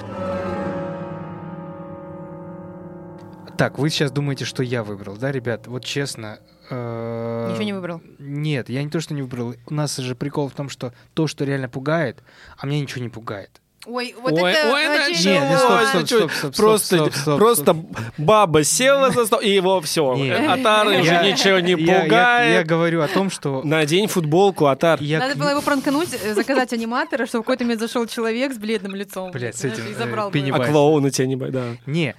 Так, 3.57 3.79
вы 3.79 3.91
сейчас 3.91 4.11
думаете, 4.11 4.45
что 4.45 4.63
я 4.63 4.83
выбрал, 4.83 5.17
да, 5.17 5.31
ребят? 5.31 5.67
Вот 5.69 5.85
честно. 5.85 6.41
э, 6.69 7.49
Ничего 7.51 7.63
не 7.65 7.73
выбрал. 7.73 8.01
Нет, 8.19 8.69
я 8.69 8.83
не 8.83 8.91
то, 8.91 9.01
что 9.01 9.15
не 9.15 9.23
выбрал. 9.23 9.55
У 9.67 9.75
нас 9.75 9.97
же 9.97 10.15
прикол 10.17 10.49
в 10.49 10.53
том, 10.53 10.69
что 10.69 10.93
то, 11.15 11.27
что 11.29 11.45
реально 11.45 11.69
пугает, 11.69 12.23
а 12.59 12.67
меня 12.67 12.81
ничего 12.81 13.03
не 13.03 13.09
пугает. 13.09 13.62
Ой, 13.85 14.15
вот 14.23 14.33
Ой, 14.35 14.53
это 14.53 14.73
ой, 14.73 14.87
очень- 14.87 14.97
началось. 14.97 15.25
Нет, 15.25 15.59
стоп, 15.59 15.71
Ой, 15.73 15.87
стоп, 15.87 16.07
чё, 16.07 16.17
стоп, 16.19 16.33
стоп, 16.33 16.57
Просто, 16.57 16.97
стоп, 16.97 17.15
стоп, 17.15 17.39
просто 17.39 17.63
стоп. 17.63 17.77
баба 18.17 18.63
села 18.63 19.11
за 19.11 19.27
стол, 19.27 19.41
и 19.41 19.49
его 19.51 19.81
все. 19.81 20.15
Не. 20.15 20.31
Атар 20.31 20.87
уже 20.87 21.03
Я- 21.03 21.23
ничего 21.33 21.59
не 21.59 21.73
Я- 21.73 21.79
я- 21.97 22.03
пугает. 22.03 22.53
Я 22.55 22.65
говорю 22.65 23.03
о 23.03 23.09
том, 23.09 23.29
что 23.29 23.63
Надень 23.65 24.07
футболку, 24.07 24.67
Атар. 24.67 25.01
я 25.03 25.19
Надо 25.19 25.37
было 25.37 25.49
его 25.51 25.63
пранкануть, 25.63 26.11
э, 26.15 26.35
заказать 26.35 26.73
аниматора, 26.73 27.27
чтобы 27.27 27.43
в 27.43 27.47
какой-то 27.47 27.65
момент 27.65 27.81
зашел 27.81 28.07
человек 28.07 28.53
с 28.55 28.57
бледным 28.59 28.95
лицом. 28.95 29.33
Блядь, 29.33 29.57
с 29.57 29.65
этим, 29.65 29.85
И 29.89 29.93
э, 29.93 29.95
забрал 29.99 30.33
его. 30.33 30.57
А 30.63 30.67
клоуны 30.67 31.11
тебя 31.11 31.27
не 31.27 31.35
боятся. 31.37 31.61
Да. 31.61 31.91
Не, 31.91 32.15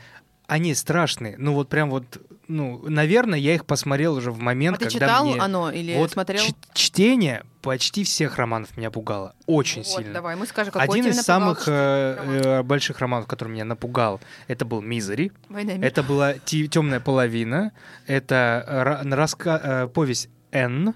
они 0.47 0.76
страшные. 0.76 1.36
Ну 1.38 1.54
вот 1.54 1.69
прям 1.69 1.89
вот, 1.89 2.04
ну, 2.54 2.84
наверное, 2.88 3.39
я 3.39 3.56
их 3.56 3.66
посмотрел 3.66 4.16
уже 4.16 4.32
в 4.32 4.39
момент, 4.39 4.78
А 4.78 4.80
ты 4.80 4.86
когда 4.89 5.08
читал 5.08 5.26
мне... 5.26 5.39
оно 5.42 5.72
или 5.72 5.96
вот 5.96 6.12
смотрел? 6.12 6.42
чтение 6.74 7.44
почти 7.62 8.04
всех 8.04 8.38
романов 8.38 8.76
меня 8.78 8.92
пугало. 8.92 9.36
Очень 9.46 9.84
Вот, 9.84 9.88
сильно. 9.88 10.13
давай, 10.13 10.36
мы 10.36 10.46
скажем, 10.46 10.74
какой 10.74 10.88
Один 10.88 11.08
из 11.12 11.16
напугал 11.18 11.26
самых 11.26 11.63
э, 11.68 12.42
э, 12.60 12.63
больших 12.63 13.00
романов, 13.00 13.28
который 13.28 13.50
меня 13.50 13.66
напугал, 13.66 14.20
это 14.48 14.66
был 14.66 14.82
«Мизери». 14.82 15.32
Это 15.50 16.04
была 16.04 16.34
темная 16.34 17.00
половина. 17.00 17.72
Это 18.08 18.66
ра- 18.70 19.04
раска- 19.16 19.62
э, 19.63 19.88
повесть 19.88 20.30
Н, 20.52 20.94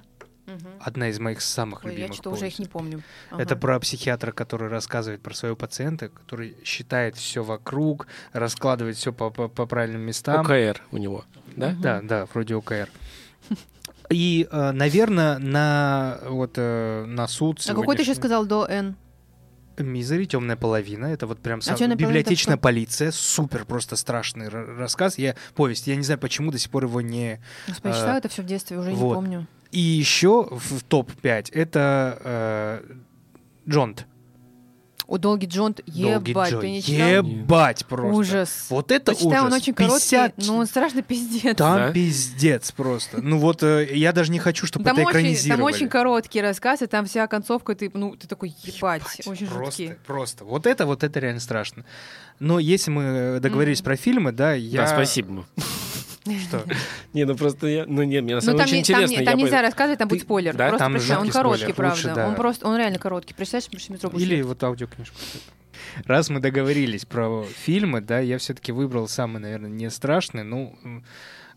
Одна 0.79 1.09
из 1.09 1.19
моих 1.19 1.41
самых 1.41 1.83
Ой, 1.83 1.91
я 1.91 1.97
любимых 1.97 2.13
что-то 2.15 2.29
уже 2.31 2.47
их 2.47 2.57
не 2.59 2.65
помню. 2.65 3.01
Это 3.31 3.53
Ага. 3.53 3.55
про 3.57 3.79
психиатра, 3.79 4.31
который 4.31 4.69
рассказывает 4.69 5.21
про 5.21 5.33
своего 5.33 5.55
пациента, 5.57 6.07
который 6.09 6.55
считает 6.63 7.17
все 7.17 7.43
вокруг, 7.43 8.07
раскладывает 8.33 8.95
все 8.95 9.11
по, 9.11 9.29
по- 9.29 9.49
по 9.49 9.65
правильным 9.65 10.01
местам. 10.01 10.41
ОКР 10.45 10.81
у 10.91 10.97
него, 10.97 11.25
да? 11.55 11.69
Мгм. 11.71 11.81
Да, 11.81 12.01
да, 12.01 12.25
вроде 12.33 12.55
ОКР. 12.55 12.89
И, 14.09 14.47
наверное, 14.51 15.37
на 15.37 16.19
вот 16.29 16.53
э, 16.55 17.03
на 17.05 17.27
суд 17.27 17.59
А 17.67 17.73
какой 17.73 17.97
ты 17.97 18.03
еще 18.03 18.13
сегодняшний- 18.13 18.13
сказал 18.15 18.45
до 18.45 18.65
Н? 18.67 18.95
Мизери, 19.77 20.25
темная 20.25 20.55
половина. 20.55 21.05
Это 21.07 21.27
вот 21.27 21.39
прям 21.39 21.61
сам... 21.61 21.75
«Темная 21.75 21.95
половина» 21.97 22.07
это 22.19 22.19
библиотечная 22.23 22.57
полиция. 22.57 23.11
Супер 23.11 23.65
просто 23.65 23.95
страшный 23.95 24.47
рассказ. 24.47 25.17
Я 25.19 25.35
повесть. 25.55 25.85
Я 25.87 25.95
не 25.97 26.01
знаю, 26.03 26.19
почему 26.19 26.51
до 26.51 26.57
сих 26.57 26.71
пор 26.71 26.85
его 26.85 27.01
не. 27.01 27.39
Господи, 27.67 27.93
А, 27.93 27.95
читала 27.97 28.17
это 28.17 28.27
все 28.29 28.41
в 28.41 28.45
детстве, 28.45 28.79
уже 28.79 28.91
вот. 28.91 29.09
не 29.09 29.13
помню. 29.13 29.47
И 29.71 29.79
еще 29.79 30.47
в 30.51 30.81
топ 30.83 31.11
5 31.13 31.49
это 31.49 32.19
э, 32.23 32.81
Джонт. 33.69 34.05
У 35.09 35.17
Долги 35.17 35.45
Джонт, 35.47 35.79
Долгий 35.87 36.31
ебать, 36.31 36.51
Джо. 36.51 36.59
ты 36.59 36.69
не 36.69 36.83
читал? 36.83 37.07
Ебать 37.07 37.85
просто. 37.85 38.13
Ужас. 38.17 38.65
Вот 38.69 38.91
это 38.91 39.13
Почитай, 39.13 39.39
ужас. 39.39 39.43
он 39.45 39.53
очень 39.53 39.73
короткий, 39.73 40.09
50 40.09 40.33
но 40.39 40.57
он 40.57 40.65
страшно 40.65 41.01
пиздец. 41.01 41.55
Там 41.55 41.77
Да? 41.77 41.91
пиздец 41.93 42.73
просто. 42.73 43.21
Ну 43.21 43.37
вот 43.37 43.63
э, 43.63 43.87
я 43.95 44.11
даже 44.11 44.33
не 44.33 44.39
хочу, 44.39 44.65
чтобы 44.65 44.83
Там 44.83 44.97
это 44.97 45.03
очень, 45.07 45.11
экранизировали. 45.19 45.57
там 45.61 45.65
очень 45.65 45.87
короткий 45.87 46.41
рассказ, 46.41 46.81
и 46.81 46.87
там 46.87 47.05
вся 47.05 47.25
концовка, 47.27 47.73
ты, 47.73 47.89
ну, 47.93 48.17
ты 48.17 48.27
такой, 48.27 48.49
ебать, 48.63 49.01
Ебать, 49.01 49.27
очень 49.27 49.47
просто, 49.47 49.65
жуткий. 49.83 49.95
просто. 50.05 50.43
Вот 50.43 50.65
это, 50.67 50.85
вот 50.85 51.05
это 51.05 51.19
реально 51.21 51.39
страшно. 51.39 51.85
Но 52.39 52.59
если 52.59 52.91
мы 52.91 53.39
договорились 53.41 53.79
Мгм. 53.79 53.85
про 53.85 53.95
фильмы, 53.95 54.31
да, 54.33 54.53
я... 54.55 54.81
Да, 54.81 54.87
спасибо. 54.87 55.45
Что? 56.47 56.63
Не, 57.13 57.25
ну 57.25 57.35
просто 57.35 57.67
я... 57.67 57.85
Ну 57.85 58.03
нет, 58.03 58.23
мне 58.23 58.35
на 58.35 58.41
Ну, 58.41 58.45
самом 58.45 58.57
там, 58.59 58.67
деле 58.67 58.77
не- 58.79 58.83
там, 58.85 59.01
интересно. 59.03 59.25
там 59.25 59.35
бы- 59.35 59.41
нельзя 59.43 59.61
рассказывать, 59.61 59.99
там 59.99 60.07
будет 60.07 60.21
спойлер. 60.21 60.55
да? 60.55 60.67
Просто 60.69 60.85
Там 60.85 60.93
прочитай, 60.93 61.17
он 61.17 61.29
короткий, 61.29 61.73
правда. 61.73 62.27
Он 62.27 62.35
просто, 62.35 62.67
он 62.67 62.77
реально 62.77 62.99
короткий. 62.99 63.33
Представляешь, 63.33 63.81
что 63.81 63.93
метро 63.93 64.09
будет 64.09 64.21
Или 64.21 64.41
вот 64.41 64.63
аудиокнижку. 64.63 65.15
Раз 66.05 66.29
мы 66.29 66.39
договорились 66.39 67.05
про 67.05 67.43
фильмы, 67.43 68.01
да, 68.01 68.19
я 68.19 68.37
все-таки 68.37 68.71
выбрал 68.71 69.07
самый, 69.07 69.39
наверное, 69.39 69.69
не 69.69 69.89
страшный, 69.89 70.43
ну, 70.43 70.75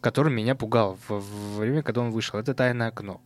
который 0.01 0.33
меня 0.33 0.55
пугал 0.55 0.99
в, 1.09 1.59
время, 1.59 1.83
когда 1.83 2.01
он 2.03 2.11
вышел. 2.11 2.39
Это 2.39 2.55
«Тайное 2.55 2.89
окно». 2.89 3.21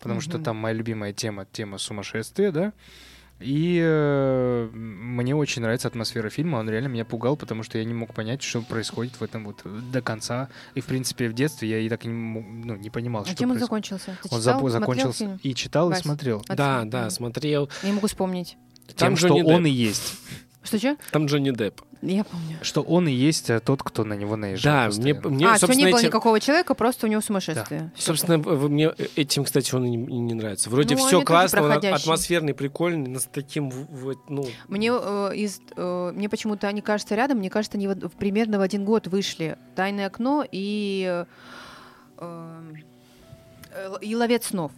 Потому 0.00 0.20
что 0.20 0.38
там 0.38 0.56
моя 0.56 0.74
любимая 0.74 1.12
тема, 1.12 1.46
тема 1.50 1.78
сумасшествия, 1.78 2.50
да. 2.52 2.72
И 3.38 3.78
э, 3.82 4.70
мне 4.72 5.34
очень 5.36 5.60
нравится 5.60 5.88
атмосфера 5.88 6.30
фильма. 6.30 6.56
Он 6.56 6.70
реально 6.70 6.88
меня 6.88 7.04
пугал, 7.04 7.36
потому 7.36 7.62
что 7.62 7.76
я 7.76 7.84
не 7.84 7.92
мог 7.92 8.14
понять, 8.14 8.42
что 8.42 8.62
происходит 8.62 9.20
в 9.20 9.22
этом 9.22 9.44
вот 9.44 9.62
до 9.92 10.00
конца. 10.00 10.48
И, 10.74 10.80
в 10.80 10.86
принципе, 10.86 11.28
в 11.28 11.34
детстве 11.34 11.68
я 11.68 11.78
и 11.80 11.88
так 11.88 12.04
не, 12.06 12.12
ну, 12.12 12.76
не 12.76 12.88
понимал, 12.88 13.22
А 13.22 13.26
что 13.26 13.36
чем 13.36 13.50
он 13.50 13.58
происходит. 13.58 13.90
закончился? 13.90 14.18
Ты 14.22 14.34
Он 14.34 14.40
читал, 14.40 14.68
закончился 14.68 15.18
фильм? 15.18 15.40
и 15.42 15.54
читал, 15.54 15.88
Вась? 15.90 16.00
и 16.00 16.02
смотрел. 16.02 16.44
А 16.48 16.56
Да, 16.56 16.84
да, 16.84 17.10
смотрел. 17.10 17.68
Я 17.82 17.90
не 17.90 17.94
могу 17.96 18.06
вспомнить. 18.06 18.56
Тем, 18.86 18.96
Там 18.96 19.16
что 19.16 19.34
он 19.34 19.66
и 19.66 19.70
есть. 19.70 20.14
Что, 20.66 20.78
что? 20.78 20.96
Там 21.12 21.26
Джонни 21.26 21.50
Депп. 21.50 21.80
Я 22.02 22.24
помню. 22.24 22.58
Что 22.60 22.82
он 22.82 23.08
и 23.08 23.12
есть 23.12 23.48
э, 23.48 23.58
тот, 23.58 23.82
кто 23.82 24.04
на 24.04 24.12
него 24.12 24.36
наезжает. 24.36 24.92
Да, 24.94 25.00
мне, 25.02 25.14
постоянно. 25.14 25.34
мне 25.36 25.48
а, 25.48 25.56
что 25.56 25.72
не 25.74 25.86
было 25.86 25.98
этим- 25.98 26.08
никакого 26.08 26.38
человека, 26.40 26.74
просто 26.74 27.06
у 27.06 27.08
него 27.10 27.22
сумасшествие. 27.22 27.90
Всё. 27.96 28.06
Собственно, 28.12 28.38
в- 28.38 28.68
мне 28.68 28.92
этим, 29.16 29.44
кстати, 29.44 29.74
он 29.74 29.84
и 29.86 29.96
не, 29.96 30.34
нравится. 30.34 30.68
Вроде 30.68 30.94
Ну, 30.94 31.06
все 31.06 31.22
классно, 31.22 31.62
он 31.62 31.66
проходящие. 31.68 31.96
атмосферный, 31.96 32.52
прикольный, 32.54 33.08
но 33.08 33.18
с 33.18 33.24
таким, 33.24 33.70
в- 33.70 33.86
в- 33.90 34.16
ну, 34.28 34.44
Мне, 34.68 34.90
э, 34.92 35.30
из, 35.36 35.60
э, 35.74 36.12
мне 36.14 36.28
почему-то 36.28 36.68
они 36.68 36.82
кажутся 36.82 37.14
рядом, 37.14 37.38
мне 37.38 37.48
кажется, 37.48 37.78
они 37.78 37.88
вот 37.88 38.04
в- 38.04 38.10
примерно 38.10 38.58
в 38.58 38.60
один 38.60 38.84
год 38.84 39.06
вышли 39.06 39.56
«Тайное 39.74 40.06
окно» 40.08 40.44
и, 40.52 41.06
э, 41.08 41.24
э, 42.18 43.94
и 44.02 44.14
«Ловец 44.14 44.46
снов». 44.48 44.72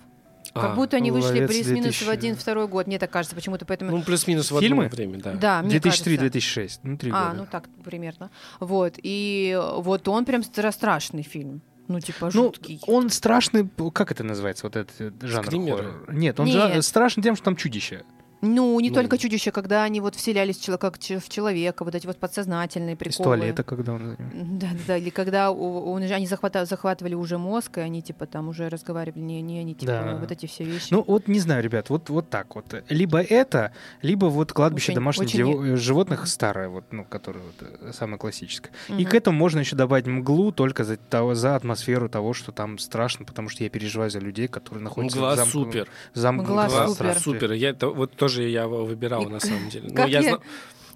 Как 0.61 0.73
а, 0.73 0.75
будто 0.75 0.97
они 0.97 1.11
вышли 1.11 1.47
плюс-минус 1.47 1.83
2000. 1.99 2.05
в 2.05 2.09
один 2.11 2.37
второй 2.37 2.69
год, 2.69 2.87
мне 2.87 2.99
так 2.99 3.11
кажется, 3.11 3.35
почему-то 3.35 3.65
поэтому... 3.67 3.91
ну, 3.91 4.03
плюс-минус 4.03 4.51
в 4.51 4.61
Фильмы? 4.61 4.85
одно 4.87 4.97
время, 4.97 5.19
да. 5.21 5.33
да, 5.35 5.63
мне 5.63 5.81
кажется. 5.81 6.11
2003-2006. 6.11 6.81
Ну, 6.83 6.97
три 6.99 7.11
А, 7.15 7.27
года. 7.31 7.37
ну 7.43 7.47
так 7.51 7.69
примерно. 7.85 8.31
Вот, 8.61 8.95
и 9.03 9.59
вот 9.77 10.07
он 10.09 10.25
прям 10.25 10.43
стра- 10.43 10.73
страшный 10.73 11.23
фильм. 11.23 11.63
Ну, 11.89 12.01
типа, 12.01 12.27
Ну, 12.27 12.31
жуткий. 12.31 12.81
он 12.87 13.09
страшный, 13.09 13.67
как 13.95 14.11
это 14.13 14.23
называется, 14.23 14.67
вот 14.67 14.77
этот 14.77 15.23
жанр 15.23 15.47
Скример? 15.47 15.77
хоррор? 15.77 16.15
Нет, 16.15 16.39
он 16.39 16.47
Нет. 16.47 16.57
жа- 16.57 16.83
страшный 16.83 17.23
тем, 17.23 17.35
что 17.35 17.45
там 17.47 17.57
чудище. 17.57 18.05
Ну, 18.41 18.79
не 18.81 18.89
Ну. 18.91 18.95
только 18.95 19.19
чудища, 19.19 19.51
когда 19.51 19.83
они 19.83 20.01
вот 20.01 20.15
вселялись 20.15 20.59
как 20.81 20.99
в 20.99 21.29
человека, 21.29 21.85
вот 21.85 21.95
эти 21.95 22.07
вот 22.07 22.19
подсознательные 22.19 22.95
Из 22.95 22.99
приколы. 22.99 23.25
туалета, 23.37 23.63
когда 23.65 23.95
он... 23.95 24.17
Да, 24.19 24.69
да, 24.73 24.79
да. 24.87 24.97
Или 24.97 25.11
когда 25.11 25.51
он 25.51 26.03
они 26.03 26.27
захвата- 26.27 26.65
захватывали 26.67 27.15
уже 27.15 27.37
мозг, 27.39 27.79
и 27.79 27.81
они 27.81 28.01
типа 28.03 28.27
там 28.27 28.49
уже 28.49 28.69
разговаривали, 28.69 29.21
не, 29.21 29.43
не 29.43 29.59
они, 29.59 29.75
типа, 29.75 29.93
Да. 29.93 30.17
вот 30.21 30.31
эти 30.31 30.47
все 30.47 30.65
вещи. 30.65 30.89
Ну, 30.91 31.03
вот 31.07 31.27
не 31.29 31.41
знаю, 31.41 31.63
ребят, 31.65 31.91
вот, 31.91 32.09
вот 32.11 32.29
так 32.31 32.55
вот. 32.55 32.67
Либо 32.89 33.21
это, 33.21 33.73
либо 34.03 34.27
вот 34.27 34.53
кладбище 34.53 34.93
Очень- 34.93 34.95
домашних 34.95 35.27
очень 35.29 35.39
диво- 35.41 35.77
животных 35.77 36.27
старое, 36.29 36.69
вот, 36.69 36.85
ну, 36.93 37.05
которое 37.05 37.41
вот, 37.41 37.69
э, 37.83 37.93
самое 37.93 38.19
классическое. 38.19 38.73
И 38.89 38.93
Мгм. 38.93 39.05
к 39.07 39.15
этому 39.15 39.37
можно 39.39 39.61
еще 39.61 39.75
добавить 39.77 40.07
мглу 40.07 40.53
только 40.53 40.85
за, 40.85 40.97
того, 40.97 41.35
за 41.35 41.57
атмосферу 41.57 42.09
того, 42.09 42.35
что 42.35 42.53
там 42.53 42.79
страшно, 42.79 43.25
потому 43.25 43.49
что 43.49 43.65
я 43.65 43.71
переживаю 43.71 44.11
за 44.11 44.21
людей, 44.21 44.47
которые 44.49 44.83
находятся 44.85 45.19
Мгла 45.19 45.35
в 45.35 45.39
замку- 45.39 45.51
супер. 45.51 45.89
замкнутом 46.15 46.53
Мгла 46.55 46.65
Мгла 46.69 46.89
супер. 46.89 47.19
супер. 47.19 47.53
Я 47.53 47.71
это 47.71 47.89
вот 47.89 48.13
тоже 48.29 48.49
я 48.49 48.67
выбирал 48.69 49.25
на 49.29 49.41
самом 49.41 49.69
деле. 49.71 49.89
Ну, 49.89 49.95
Как 49.95 50.09
я 50.09 50.21
я- 50.21 50.31
зна- 50.37 50.41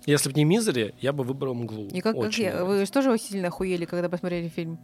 Если 0.04 0.30
бы 0.30 0.34
не 0.36 0.44
Мизери, 0.44 0.94
я 1.00 1.12
бы 1.12 1.22
выбрал 1.22 1.54
мглу. 1.54 1.86
И 1.88 2.00
как, 2.00 2.18
как 2.20 2.32
я? 2.38 2.50
нравится. 2.54 2.64
Вы 2.64 2.84
же 2.86 2.90
тоже 2.92 3.18
сильно 3.18 3.48
охуели, 3.48 3.84
когда 3.84 4.08
посмотрели 4.08 4.48
фильм? 4.48 4.78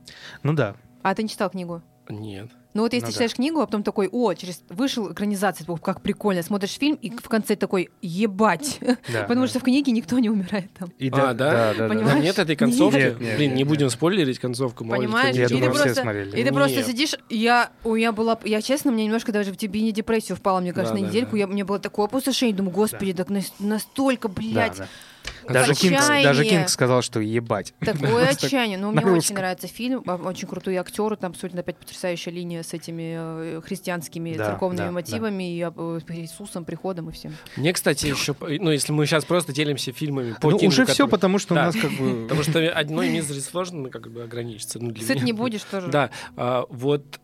Ну 0.45 0.53
да. 0.53 0.77
А 1.03 1.15
ты 1.15 1.23
не 1.25 1.29
читал 1.29 1.51
книгу? 1.51 1.83
Нет. 2.09 2.51
Ну 2.75 2.83
вот 2.83 2.93
если 2.93 3.07
Ну 3.07 3.09
ты 3.09 3.13
читаешь 3.15 3.35
книгу, 3.35 3.61
а 3.61 3.67
потом 3.67 3.83
такой, 3.83 4.09
о, 4.13 4.35
через 4.35 4.63
вышел 4.69 5.11
экранизация, 5.11 5.65
типа, 5.65 5.79
как 5.79 6.03
прикольно, 6.03 6.43
смотришь 6.43 6.73
фильм, 6.79 6.97
и 7.01 7.11
в 7.11 7.29
конце 7.29 7.57
такой, 7.57 7.89
ебать, 8.03 8.79
да 8.81 9.23
потому 9.23 9.43
да. 9.43 9.47
что 9.49 9.61
в 9.61 9.63
книге 9.63 9.91
никто 9.93 10.19
не 10.19 10.29
умирает 10.29 10.71
там. 10.79 10.91
И 10.99 11.09
А, 11.09 11.11
да? 11.11 11.33
Да, 11.33 11.75
да, 11.75 11.89
да? 11.89 12.05
Там 12.05 12.21
нет 12.21 12.39
этой 12.39 12.57
концовки? 12.57 12.97
Нет, 12.99 13.21
нет, 13.21 13.37
Блин, 13.37 13.49
нет, 13.51 13.57
не 13.57 13.63
нет. 13.63 13.69
будем 13.69 13.91
спойлерить 13.91 14.39
концовку. 14.39 14.85
Понимаешь? 14.85 15.35
И 15.35 15.43
ты 15.47 15.49
думаю, 15.49 15.73
просто- 15.73 15.95
смотрели. 15.95 16.39
И 16.39 16.45
ты 16.45 16.53
просто 16.53 16.77
Нет. 16.77 16.87
сидишь, 16.87 17.15
я, 17.31 17.71
у 17.85 17.95
я 17.95 18.13
была, 18.13 18.39
я 18.45 18.61
честно, 18.61 18.93
мне 18.93 19.07
немножко 19.07 19.33
даже 19.33 19.51
в 19.53 19.57
тебе 19.57 19.81
не 19.81 19.91
депрессию 19.93 20.37
впала, 20.37 20.61
мне 20.61 20.73
кажется, 20.73 20.95
Да, 20.95 21.01
на 21.01 21.07
да, 21.07 21.11
недельку, 21.11 21.33
да. 21.33 21.39
я, 21.39 21.47
мне 21.47 21.65
было 21.65 21.79
такое 21.79 22.07
опустошение, 22.07 22.55
думаю, 22.55 22.75
господи, 22.75 23.13
так 23.15 23.31
нас- 23.31 23.55
настолько, 23.59 24.29
Да, 24.29 24.35
блядь, 24.37 24.77
да. 24.79 24.89
Даже 25.49 25.75
Кинг, 25.75 25.99
даже 25.99 26.45
Кинг 26.45 26.69
сказал, 26.69 27.03
что 27.03 27.21
ебать. 27.21 27.75
Такое 27.81 28.29
отчаяние. 28.31 28.79
Ну, 28.79 28.91
на 28.91 29.03
мне 29.03 29.13
очень 29.13 29.35
нравится 29.35 29.67
фильм. 29.67 30.03
Очень 30.07 30.49
крутые 30.49 30.81
актеры. 30.81 31.17
Там 31.17 31.33
абсолютно 31.33 31.61
опять 31.61 31.77
потрясающая 31.77 32.33
линия 32.33 32.63
с 32.63 32.75
этими 32.75 33.57
э, 33.57 33.61
христианскими 33.65 34.35
Да, 34.35 34.47
церковными 34.47 34.87
да, 34.87 34.93
мотивами 34.93 35.57
и 35.57 35.63
э, 35.63 36.01
Иисусом, 36.09 36.65
приходом 36.65 37.11
и 37.11 37.13
всем. 37.13 37.35
Мне, 37.57 37.73
кстати, 37.73 38.07
еще, 38.07 38.35
ну, 38.41 38.71
если 38.71 38.93
мы 38.93 39.07
сейчас 39.07 39.25
просто 39.25 39.53
делимся 39.53 39.93
фильмами 39.93 40.35
по 40.41 40.51
Ну, 40.51 40.59
Кингу, 40.59 40.73
уже 40.73 40.87
все, 40.87 41.09
потому 41.09 41.39
что 41.39 41.55
у 41.55 41.57
нас 41.57 41.75
как 41.75 41.91
бы... 41.93 42.23
Потому 42.29 42.43
что 42.43 42.69
одной 42.71 43.09
Мизери 43.09 43.41
сложно 43.41 43.83
ну, 43.83 43.91
как 43.91 44.11
бы 44.11 44.23
ограничиться. 44.23 44.79
Ну, 44.81 44.91
для 44.91 45.07
Сыт 45.07 45.23
не 45.23 45.33
будешь 45.33 45.63
тоже. 45.63 45.89
Да, 45.89 46.11
а, 46.37 46.67
вот 46.69 47.21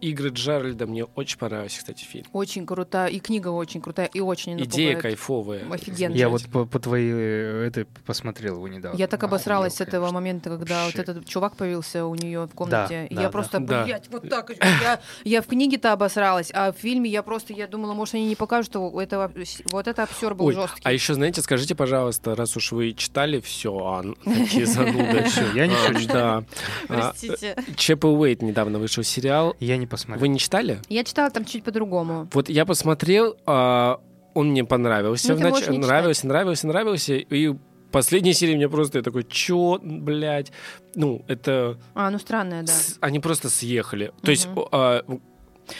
игры 0.00 0.30
Джеральда 0.30 0.86
мне 0.86 1.04
очень 1.04 1.38
понравился, 1.38 1.78
кстати, 1.78 2.04
фильм. 2.04 2.24
Очень 2.32 2.66
крутая. 2.66 3.08
И 3.08 3.18
книга 3.18 3.48
очень 3.48 3.80
крутая. 3.80 4.06
И 4.12 4.20
очень 4.20 4.60
Идея 4.62 4.96
кайфовая. 5.00 5.62
Офигенно. 5.70 6.14
Я 6.14 6.28
вот 6.28 6.44
по, 6.46 6.64
по 6.64 6.78
твоей 6.78 7.10
э, 7.12 7.66
это 7.66 7.86
посмотрел 8.04 8.56
его 8.56 8.68
недавно. 8.68 8.96
Я 8.96 9.06
так 9.08 9.22
обосралась 9.24 9.72
с 9.74 9.80
Охуел, 9.80 9.88
этого 9.88 10.02
конечно. 10.06 10.14
момента, 10.20 10.50
когда 10.50 10.84
Вообще. 10.84 10.98
вот 10.98 11.08
этот 11.08 11.26
чувак 11.26 11.56
появился 11.56 12.06
у 12.06 12.14
нее 12.14 12.46
в 12.46 12.54
комнате. 12.54 13.08
Да, 13.10 13.16
я 13.16 13.26
да. 13.26 13.30
просто, 13.30 13.58
Да. 13.60 13.84
блядь, 13.84 14.08
вот 14.08 14.28
так. 14.28 14.50
Я, 14.60 15.00
я 15.24 15.42
в 15.42 15.46
книге-то 15.46 15.92
обосралась, 15.92 16.50
а 16.54 16.72
в 16.72 16.76
фильме 16.76 17.10
я 17.10 17.22
просто, 17.22 17.52
я 17.52 17.66
думала, 17.66 17.92
может, 17.94 18.14
они 18.14 18.26
не 18.26 18.36
покажут, 18.36 18.70
что 18.72 18.80
у 18.88 19.00
этого, 19.00 19.32
вот 19.72 19.86
это 19.88 20.02
обсер 20.04 20.34
был 20.34 20.46
Ой, 20.46 20.54
жесткий. 20.54 20.80
а 20.84 20.92
еще, 20.92 21.14
знаете, 21.14 21.42
скажите, 21.42 21.74
пожалуйста, 21.74 22.34
раз 22.34 22.56
уж 22.56 22.72
вы 22.72 22.92
читали 22.92 23.40
все, 23.40 23.76
а, 23.76 24.02
какие 24.24 24.64
зануды. 24.64 25.26
Я 25.54 25.66
ничего 25.66 25.86
А, 25.88 25.92
не 25.94 26.00
читал. 26.00 26.16
Да. 26.16 26.44
А, 26.88 26.96
Простите. 27.10 27.56
Чеп 27.76 28.04
и 28.04 28.08
Уэйт 28.08 28.42
недавно 28.42 28.78
вышел 28.78 29.02
сериал. 29.02 29.55
Я 29.60 29.76
не 29.76 29.86
Вы 29.86 29.90
посмотрел. 29.90 30.30
не 30.30 30.38
читали? 30.38 30.78
Я 30.88 31.04
читала 31.04 31.30
там 31.30 31.44
чуть 31.44 31.64
по-другому. 31.64 32.28
Вот 32.32 32.48
я 32.48 32.64
посмотрел, 32.66 33.36
а, 33.46 34.00
он 34.34 34.50
мне 34.50 34.64
понравился. 34.64 35.34
Ну, 35.34 35.38
не 35.70 35.78
Нравился, 35.78 36.26
нравился, 36.26 36.66
нравился. 36.66 37.14
И 37.14 37.54
последняя 37.90 38.34
серия 38.34 38.56
мне 38.56 38.68
просто 38.68 38.98
я 38.98 39.02
такой, 39.02 39.24
чё, 39.24 39.78
блядь? 39.82 40.52
Ну, 40.94 41.22
это... 41.28 41.78
А, 41.94 42.10
ну 42.10 42.18
странная, 42.18 42.62
да. 42.62 42.72
с- 42.72 42.98
Они 43.00 43.18
просто 43.20 43.48
съехали. 43.48 44.12
То 44.22 44.30
есть... 44.30 44.48
А, 44.72 45.02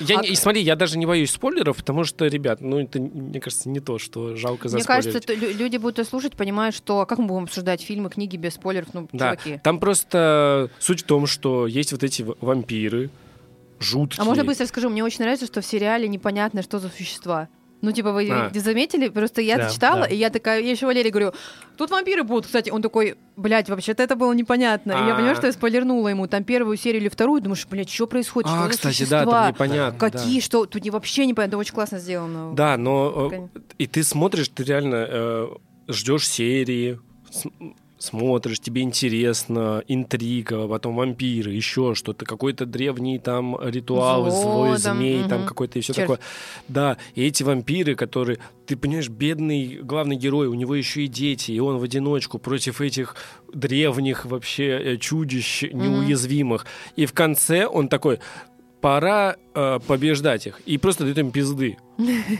я 0.00 0.18
А- 0.18 0.22
не, 0.22 0.30
и 0.30 0.34
смотри, 0.34 0.62
я 0.62 0.74
даже 0.74 0.98
не 0.98 1.06
боюсь 1.06 1.30
спойлеров, 1.30 1.76
потому 1.76 2.02
что, 2.02 2.26
ребят, 2.26 2.60
ну 2.60 2.80
это, 2.80 2.98
мне 2.98 3.38
кажется, 3.40 3.68
не 3.68 3.78
то, 3.78 3.98
что 4.00 4.34
жалко 4.34 4.68
Мне 4.68 4.78
заспойлерить. 4.78 5.12
кажется, 5.12 5.20
то 5.28 5.34
лю- 5.34 5.54
люди 5.56 5.76
будут 5.76 6.00
это 6.00 6.08
слушать, 6.08 6.34
понимают, 6.34 6.74
что 6.74 7.06
как 7.06 7.18
мы 7.20 7.26
будем 7.26 7.44
обсуждать 7.44 7.82
фильмы, 7.82 8.10
книги 8.10 8.36
без 8.36 8.54
спойлеров, 8.54 8.88
ну, 8.94 9.08
Да, 9.12 9.36
чуваки. 9.36 9.60
там 9.62 9.78
просто 9.78 10.70
суть 10.80 11.02
в 11.02 11.06
том, 11.06 11.28
что 11.28 11.68
есть 11.68 11.92
вот 11.92 12.02
эти 12.02 12.26
вампиры, 12.40 13.10
жуткие. 13.80 14.22
А 14.22 14.24
можно 14.24 14.44
быстро 14.44 14.66
скажу, 14.66 14.88
мне 14.90 15.02
очень 15.04 15.20
нравится, 15.20 15.46
что 15.46 15.60
в 15.60 15.66
сериале 15.66 16.08
непонятно, 16.08 16.62
что 16.62 16.78
за 16.78 16.88
существа. 16.88 17.48
Ну, 17.82 17.92
типа, 17.92 18.10
вы 18.12 18.28
А. 18.30 18.50
заметили? 18.54 19.08
Просто 19.10 19.42
я 19.42 19.58
Да, 19.58 19.68
читала, 19.70 20.00
да. 20.00 20.06
и 20.06 20.16
я 20.16 20.30
такая, 20.30 20.62
я 20.62 20.70
еще 20.70 20.86
Валерий 20.86 21.10
говорю, 21.10 21.32
тут 21.76 21.90
вампиры 21.90 22.22
будут, 22.24 22.46
кстати. 22.46 22.70
Он 22.70 22.80
такой, 22.80 23.16
блядь, 23.36 23.68
вообще-то 23.68 24.02
это 24.02 24.16
было 24.16 24.32
непонятно. 24.32 24.92
И 24.92 24.94
я 25.06 25.12
А. 25.12 25.14
понимаю, 25.14 25.36
что 25.36 25.46
я 25.46 25.52
спойлернула 25.52 26.08
ему 26.08 26.26
там 26.26 26.42
первую 26.42 26.78
серию 26.78 27.02
или 27.02 27.08
вторую, 27.10 27.42
думаешь, 27.42 27.66
блядь, 27.70 27.90
что 27.90 28.06
происходит? 28.06 28.50
А, 28.50 28.60
что 28.62 28.70
кстати, 28.70 29.04
да, 29.04 29.26
там 29.26 29.48
непонятно. 29.48 29.98
да. 30.00 30.10
Какие, 30.10 30.40
что? 30.40 30.64
Тут 30.64 30.84
не- 30.84 30.90
вообще 30.90 31.26
непонятно, 31.26 31.58
очень 31.58 31.74
классно 31.74 31.98
сделано. 31.98 32.54
Да, 32.54 32.78
но 32.78 33.30
э, 33.30 33.60
и 33.76 33.86
ты 33.86 34.02
смотришь, 34.04 34.48
ты 34.48 34.64
реально 34.64 35.06
э, 35.08 35.48
ждешь 35.88 36.26
серии, 36.26 36.98
смотришь, 37.98 38.60
тебе 38.60 38.82
интересно, 38.82 39.82
интрига, 39.88 40.68
потом 40.68 40.96
вампиры, 40.96 41.52
еще 41.52 41.94
что-то, 41.94 42.24
какой-то 42.24 42.66
древний 42.66 43.18
там 43.18 43.56
ритуал, 43.60 44.30
Зло 44.30 44.42
злой 44.42 44.78
там, 44.78 44.98
змей, 44.98 45.22
там 45.28 45.40
мгм. 45.40 45.48
какой-то 45.48 45.78
и 45.78 45.82
все 45.82 45.92
Черт. 45.92 46.04
такое. 46.06 46.18
Да, 46.68 46.98
и 47.14 47.24
эти 47.24 47.42
вампиры, 47.42 47.94
которые, 47.94 48.38
ты 48.66 48.76
понимаешь, 48.76 49.08
бедный 49.08 49.78
главный 49.82 50.16
герой, 50.16 50.46
у 50.46 50.54
него 50.54 50.74
еще 50.74 51.04
и 51.04 51.08
дети, 51.08 51.52
и 51.52 51.58
он 51.58 51.78
в 51.78 51.82
одиночку 51.82 52.38
против 52.38 52.80
этих 52.80 53.16
древних 53.52 54.26
вообще 54.26 54.94
э, 54.94 54.96
чудищ 54.98 55.62
неуязвимых. 55.62 56.66
И 56.96 57.06
в 57.06 57.12
конце 57.12 57.66
он 57.66 57.88
такой, 57.88 58.18
пора 58.80 59.36
э, 59.54 59.78
побеждать 59.86 60.46
их. 60.46 60.60
И 60.66 60.78
просто 60.78 61.04
дает 61.04 61.18
им 61.18 61.30
пизды. 61.30 61.76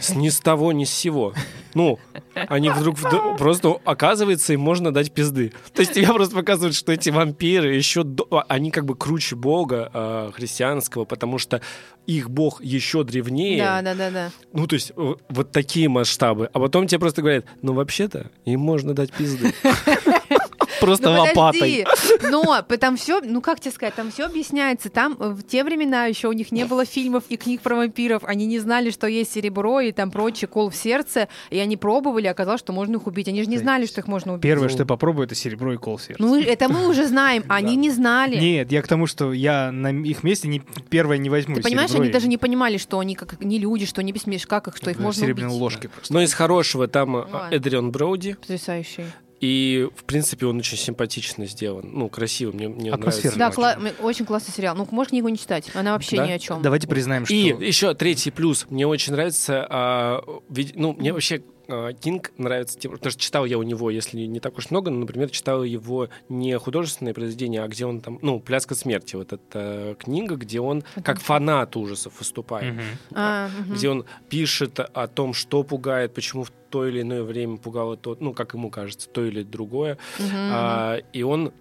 С 0.01 0.14
ни 0.14 0.28
с 0.28 0.39
того, 0.39 0.72
ни 0.72 0.84
с 0.84 0.91
сего. 0.91 1.32
Ну, 1.74 1.99
они 2.34 2.68
вдруг 2.68 2.97
вд- 2.99 3.39
просто, 3.39 3.78
оказывается, 3.84 4.53
им 4.53 4.61
можно 4.61 4.93
дать 4.93 5.12
пизды. 5.12 5.53
То 5.74 5.80
есть 5.80 5.95
тебе 5.95 6.07
просто 6.12 6.34
показывают, 6.34 6.74
что 6.76 6.93
эти 6.93 7.09
вампиры 7.11 7.74
еще, 7.74 8.03
до- 8.03 8.26
а, 8.30 8.45
они 8.49 8.70
как 8.70 8.84
бы 8.84 8.95
круче 8.95 9.34
бога 9.34 9.91
э, 9.93 10.30
христианского, 10.34 11.05
потому 11.07 11.39
что 11.39 11.62
их 12.07 12.28
бог 12.30 12.62
еще 12.62 13.03
древнее. 13.03 13.59
Да, 13.59 13.82
да, 13.82 13.95
да, 13.95 14.11
да. 14.11 14.30
Ну, 14.53 14.66
то 14.66 14.74
есть 14.74 14.93
вот 14.95 15.53
такие 15.53 15.89
масштабы. 15.89 16.51
А 16.53 16.61
потом 16.61 16.87
тебе 16.87 16.99
просто 17.01 17.22
говорят, 17.22 17.47
ну, 17.62 17.72
вообще-то 17.72 18.30
им 18.45 18.61
можно 18.61 18.93
дать 18.95 19.11
пизды. 19.12 19.53
Просто 20.81 21.11
Ну, 21.11 21.20
лопатой. 21.20 21.85
Но 22.22 22.62
там 22.79 22.97
все, 22.97 23.20
ну 23.20 23.41
как 23.41 23.61
тебе 23.61 23.72
сказать, 23.72 23.95
там 23.95 24.11
все 24.11 24.24
объясняется. 24.27 24.91
Там 24.91 25.16
э, 25.18 25.29
в 25.31 25.43
те 25.43 25.64
времена 25.64 26.07
еще 26.07 26.29
у 26.29 26.33
них 26.33 26.53
не 26.53 26.64
было 26.64 26.85
фильмов 26.85 27.24
и 27.29 27.37
книг 27.37 27.61
про 27.61 27.77
вампиров. 27.77 28.24
Они 28.24 28.47
не 28.47 28.59
знали, 28.59 28.91
что 28.91 29.07
есть 29.07 29.33
серебро 29.33 29.81
и 29.81 29.93
там 29.93 30.11
прочий 30.11 30.47
кол 30.47 30.70
в 30.70 30.77
сердце. 30.77 31.29
И 31.51 31.59
они 31.59 31.77
пробовали, 31.77 32.27
оказалось, 32.27 32.61
что 32.61 32.72
можно 32.72 32.97
их 32.97 33.07
убить. 33.07 33.29
Они 33.29 33.43
же 33.43 33.49
не 33.49 33.59
знали, 33.59 33.87
что 33.87 34.01
их 34.01 34.07
можно 34.09 34.35
убить. 34.35 34.43
Первое, 34.43 34.68
что 34.68 34.81
я 34.81 34.87
попробую, 34.87 35.27
это 35.27 35.35
серебро 35.35 35.72
и 35.72 35.77
кол 35.77 35.99
сердца. 35.99 36.22
Ну 36.22 36.29
мы- 36.31 36.43
это 36.43 36.68
мы 36.68 36.89
уже 36.89 37.07
знаем, 37.07 37.45
а 37.49 37.55
они 37.57 37.77
не 37.77 37.91
знали. 37.91 38.37
Нет, 38.37 38.70
я 38.72 38.83
к 38.83 38.89
тому, 38.89 39.07
что 39.07 39.33
я 39.33 39.72
на 39.72 39.91
их 39.91 40.22
месте 40.22 40.49
не, 40.49 40.61
первое 40.89 41.18
не 41.18 41.31
возьму 41.31 41.57
Ты 41.57 41.62
понимаешь, 41.62 41.91
серебро 41.91 42.03
они 42.03 42.11
и- 42.11 42.12
даже 42.12 42.29
не 42.29 42.39
понимали, 42.39 42.77
что 42.77 42.99
они 42.99 43.14
как 43.14 43.41
не 43.41 43.59
люди, 43.59 43.87
что 43.87 44.01
они 44.01 44.12
бессмертны, 44.12 44.47
как 44.47 44.68
их, 44.68 44.77
что 44.77 44.91
их 44.91 44.99
можно 44.99 45.27
убить. 45.27 45.45
ложкой 45.47 45.89
просто. 45.89 46.12
Но 46.12 46.20
из 46.20 46.35
хорошего 46.35 46.89
там 46.89 47.16
э. 47.16 47.27
Эдриан 47.51 47.91
Броуди. 47.91 48.35
Потрясающий. 48.35 49.05
И, 49.41 49.89
в 49.95 50.05
принципе, 50.05 50.47
он 50.47 50.59
очень 50.59 50.78
симпатично 50.78 51.45
сделан. 51.47 51.91
Ну, 51.93 52.09
красиво, 52.09 52.53
мне, 52.53 52.68
мне 52.68 52.91
Атмосферно. 52.91 53.37
нравится. 53.37 53.61
Да, 53.61 53.68
очень. 53.76 53.87
кла- 53.89 54.03
очень 54.03 54.24
классный 54.24 54.55
сериал. 54.55 54.74
Ну, 54.76 54.89
можешь 54.91 55.11
книгу 55.11 55.28
не 55.28 55.37
читать. 55.39 55.70
Она 55.74 55.93
вообще 55.93 56.16
Да? 56.16 56.26
ни 56.26 56.32
о 56.32 56.39
чем. 56.39 56.62
Давайте 56.62 56.87
признаем, 56.89 57.26
что... 57.26 57.34
И 57.34 57.39
еще 57.66 57.93
третий 57.95 58.30
плюс. 58.30 58.66
Мне 58.70 58.87
очень 58.87 59.12
нравится... 59.12 59.66
а, 59.68 60.22
ведь- 60.49 60.74
ну, 60.76 60.95
мне 60.95 61.12
вообще 61.12 61.43
Кинг 61.67 62.33
нравится 62.39 62.79
тем, 62.79 62.93
потому 62.93 63.11
что 63.11 63.21
читал 63.21 63.45
я 63.45 63.59
у 63.59 63.62
него, 63.62 63.91
если 63.91 64.19
не 64.27 64.41
так 64.41 64.57
уж 64.59 64.71
много, 64.71 64.91
но, 64.91 65.01
например, 65.01 65.31
читал 65.31 65.64
его 65.64 66.09
не 66.29 66.57
художественное 66.59 67.14
произведение, 67.14 67.62
а 67.62 67.69
где 67.69 67.87
он 67.87 68.01
там, 68.01 68.19
ну, 68.23 68.41
«Пляска 68.41 68.75
смерти», 68.75 69.17
вот 69.17 69.33
эта 69.33 69.97
книга, 69.99 70.37
где 70.37 70.61
он 70.61 70.85
как 71.03 71.21
фанат 71.21 71.77
ужасов 71.77 72.19
выступает. 72.19 72.75
Мгм. 72.75 72.83
А, 73.14 73.49
мгм. 73.49 73.75
где 73.75 73.89
он 73.91 74.05
пишет 74.29 74.79
о 74.79 75.07
том, 75.09 75.35
что 75.35 75.62
пугает, 75.62 76.14
почему 76.14 76.45
в 76.45 76.53
то 76.71 76.87
или 76.87 77.03
иное 77.03 77.23
время 77.23 77.57
пугало 77.57 77.97
то, 77.97 78.17
ну, 78.21 78.33
как 78.33 78.55
ему 78.55 78.71
кажется, 78.71 79.09
то 79.09 79.25
или 79.25 79.43
другое. 79.43 79.99
Мгм. 80.19 80.31
А, 80.33 80.99
и 81.12 81.23
он 81.23 81.53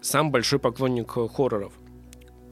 сам 0.00 0.30
большой 0.30 0.58
поклонник 0.58 1.16
э, 1.16 1.28
хорроров. 1.28 1.72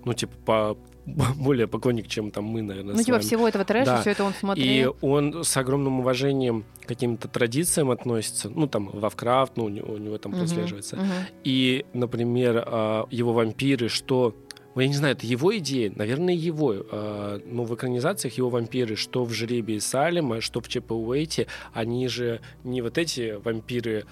Ну, 0.04 0.12
типа, 0.14 0.34
по 0.44 0.78
более 1.36 1.66
поклонник, 1.66 2.08
чем 2.08 2.30
там 2.30 2.44
мы, 2.44 2.62
наверное, 2.62 2.94
Ну, 2.94 3.00
с 3.00 3.04
типа 3.04 3.16
вами. 3.18 3.22
всего 3.26 3.48
этого 3.48 3.64
трэша, 3.64 3.84
Да. 3.86 4.00
все 4.00 4.10
это 4.10 4.24
он 4.24 4.32
И 4.32 4.36
смотрел. 4.36 4.96
он 5.00 5.44
с 5.44 5.56
огромным 5.56 6.00
уважением 6.00 6.64
к 6.82 6.86
каким-то 6.88 7.28
традициям 7.28 7.90
относится. 7.90 8.50
Ну, 8.50 8.66
там, 8.66 8.90
Лавкрафт, 8.92 9.56
ну, 9.56 9.64
у 9.64 9.68
него, 9.68 9.92
у 9.94 9.98
него 9.98 10.18
там 10.18 10.32
Мгм, 10.32 10.40
прослеживается. 10.40 10.96
мгм. 10.96 11.06
И, 11.44 11.84
например, 11.92 12.62
а, 12.66 13.06
его 13.10 13.32
вампиры, 13.32 13.88
что 13.88 14.34
я 14.74 14.88
не 14.88 14.94
знаю, 14.94 15.14
это 15.16 15.24
его 15.26 15.56
идея, 15.56 15.90
наверное, 15.96 16.34
его. 16.34 16.74
Э, 16.74 17.40
но 17.46 17.64
в 17.64 17.74
экранизациях 17.74 18.34
его 18.34 18.50
вампиры, 18.50 18.94
что 18.94 19.24
в 19.24 19.32
«Жребии 19.32 19.78
Салема», 19.78 20.42
что 20.42 20.60
в 20.60 20.68
«ЧП 20.68 20.90
Уэйте», 20.92 21.46
они 21.72 22.06
же 22.08 22.42
не 22.62 22.82
вот 22.82 22.98
эти 22.98 23.40
вампиры 23.42 24.04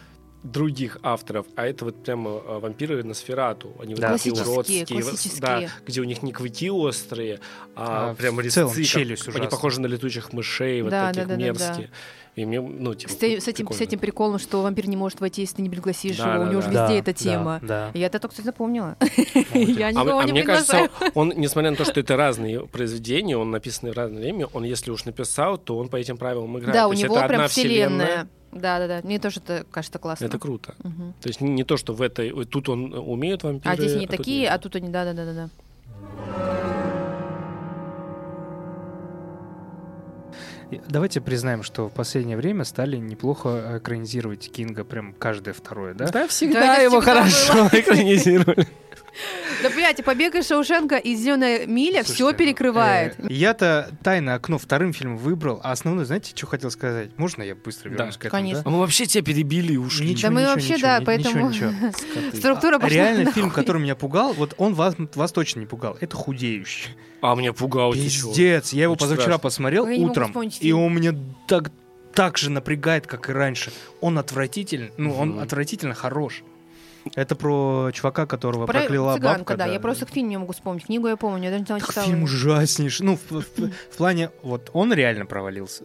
других 0.45 0.99
авторов, 1.03 1.47
а 1.57 1.67
это 1.67 1.87
вот 1.87 2.05
прямо 2.05 2.31
э, 2.31 2.59
вампиры 2.61 3.03
на 3.03 3.15
сферату. 3.15 3.73
Они 3.83 3.95
да. 3.95 4.11
вот 4.11 4.19
такие 4.19 4.35
уродские, 4.35 4.87
классические. 4.87 5.41
да, 5.41 5.63
где 5.87 6.01
у 6.01 6.05
них 6.05 6.23
не 6.23 6.33
клыки 6.33 6.71
острые, 6.71 7.41
а, 7.75 8.11
А 8.11 8.15
прям 8.15 8.35
целом 8.51 8.71
резцы, 8.75 8.83
как- 8.83 8.85
челюсть 8.87 9.23
они 9.23 9.31
ужасная. 9.31 9.51
похожи 9.51 9.81
на 9.81 9.87
летучих 9.87 10.33
мышей, 10.33 10.83
вот 10.83 10.91
Да, 10.91 11.09
таких 11.09 11.23
да, 11.27 11.35
да, 11.35 11.41
да, 11.41 11.43
мерзкие. 11.47 11.91
И 12.37 12.45
мне, 12.45 12.61
ну, 12.61 12.95
типа, 12.97 13.13
С, 13.13 13.17
с 13.17 13.23
этим, 13.49 13.71
с 13.71 13.81
этим 13.81 14.01
приколом, 14.01 14.41
что 14.41 14.61
вампир 14.61 14.89
не 14.89 14.97
может 14.97 15.21
войти, 15.21 15.43
если 15.43 15.57
ты 15.57 15.63
не 15.63 15.71
пригласишь 15.71 16.17
Да, 16.17 16.35
его. 16.35 16.43
да, 16.45 16.49
У 16.49 16.53
него 16.53 16.63
же 16.63 16.69
да. 16.71 16.83
везде 16.83 16.95
Да, 16.95 17.11
эта 17.11 17.13
тема. 17.13 17.59
Да, 17.63 17.91
да. 17.93 17.99
Я 17.99 18.07
это 18.07 18.19
только 18.19 18.33
кстати, 18.33 18.47
запомнила. 18.47 18.97
Я 19.55 19.87
А, 19.87 19.93
никого 19.93 20.19
а 20.19 20.25
не 20.25 20.33
мне 20.33 20.43
приглашаю. 20.43 20.89
кажется, 20.91 21.11
он, 21.19 21.33
несмотря 21.37 21.71
на 21.71 21.77
то, 21.77 21.85
что 21.85 22.01
это 22.01 22.17
разные 22.17 22.67
произведения, 22.67 23.37
он 23.39 23.53
написанный 23.53 23.93
в 23.93 23.97
разное 23.97 24.21
время, 24.21 24.47
он, 24.53 24.65
если 24.65 24.91
уж 24.91 25.05
написал, 25.05 25.59
то 25.59 25.79
он 25.79 25.89
по 25.89 25.95
этим 25.97 26.17
правилам 26.19 26.59
играет. 26.59 26.75
Да, 26.75 26.83
То 26.83 26.89
у 26.89 26.91
есть 26.93 27.05
него 27.05 27.17
это 27.17 27.29
прям 27.29 27.41
одна 27.41 27.49
вселенная. 27.49 28.29
Да, 28.55 28.79
да, 28.79 28.87
да. 28.89 29.01
Мне 29.03 29.19
тоже 29.19 29.41
это 29.41 29.67
кажется 29.71 29.99
классно. 29.99 30.27
Это 30.27 30.39
круто. 30.39 30.75
Мгм. 30.83 31.15
То 31.21 31.29
есть 31.29 31.41
не, 31.41 31.51
не 31.51 31.65
то, 31.65 31.77
что 31.77 31.93
в 31.93 32.01
этой... 32.03 32.33
ой, 32.33 32.45
Тут 32.45 32.69
он 32.69 32.93
умеет 32.95 33.43
вампиры, 33.43 33.73
А 33.73 33.77
здесь 33.77 33.93
они 33.97 34.07
тут 34.07 34.17
такие, 34.17 34.43
нет. 34.43 34.53
а 34.53 34.59
тут 34.59 34.77
они, 34.77 34.89
да, 34.91 35.05
да, 35.05 35.13
да, 35.13 35.25
да, 35.25 35.33
да. 35.35 35.49
Давайте 40.89 41.21
признаем, 41.21 41.63
что 41.63 41.89
в 41.89 41.93
последнее 41.93 42.37
время 42.37 42.65
стали 42.65 42.97
неплохо 42.97 43.79
экранизировать 43.79 44.51
Кинга, 44.51 44.85
прям 44.85 45.13
каждое 45.13 45.53
второе, 45.55 45.95
да? 45.95 46.09
Да, 46.09 46.27
всегда 46.27 46.61
Да, 46.61 46.77
его 46.77 47.01
всегда 47.01 47.23
хорошо 47.23 47.69
экранизировали. 47.73 48.67
Да, 49.63 49.71
блядь, 49.71 50.01
и 50.01 50.03
побег 50.03 50.35
из 50.35 50.47
Шаушенка 50.49 50.97
и 50.97 51.15
зеленая 51.15 51.67
миля 51.67 52.03
все 52.03 52.15
Слушайте, 52.15 52.39
перекрывает. 52.45 53.15
э, 53.19 53.27
Я-то 53.29 53.91
тайное 54.03 54.35
окно 54.35 54.59
вторым 54.59 54.93
фильмом 54.93 55.17
выбрал, 55.19 55.61
а 55.63 55.73
основное, 55.73 56.05
знаете, 56.05 56.33
что 56.35 56.47
хотел 56.47 56.71
сказать? 56.71 57.11
Можно 57.17 57.43
я 57.43 57.55
быстро 57.55 57.91
вернусь 57.91 58.17
к 58.17 58.25
этому? 58.27 58.31
конечно. 58.43 58.63
А 58.67 58.71
мы 58.71 58.81
вообще 58.81 59.07
тебя 59.07 59.23
перебили 59.25 59.75
и 59.75 59.77
ушли. 59.77 60.11
Ничего, 60.11 60.29
Да 60.29 60.35
мы 60.35 60.47
вообще, 60.47 60.79
да, 60.79 61.01
поэтому 61.05 61.53
структура 62.33 62.77
А 62.77 62.79
пошла 62.79 62.97
Реально 62.97 63.31
фильм, 63.31 63.51
который 63.51 63.81
меня 63.83 63.95
пугал, 63.95 64.33
вот 64.33 64.55
он 64.59 64.75
вас, 64.75 64.95
вас 65.15 65.33
точно 65.33 65.61
не 65.61 65.67
пугал. 65.67 65.97
Это 66.01 66.17
худеющий. 66.17 66.91
А 67.21 67.35
меня 67.35 67.53
пугал? 67.53 67.93
Пиздец. 67.93 68.73
Я 68.73 68.85
его 68.85 68.97
позавчера 68.97 69.39
посмотрел 69.39 69.85
утром, 69.85 70.35
и 70.61 70.73
он 70.73 70.95
меня 70.95 71.15
так, 71.49 71.71
так 72.13 72.37
же 72.37 72.51
напрягает, 72.51 73.07
как 73.07 73.31
и 73.31 73.33
раньше. 73.33 73.73
Он 74.01 74.19
отвратительный. 74.19 74.91
Ну, 74.97 75.15
он 75.17 75.41
отвратительно 75.41 75.95
хорош. 75.95 76.43
Это 77.15 77.35
про 77.37 77.91
чувака, 77.93 78.27
которого 78.27 78.67
Про 78.67 78.81
прокляла 78.81 79.15
цыганка, 79.15 79.39
бабка. 79.39 79.57
да. 79.57 79.67
Я 79.67 79.79
просто 79.81 80.07
фильм 80.07 80.29
не 80.29 80.39
могу 80.39 80.53
вспомнить. 80.53 80.87
Книгу 80.87 81.07
я 81.09 81.17
помню, 81.17 81.45
я 81.45 81.51
даже 81.51 81.61
не 81.61 81.67
Так 81.81 81.87
читала. 81.89 82.07
фильм 82.07 82.23
ужаснейший. 82.23 83.05
Ну, 83.07 83.17
в, 83.17 83.31
в- 83.31 83.43
в 83.93 83.97
плане, 83.97 84.31
вот 84.43 84.71
он 84.73 84.93
реально 84.93 85.27
провалился. 85.27 85.85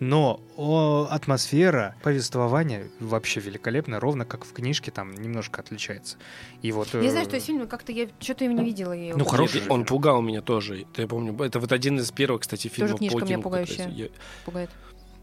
Но 0.00 0.40
о, 0.56 1.08
атмосфера, 1.10 1.96
повествование 2.02 2.88
вообще 3.00 3.40
великолепно, 3.40 3.98
ровно 4.00 4.24
как 4.24 4.44
в 4.44 4.52
книжке, 4.52 4.90
там 4.92 5.12
немножко 5.14 5.60
отличается. 5.60 6.16
И 6.62 6.70
вот... 6.72 6.94
Я 6.94 7.10
знаю, 7.10 7.24
э, 7.26 7.28
что 7.28 7.34
есть 7.36 7.46
фильм, 7.46 7.58
но 7.58 7.66
как-то 7.66 7.90
я 7.92 8.06
что-то 8.20 8.44
его 8.44 8.54
не 8.54 8.64
видела. 8.64 8.92
Я 8.92 9.08
его. 9.08 9.18
Ну, 9.18 9.24
хороший 9.24 9.62
Он 9.68 9.84
пугал 9.84 10.22
меня 10.22 10.40
тоже. 10.40 10.82
Это 10.82 11.02
я 11.02 11.08
помню. 11.08 11.36
Это 11.42 11.58
вот 11.58 11.72
один 11.72 11.98
из 11.98 12.10
первых, 12.12 12.42
кстати, 12.42 12.68
фильмов 12.68 12.98
книжка 12.98 13.18
по 13.18 13.24
меня 13.24 13.38
пугающая. 13.40 13.88
я- 13.88 14.08
пугает. 14.44 14.70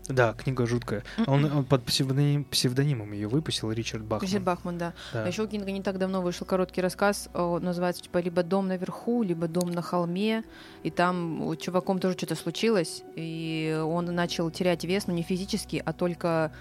Да, 0.07 0.33
книга 0.33 0.67
жуткая. 0.67 1.03
Он, 1.25 1.45
он 1.45 1.65
под 1.65 1.83
псевдоним- 1.83 2.45
псевдонимом 2.45 3.11
ее 3.11 3.27
выпустил, 3.27 3.71
Ричард 3.71 4.03
Бахман. 4.03 4.27
Ричард 4.27 4.43
Бахман, 4.43 4.77
да. 4.77 4.93
Да. 5.13 5.23
А 5.23 5.27
еще 5.27 5.43
у 5.43 5.47
Кинга 5.47 5.71
не 5.71 5.81
так 5.81 5.97
давно 5.97 6.21
вышел 6.21 6.45
короткий 6.45 6.81
рассказ, 6.81 7.27
о, 7.33 7.59
называется 7.59 8.03
типа 8.03 8.19
либо 8.19 8.43
«Дом 8.43 8.67
наверху», 8.67 9.23
либо 9.23 9.47
«Дом 9.47 9.71
на 9.71 9.81
холме», 9.81 10.43
и 10.83 10.91
там 10.91 11.41
у 11.41 11.55
чуваком 11.55 11.99
тоже 11.99 12.15
что-то 12.17 12.35
случилось, 12.35 13.03
и 13.15 13.81
он 13.83 14.05
начал 14.05 14.51
терять 14.51 14.83
вес, 14.83 15.07
но 15.07 15.13
не 15.13 15.23
физически, 15.23 15.81
а 15.83 15.91
только 15.91 16.51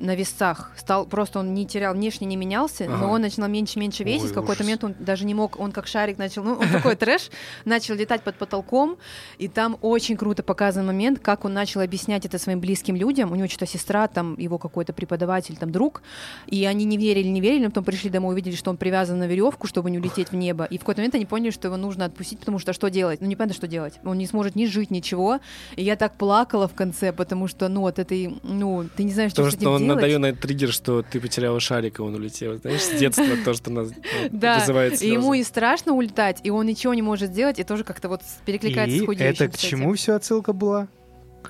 на 0.00 0.14
весах. 0.14 0.72
Стал, 0.76 1.06
просто 1.06 1.38
он 1.38 1.54
не 1.54 1.66
терял, 1.66 1.94
внешне 1.94 2.26
не 2.26 2.36
менялся, 2.36 2.84
Ага. 2.84 2.96
но 2.96 3.10
он 3.10 3.20
начинал 3.20 3.48
меньше-меньше 3.48 4.02
весить. 4.04 4.24
Ой, 4.24 4.30
в 4.30 4.34
какой-то 4.34 4.64
момент 4.64 4.84
он 4.84 4.94
даже 4.98 5.24
не 5.24 5.34
мог, 5.34 5.58
он 5.60 5.72
как 5.72 5.86
шарик 5.86 6.18
начал, 6.18 6.42
ну, 6.42 6.54
он 6.54 6.68
такой 6.70 6.96
трэш, 6.96 7.30
начал 7.64 7.94
летать 7.94 8.22
под 8.22 8.36
потолком, 8.36 8.96
и 9.38 9.48
там 9.48 9.76
очень 9.82 10.16
круто 10.16 10.42
показан 10.42 10.86
момент, 10.86 11.18
как 11.20 11.44
он 11.44 11.52
начал 11.52 11.80
объяснять 11.80 12.24
это 12.26 12.38
своим 12.38 12.60
близким 12.60 12.96
людям. 12.96 13.32
У 13.32 13.34
него 13.34 13.46
что-то 13.48 13.66
сестра, 13.66 14.08
там 14.08 14.36
его 14.38 14.58
какой-то 14.58 14.92
преподаватель, 14.92 15.56
там 15.56 15.70
друг, 15.70 16.02
и 16.46 16.64
они 16.64 16.84
не 16.84 16.96
верили, 16.96 17.28
не 17.28 17.40
верили, 17.40 17.64
но 17.64 17.68
потом 17.70 17.84
пришли 17.84 18.10
домой, 18.10 18.32
увидели, 18.34 18.54
что 18.54 18.70
он 18.70 18.76
привязан 18.76 19.18
на 19.18 19.26
веревку, 19.26 19.66
чтобы 19.66 19.90
не 19.90 19.98
улететь 19.98 20.30
в 20.30 20.34
небо. 20.36 20.64
И 20.64 20.76
в 20.76 20.80
какой-то 20.80 21.00
момент 21.00 21.14
они 21.14 21.26
поняли, 21.26 21.50
что 21.50 21.68
его 21.68 21.76
нужно 21.76 22.06
отпустить, 22.06 22.38
потому 22.40 22.58
что 22.58 22.72
что 22.72 22.88
делать? 22.90 23.20
Ну, 23.20 23.26
непонятно, 23.26 23.54
что 23.54 23.66
делать. 23.66 24.00
Он 24.04 24.16
не 24.18 24.26
сможет 24.26 24.56
ни 24.56 24.66
жить, 24.66 24.90
ничего. 24.90 25.40
И 25.76 25.84
я 25.84 25.96
так 25.96 26.14
плакала 26.16 26.68
в 26.68 26.74
конце, 26.74 27.12
потому 27.12 27.46
что, 27.48 27.68
ну, 27.68 27.86
от 27.86 27.98
этой, 27.98 28.38
ну, 28.42 28.86
ты 28.96 29.02
не 29.04 29.12
знаешь, 29.12 29.32
что 29.32 29.42
Потому 29.42 29.50
с 29.50 29.54
что 29.54 29.60
этим 29.76 29.78
делать. 29.86 29.89
Надает 29.94 30.20
на 30.20 30.26
этот 30.26 30.40
триггер, 30.40 30.72
что 30.72 31.02
ты 31.02 31.20
потеряла 31.20 31.60
шарик, 31.60 31.98
и 31.98 32.02
он 32.02 32.14
улетел. 32.14 32.56
Знаешь, 32.58 32.82
с 32.82 32.90
детства 32.98 33.24
то, 33.44 33.54
что 33.54 33.70
нас 33.70 33.90
Да, 34.30 34.58
вызывает 34.58 35.02
и 35.02 35.08
ему 35.08 35.32
слезы. 35.34 35.38
и 35.40 35.44
страшно 35.44 35.92
улетать, 35.94 36.40
и 36.44 36.50
он 36.50 36.66
ничего 36.66 36.94
не 36.94 37.02
может 37.02 37.30
сделать, 37.30 37.58
и 37.58 37.64
тоже 37.64 37.84
как-то 37.84 38.08
вот 38.08 38.22
перекликается 38.44 38.96
с 38.98 39.02
И 39.02 39.06
худеющим. 39.06 39.44
это 39.46 39.56
к 39.56 39.58
чему 39.58 39.94
все 39.94 40.14
отсылка 40.14 40.52
была? 40.52 40.88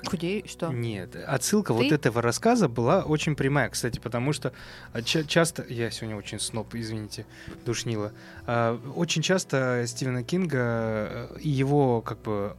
Худею, 0.05 0.43
что? 0.47 0.71
Нет, 0.71 1.17
отсылка 1.27 1.73
вот 1.73 1.89
Ты? 1.89 1.95
этого 1.95 2.21
рассказа 2.21 2.69
была 2.69 3.01
очень 3.03 3.35
прямая, 3.35 3.69
кстати, 3.69 3.99
потому 3.99 4.31
что 4.31 4.53
а, 4.93 5.01
ча- 5.01 5.25
часто, 5.25 5.65
я 5.67 5.91
сегодня 5.91 6.15
очень 6.15 6.39
сноб, 6.39 6.73
извините, 6.75 7.25
душнила, 7.65 8.13
очень 8.95 9.21
часто 9.21 9.83
Стивена 9.85 10.23
Кинга 10.23 11.27
э, 11.33 11.37
и 11.41 11.49
его 11.49 11.99
как 12.01 12.21
бы, 12.21 12.55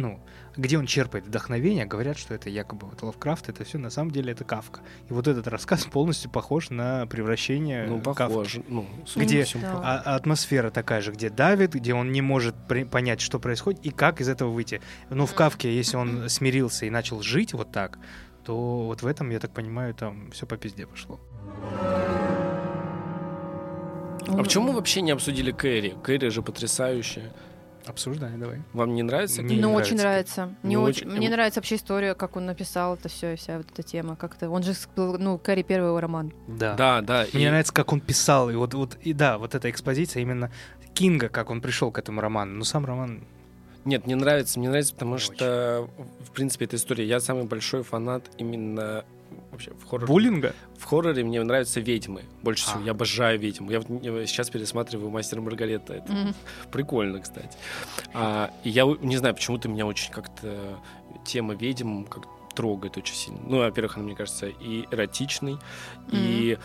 ну, 0.00 0.20
где 0.56 0.78
он 0.78 0.86
черпает 0.86 1.26
вдохновение, 1.26 1.84
говорят, 1.86 2.18
что 2.18 2.34
это 2.34 2.50
якобы 2.50 2.86
вот 2.88 3.02
Лавкрафт, 3.02 3.48
это 3.48 3.64
все, 3.64 3.78
на 3.78 3.90
самом 3.90 4.10
деле 4.10 4.32
это 4.32 4.44
Кавка. 4.44 4.80
И 5.08 5.12
вот 5.12 5.28
этот 5.28 5.46
рассказ 5.46 5.84
полностью 5.84 6.30
похож 6.30 6.70
на 6.70 7.06
превращение 7.06 7.86
Ну, 7.86 8.00
Кавки. 8.00 8.18
похоже. 8.18 8.62
Ну, 8.68 8.86
судя 9.06 9.24
Где 9.26 9.46
Да. 9.60 9.80
А, 9.84 10.02
а 10.04 10.14
атмосфера 10.16 10.70
такая 10.70 11.00
же, 11.00 11.12
где 11.12 11.30
давит, 11.30 11.74
где 11.74 11.94
он 11.94 12.12
не 12.12 12.22
может 12.22 12.54
при- 12.68 12.84
понять, 12.84 13.20
что 13.20 13.38
происходит 13.38 13.84
и 13.84 13.90
как 13.90 14.20
из 14.20 14.28
этого 14.28 14.50
выйти. 14.50 14.80
Но 15.10 15.26
в. 15.26 15.34
Кавке, 15.34 15.74
если 15.74 15.96
он 15.96 16.28
смирился 16.28 16.86
и 16.86 16.90
начал 16.90 17.22
жить 17.22 17.52
вот 17.54 17.72
так, 17.72 17.98
то 18.44 18.84
вот 18.86 19.02
в 19.02 19.06
этом, 19.06 19.30
я 19.30 19.38
так 19.38 19.52
понимаю, 19.52 19.94
там 19.94 20.30
все 20.32 20.46
по 20.46 20.56
пизде 20.56 20.86
пошло. 20.86 21.20
А 24.28 24.36
почему 24.42 24.72
вообще 24.72 25.00
не 25.00 25.10
обсудили 25.10 25.50
Кэрри? 25.50 25.94
Кэрри 26.02 26.28
же 26.28 26.42
потрясающая. 26.42 27.32
Обсуждай, 27.86 28.30
давай. 28.36 28.60
Вам 28.72 28.94
не 28.94 29.02
нравится? 29.02 29.42
Мне 29.42 29.56
ну, 29.56 29.72
очень 29.72 29.96
нравится. 29.96 30.42
нравится. 30.42 30.58
Мне, 30.62 30.78
очень, 30.78 31.06
очень- 31.08 31.16
мне 31.16 31.30
нравится 31.30 31.60
вообще 31.60 31.76
история, 31.76 32.14
как 32.14 32.36
он 32.36 32.46
написал 32.46 32.94
это 32.94 33.08
все 33.08 33.32
и 33.32 33.36
вся 33.36 33.56
вот 33.56 33.66
эта 33.72 33.82
тема. 33.82 34.16
Как-то 34.16 34.50
он 34.50 34.62
же, 34.62 34.74
ну, 34.96 35.38
Кэрри 35.38 35.62
первый 35.62 35.88
его 35.88 36.00
роман. 36.00 36.32
Да. 36.46 36.74
Да, 36.74 37.00
да. 37.00 37.26
Мне 37.32 37.46
и- 37.46 37.48
нравится, 37.48 37.72
как 37.72 37.92
он 37.92 38.00
писал, 38.00 38.50
и 38.50 38.54
вот, 38.54 38.74
вот, 38.74 38.96
и 39.02 39.12
да, 39.12 39.38
вот 39.38 39.54
эта 39.54 39.70
экспозиция 39.70 40.22
именно 40.22 40.50
Кинга, 40.94 41.28
как 41.28 41.50
он 41.50 41.60
пришел 41.60 41.90
к 41.90 41.98
этому 41.98 42.20
роману. 42.20 42.52
Но 42.56 42.64
сам 42.64 42.84
роман 42.84 43.22
Нет, 43.84 44.04
мне 44.06 44.14
нравится, 44.16 44.58
мне 44.58 44.68
нравится, 44.68 44.92
потому 44.92 45.14
Не 45.14 45.20
что, 45.20 45.88
в 46.26 46.30
принципе, 46.32 46.66
эта 46.66 46.76
история. 46.76 47.06
Я 47.06 47.18
самый 47.20 47.44
большой 47.44 47.82
фанат 47.82 48.24
именно 48.36 49.04
вообще 49.50 49.72
в 49.72 49.84
хорроре. 49.86 50.06
буллинга. 50.06 50.54
В 50.78 50.84
хорроре 50.84 51.24
мне 51.24 51.42
нравятся 51.42 51.80
ведьмы 51.80 52.22
больше 52.42 52.64
всего. 52.64 52.80
А. 52.80 52.84
Я 52.84 52.90
обожаю 52.92 53.38
ведьм. 53.38 53.68
Я, 53.70 53.80
вот 53.80 53.88
не- 53.88 54.26
сейчас 54.26 54.50
пересматриваю 54.50 55.10
«Мастера 55.10 55.40
и 55.40 55.44
Маргарета». 55.44 55.94
Это 55.94 56.12
Мгм. 56.12 56.34
прикольно, 56.72 57.20
кстати. 57.20 57.56
А, 58.14 58.50
и 58.64 58.70
я 58.70 58.84
не 59.00 59.16
знаю, 59.16 59.34
почему-то 59.34 59.68
меня 59.68 59.86
очень 59.86 60.12
как-то 60.12 60.78
тема 61.24 61.54
ведьм 61.54 62.04
как 62.04 62.24
трогает 62.54 62.96
очень 62.96 63.14
сильно. 63.14 63.40
Ну, 63.46 63.58
во-первых, 63.58 63.96
она, 63.96 64.06
мне 64.06 64.14
кажется, 64.16 64.46
и 64.48 64.84
эротичной, 64.90 65.56
и, 66.12 66.58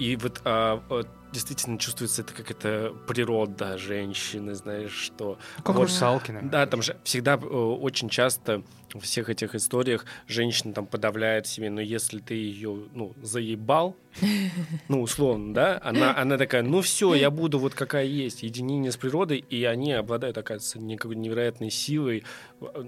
и 0.00 0.16
вот 0.16 0.40
а, 0.44 0.82
а, 0.88 1.02
действительно 1.30 1.78
чувствуется 1.78 2.22
это 2.22 2.32
как 2.32 2.50
это 2.50 2.92
природа 3.06 3.78
женщины, 3.78 4.54
знаешь, 4.54 4.92
что... 4.92 5.38
Как 5.62 5.76
Вот. 5.76 5.82
русалки, 5.82 6.30
наверное. 6.30 6.50
Да, 6.50 6.66
там 6.66 6.82
же 6.82 6.96
всегда 7.04 7.34
э, 7.34 7.36
очень 7.36 8.08
часто 8.08 8.62
во 8.94 9.00
всех 9.00 9.28
этих 9.28 9.54
историях 9.54 10.04
женщина 10.26 10.72
там 10.72 10.86
подавляет 10.86 11.46
себе, 11.46 11.70
но 11.70 11.80
если 11.80 12.18
ты 12.18 12.34
ее, 12.34 12.84
ну, 12.94 13.12
заебал, 13.22 13.94
ну, 14.88 15.02
условно, 15.02 15.54
да, 15.54 15.80
она, 15.84 16.16
она 16.16 16.38
такая, 16.38 16.62
ну 16.62 16.80
все, 16.80 17.14
я 17.14 17.30
буду 17.30 17.58
вот 17.58 17.74
какая 17.74 18.06
есть, 18.06 18.42
единение 18.42 18.90
с 18.90 18.96
природой, 18.96 19.38
и 19.38 19.64
они 19.64 19.92
обладают, 19.92 20.38
оказывается, 20.38 20.78
некой 20.80 21.14
невероятной 21.14 21.70
силой, 21.70 22.24
э, 22.60 22.84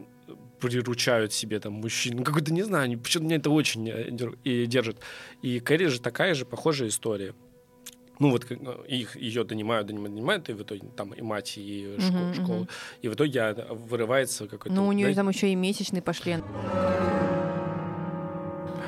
приручают 0.61 1.33
себе 1.33 1.59
там 1.61 1.73
мужчин, 1.75 2.17
ну, 2.19 2.25
какой-то, 2.25 2.53
не 2.53 2.63
знаю, 2.63 2.99
почему-то 2.99 3.27
меня 3.27 3.37
это 3.37 3.51
очень 3.51 3.89
э, 3.89 4.11
и 4.45 4.67
держит. 4.67 4.99
И 5.43 5.59
Кэрри 5.61 5.87
же 5.87 6.01
такая 6.01 6.35
же 6.35 6.45
похожая 6.47 6.89
история. 6.89 7.35
Ну 8.19 8.31
вот 8.31 8.47
э, 8.51 8.57
их 8.89 9.17
ее 9.17 9.43
донимают, 9.45 9.89
донимают, 9.89 10.15
донимают, 10.15 10.49
и 10.49 10.53
в 10.53 10.63
итоге 10.63 10.83
там 10.97 11.13
и 11.13 11.23
мать, 11.23 11.55
и 11.57 11.97
школ- 11.99 12.21
Мгм, 12.21 12.35
школа, 12.35 12.57
мгм. 12.59 12.69
и 13.01 13.09
в 13.09 13.15
итоге 13.15 13.55
вырывается 13.71 14.47
какой-то... 14.47 14.75
Ну, 14.75 14.87
у 14.87 14.93
нее 14.93 15.07
знаете, 15.07 15.17
там 15.17 15.29
еще 15.29 15.51
и 15.51 15.55
месячные 15.57 16.03
пошли. 16.03 16.37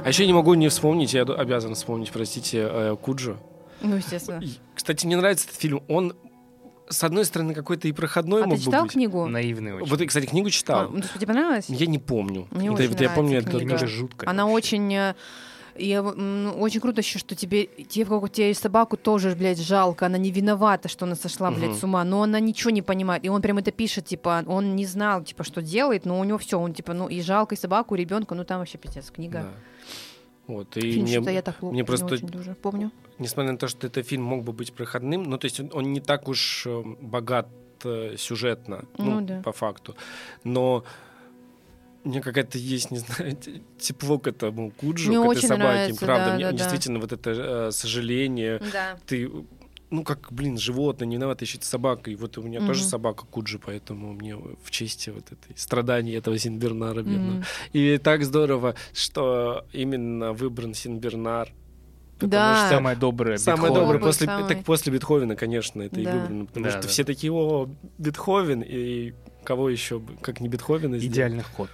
А 0.04 0.08
еще 0.08 0.26
не 0.26 0.32
могу 0.34 0.54
не 0.54 0.68
вспомнить, 0.68 1.14
я 1.14 1.22
обязан 1.22 1.74
вспомнить, 1.74 2.12
простите, 2.12 2.68
э, 2.70 2.96
Куджо. 3.00 3.36
Ну, 3.80 3.96
естественно. 3.96 4.42
Кстати, 4.74 5.06
мне 5.06 5.16
нравится 5.16 5.46
этот 5.46 5.58
фильм. 5.60 5.82
Он 5.88 6.14
с 6.88 7.02
одной 7.04 7.24
стороны, 7.24 7.54
какой-то 7.54 7.88
и 7.88 7.92
проходной 7.92 8.42
А 8.42 8.46
мог 8.46 8.54
ты 8.56 8.60
бы 8.60 8.64
читал 8.66 8.82
быть. 8.84 8.92
книгу? 8.92 9.26
Наивный 9.26 9.74
очень. 9.74 9.86
Вот, 9.86 10.00
кстати, 10.06 10.26
книгу 10.26 10.50
читал. 10.50 10.80
А, 10.82 10.88
ну, 10.88 11.00
тебе 11.00 11.26
понравилось? 11.26 11.66
Я 11.68 11.86
не 11.86 11.98
помню. 11.98 12.46
Мне 12.50 12.66
Это- 12.68 12.74
очень 12.74 12.88
вот 12.90 13.00
я 13.00 13.10
помню, 13.10 13.30
нравится 13.30 13.48
это 13.50 13.58
книга. 13.58 13.68
Книга 13.76 13.80
тоже- 13.80 13.96
жуткая. 13.96 14.30
Она 14.30 14.46
очень... 14.46 14.94
э, 14.94 15.14
И 15.76 15.90
м, 15.92 16.52
очень 16.60 16.80
круто 16.80 17.00
еще, 17.00 17.18
что 17.18 17.34
тебе, 17.34 17.66
тебе, 17.66 18.04
как, 18.04 18.30
тебе 18.30 18.54
собаку 18.54 18.96
тоже, 18.96 19.34
блядь, 19.34 19.58
жалко, 19.58 20.06
она 20.06 20.18
не 20.18 20.30
виновата, 20.30 20.88
что 20.88 21.04
она 21.04 21.16
сошла, 21.16 21.50
блядь, 21.50 21.70
Мгм. 21.70 21.78
с 21.80 21.82
ума, 21.84 22.04
но 22.04 22.22
она 22.22 22.38
ничего 22.38 22.70
не 22.70 22.80
понимает. 22.82 23.24
И 23.24 23.28
он 23.28 23.42
прям 23.42 23.58
это 23.58 23.72
пишет, 23.72 24.06
типа, 24.06 24.44
он 24.46 24.76
не 24.76 24.86
знал, 24.86 25.24
типа, 25.24 25.42
что 25.42 25.60
делает, 25.62 26.04
но 26.06 26.20
у 26.20 26.24
него 26.24 26.38
все, 26.38 26.60
он, 26.60 26.74
типа, 26.74 26.94
ну, 26.94 27.08
и 27.08 27.20
жалко, 27.22 27.56
и 27.56 27.58
собаку, 27.58 27.96
и 27.96 27.98
ребенка, 27.98 28.36
ну, 28.36 28.44
там 28.44 28.58
вообще 28.60 28.78
пиздец, 28.78 29.10
книга. 29.10 29.40
Да. 29.40 29.48
Вот, 30.46 30.76
и 30.76 30.80
Фильм, 30.80 31.02
мне, 31.22 31.32
я 31.34 31.42
так 31.42 31.62
мне 31.62 31.72
не 31.72 31.82
просто- 31.84 32.14
очень 32.14 32.26
дуже 32.28 32.54
помню. 32.54 32.90
несмотря 33.18 33.52
на 33.52 33.58
то, 33.58 33.66
что 33.68 33.86
этот 33.86 34.06
фильм 34.06 34.24
мог 34.24 34.44
бы 34.44 34.52
быть 34.52 34.72
проходным, 34.74 35.22
ну, 35.22 35.38
то 35.38 35.46
есть 35.46 35.58
он, 35.60 35.70
он 35.72 35.92
не 35.92 36.00
так 36.00 36.28
уж 36.28 36.66
э, 36.66 36.82
богат 37.00 37.48
э, 37.84 38.16
сюжетно, 38.18 38.84
ну, 38.98 39.20
Ну 39.20 39.26
да. 39.26 39.40
по 39.42 39.52
факту, 39.52 39.96
но 40.44 40.84
у 42.04 42.08
меня 42.10 42.20
какая-то 42.20 42.58
есть, 42.58 42.90
не 42.90 42.98
знаю, 42.98 43.38
тепло 43.78 44.18
к 44.18 44.26
этому 44.26 44.70
Куджу, 44.72 45.08
Мне 45.10 45.18
к 45.18 45.22
этой 45.22 45.28
очень 45.38 45.48
собаке, 45.48 45.64
нравится, 45.64 46.04
правда, 46.04 46.26
да, 46.26 46.34
мне 46.34 46.44
да, 46.44 46.50
да. 46.50 46.56
действительно 46.58 46.98
вот 46.98 47.12
это 47.12 47.30
э, 47.30 47.70
сожаление, 47.72 48.60
Да. 48.70 48.98
ты, 49.06 49.30
ну, 49.94 50.04
как, 50.04 50.32
блин, 50.32 50.58
животное, 50.58 51.06
не 51.06 51.16
виноват, 51.16 51.42
еще 51.42 51.58
собака, 51.62 52.10
и 52.10 52.16
вот 52.16 52.36
у 52.38 52.42
меня 52.42 52.60
тоже 52.60 52.80
Мгм. 52.80 52.88
собака 52.90 53.24
Куджи, 53.30 53.58
поэтому 53.58 54.12
мне 54.12 54.36
в 54.36 54.70
честь 54.70 55.08
вот 55.08 55.24
этой 55.32 55.56
страданий 55.56 56.12
этого 56.12 56.38
Синбернара 56.38 57.02
бедного. 57.02 57.36
Мгм. 57.38 57.44
И 57.72 57.98
так 57.98 58.24
здорово, 58.24 58.74
что 58.92 59.64
именно 59.72 60.32
выбран 60.32 60.74
Синбернар. 60.74 61.48
потому 62.14 62.30
Да. 62.30 62.66
что 62.66 62.76
Самое 62.76 62.96
доброе. 62.96 63.36
Самое 63.38 63.70
Бетховен. 63.72 63.82
доброе 63.88 63.98
после, 64.00 64.26
самый. 64.26 64.48
так 64.48 64.64
после 64.64 64.92
Бетховена, 64.92 65.34
конечно, 65.34 65.82
это 65.82 66.00
и 66.00 66.04
Да. 66.04 66.12
выбрано. 66.12 66.46
Потому 66.46 66.64
Да, 66.66 66.70
что 66.70 66.82
да. 66.82 66.88
все 66.88 67.04
такие, 67.04 67.32
о, 67.32 67.68
Бетховен, 67.98 68.62
и 68.62 69.12
кого 69.42 69.68
еще, 69.68 70.00
как 70.22 70.40
не 70.40 70.48
Бетховена 70.48 70.96
сделать? 70.96 71.14
Идеальный 71.16 71.42
ход. 71.42 71.68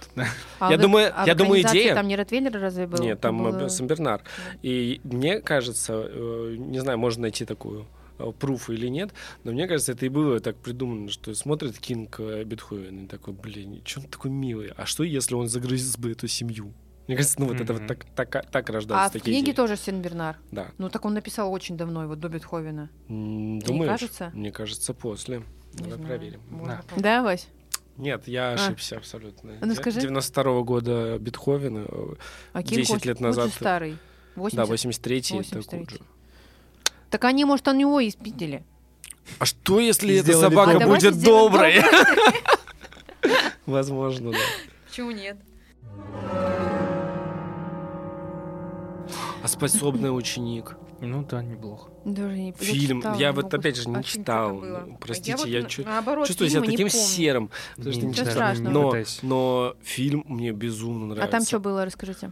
А 0.59 0.71
Я 0.71 0.77
в- 0.77 0.81
думаю- 0.81 1.13
а 1.15 1.25
я 1.27 1.35
думаю, 1.35 1.61
идея- 1.61 1.93
Там 1.95 2.07
не 2.07 2.15
Ротвейлер 2.17 2.51
разве 2.59 2.87
был? 2.87 2.97
Нет, 3.01 3.21
там 3.21 3.47
э, 3.65 3.69
Сен-Бернар. 3.69 4.21
И 4.63 4.99
мне 5.03 5.39
кажется, 5.41 5.93
э, 6.09 6.55
не 6.57 6.79
знаю, 6.79 6.97
можно 6.97 7.21
найти 7.21 7.45
такую 7.45 7.85
э, 8.19 8.31
пруф 8.39 8.69
или 8.69 8.87
нет, 8.87 9.13
но 9.43 9.51
мне 9.51 9.67
кажется, 9.67 9.91
это 9.93 10.05
и 10.05 10.09
было 10.09 10.39
так 10.39 10.55
придумано, 10.57 11.09
что 11.09 11.33
смотрит 11.35 11.77
Кинг 11.79 12.19
э, 12.19 12.43
Бетховен 12.43 13.05
и 13.05 13.07
такой, 13.07 13.33
блин, 13.33 13.81
что 13.85 14.01
он 14.01 14.07
такой 14.07 14.31
милый, 14.31 14.71
а 14.75 14.85
что, 14.85 15.03
если 15.03 15.35
он 15.35 15.47
загрыз 15.47 15.97
бы 15.97 16.11
эту 16.11 16.27
семью? 16.27 16.73
Мне 17.07 17.17
кажется, 17.17 17.39
ну 17.41 17.47
вот 17.47 17.59
это 17.59 17.73
вот 17.73 17.87
так, 17.87 18.05
так, 18.15 18.49
так 18.51 18.69
А 18.69 18.73
рождаются 18.73 19.09
в 19.09 19.13
такие 19.13 19.35
книге 19.35 19.47
идеи. 19.51 19.55
тоже 19.55 19.75
Сен-Бернар. 19.75 20.37
Да. 20.51 20.71
Ну, 20.77 20.87
так 20.89 21.03
он 21.03 21.13
написал 21.13 21.51
очень 21.51 21.75
давно, 21.75 22.03
его 22.03 22.15
до 22.15 22.29
Бетховена. 22.29 22.89
Думаешь? 23.09 23.89
кажется? 23.89 24.31
Мне 24.33 24.51
кажется, 24.51 24.93
после. 24.93 25.39
Не 25.39 25.43
Давай 25.73 25.93
знаю. 25.93 26.07
проверим. 26.07 26.41
Можно 26.49 26.83
Да. 26.95 27.01
Да, 27.01 27.23
Вась? 27.23 27.47
Нет, 27.97 28.27
я 28.27 28.53
ошибся 28.53 28.97
абсолютно. 28.97 29.53
Ну, 29.61 29.75
скажи. 29.75 29.99
92 29.99 30.61
года 30.61 31.17
Бетховена, 31.19 31.83
э, 31.87 32.13
А 32.53 32.63
Кинг 32.63 32.77
10 32.81 32.95
очень- 32.95 33.07
лет 33.09 33.19
назад. 33.19 33.49
старый. 33.51 33.97
80? 34.35 34.55
да, 34.57 34.63
83-й 34.73 35.39
это 35.39 35.59
83-й. 35.59 36.01
Так 37.11 37.25
они, 37.25 37.45
может, 37.45 37.67
у 37.67 37.73
него 37.73 37.99
и 37.99 38.09
спидели. 38.09 38.63
А 39.37 39.45
что, 39.45 39.79
если 39.79 40.15
эта 40.15 40.31
Сделали 40.33 40.41
собака 40.49 40.79
будет 40.87 41.21
доброй? 41.21 41.75
Возможно, 43.65 44.31
да. 44.31 44.37
Почему 44.87 45.11
нет? 45.11 45.37
А 49.43 49.47
способный 49.47 50.15
ученик. 50.15 50.75
Ну 51.01 51.23
да, 51.23 51.41
неплохо. 51.43 51.89
Даже 52.05 52.37
не 52.37 52.47
я 52.49 52.53
Фильм. 52.53 52.99
читала, 53.01 53.15
Я 53.17 53.33
вот 53.33 53.53
опять 53.53 53.75
же 53.75 53.89
не 53.89 53.95
А 53.97 54.03
читал. 54.03 54.63
Простите, 54.99 55.35
вот 55.35 55.47
я 55.47 55.63
чу- 55.63 55.83
наоборот, 55.83 56.27
чувствую 56.27 56.49
себя 56.49 56.61
таким 56.61 56.89
помню. 56.89 56.91
серым. 56.91 57.49
Потому 57.75 57.91
что 57.93 58.01
Не- 58.01 58.07
не 58.07 58.13
читал. 58.13 58.53
Но, 58.59 58.93
но 59.23 59.75
фильм 59.81 60.23
мне 60.27 60.51
безумно 60.51 61.07
нравится. 61.07 61.27
А 61.27 61.31
там 61.31 61.43
что 61.45 61.59
было, 61.59 61.85
расскажите? 61.85 62.31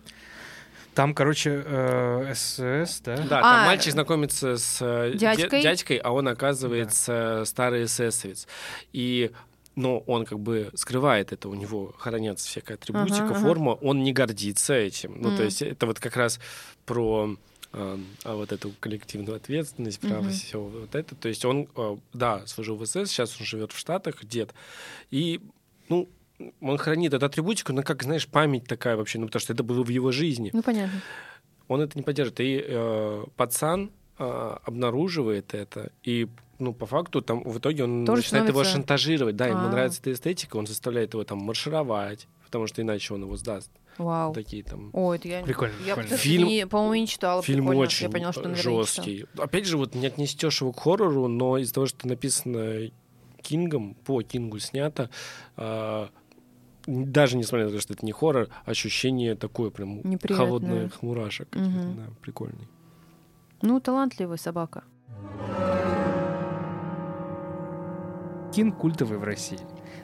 Там, 1.00 1.14
короче, 1.14 1.64
э, 1.66 2.34
СС, 2.36 3.00
да? 3.06 3.16
Да, 3.30 3.40
А, 3.40 3.42
там 3.56 3.66
мальчик 3.68 3.94
знакомится 3.94 4.58
с 4.58 4.80
э, 4.82 5.14
дядькой. 5.16 5.60
дя- 5.60 5.64
дядькой, 5.64 5.96
а 5.96 6.12
он 6.12 6.28
оказывается 6.28 7.44
старый 7.46 7.86
эсэсовец. 7.86 8.50
И 8.92 9.32
но 9.76 10.00
он 10.00 10.26
как 10.26 10.42
бы 10.42 10.70
скрывает 10.74 11.32
это, 11.32 11.48
у 11.48 11.54
него 11.54 11.94
хранятся 11.98 12.50
всякая 12.50 12.74
атрибутика, 12.74 13.24
Ага, 13.28 13.32
ага. 13.36 13.40
форма, 13.40 13.70
он 13.82 14.04
не 14.04 14.12
гордится 14.12 14.74
этим. 14.74 15.16
Ну, 15.22 15.34
то 15.34 15.44
есть 15.44 15.62
это 15.62 15.86
вот 15.86 16.02
как 16.02 16.18
раз 16.18 16.38
про 16.86 17.38
э, 17.72 17.98
а 18.26 18.36
вот 18.36 18.52
эту 18.52 18.74
коллективную 18.82 19.38
ответственность, 19.38 20.02
право 20.02 20.24
Мгм. 20.24 20.32
все 20.32 20.60
вот 20.60 20.96
это. 20.96 21.16
То 21.16 21.30
есть 21.30 21.46
он, 21.46 21.70
э, 21.78 21.98
да, 22.12 22.46
служил 22.46 22.76
в 22.76 22.86
СС, 22.86 23.06
сейчас 23.10 23.40
он 23.40 23.46
живет 23.46 23.72
в 23.72 23.78
Штатах, 23.78 24.26
дед. 24.26 24.54
И, 25.12 25.40
ну, 25.88 26.10
он 26.62 26.78
хранит 26.78 27.14
эту 27.14 27.26
атрибутику, 27.26 27.74
но 27.74 27.84
как, 27.84 28.04
знаешь, 28.04 28.28
память 28.28 28.66
такая 28.66 28.96
вообще, 28.96 29.20
ну, 29.20 29.26
потому 29.28 29.42
что 29.42 29.54
это 29.54 29.64
было 29.64 29.84
в 29.84 29.90
его 29.90 30.12
жизни 30.12 30.50
Ну, 30.54 30.62
понятно. 30.64 31.02
он 31.68 31.82
это 31.82 31.98
не 31.98 32.04
поддерживает. 32.04 32.40
И 32.40 32.64
э, 32.66 33.24
пацан 33.36 33.92
э, 34.18 34.58
обнаруживает 34.64 35.54
это, 35.54 35.92
и 36.04 36.28
ну, 36.60 36.74
по 36.74 36.86
факту, 36.86 37.22
там, 37.22 37.42
в 37.44 37.58
итоге 37.60 37.86
он 37.86 38.06
Тоже 38.06 38.22
начинает 38.22 38.50
его 38.50 38.64
становится- 38.64 38.72
шантажировать. 38.74 39.36
Да, 39.38 39.48
ему 39.48 39.60
А. 39.68 39.70
нравится 39.70 40.02
эта 40.02 40.12
эстетика, 40.14 40.58
он 40.58 40.68
заставляет 40.68 41.14
его 41.14 41.24
там 41.24 41.38
маршировать, 41.40 42.28
потому 42.44 42.68
что 42.68 42.82
иначе 42.82 43.14
он 43.14 43.22
его 43.24 43.38
сдаст. 43.38 43.72
Вау. 43.98 44.34
Такие 44.34 44.64
там... 44.64 44.90
О, 44.94 45.14
это 45.14 45.28
я... 45.28 45.42
Прикольно, 45.42 45.74
Я, 45.86 45.96
прикольно. 45.96 46.18
Фильм- 46.18 46.48
не- 46.48 46.68
по-моему, 46.68 46.96
не 46.96 47.08
читала. 47.08 47.42
Фильм 47.44 47.66
прикольно. 47.66 47.82
очень 47.82 48.06
Я 48.06 48.10
поняла, 48.10 48.32
что, 48.32 48.48
не 48.50 48.56
читала. 48.56 48.78
жесткий. 48.86 49.26
Опять 49.38 49.66
же, 49.66 49.78
вот 49.78 49.94
не 49.96 50.08
отнесешь 50.08 50.62
его 50.62 50.72
к 50.72 50.80
хоррору, 50.80 51.28
но 51.28 51.58
из-за 51.58 51.74
того, 51.74 51.86
что 51.86 52.08
написано 52.08 52.92
Кингом, 53.42 53.96
по 53.96 54.22
Кингу 54.22 54.60
снято, 54.60 55.10
а, 55.58 56.10
даже 56.90 57.38
несмотря 57.38 57.66
на 57.68 57.72
то, 57.72 57.80
что 57.80 57.94
это 57.94 58.06
не 58.06 58.12
хоррор, 58.12 58.48
ощущение 58.66 59.36
такое 59.36 59.70
прям 59.70 59.98
Неприятное. 60.04 60.36
холодных 60.38 61.02
мурашек. 61.04 61.50
каких-то, 61.50 61.80
Мгм. 61.88 61.96
Да, 61.96 62.04
прикольный. 62.22 62.68
Ну, 63.62 63.80
талантливая 63.80 64.38
собака. 64.38 64.84
Кинг 68.54 68.78
культовый 68.78 69.18
в 69.20 69.24
России. 69.24 69.60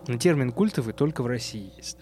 Но 0.08 0.18
термин 0.18 0.52
культовый 0.52 0.94
только 0.94 1.24
в 1.24 1.28
России 1.28 1.72
есть. 1.78 1.98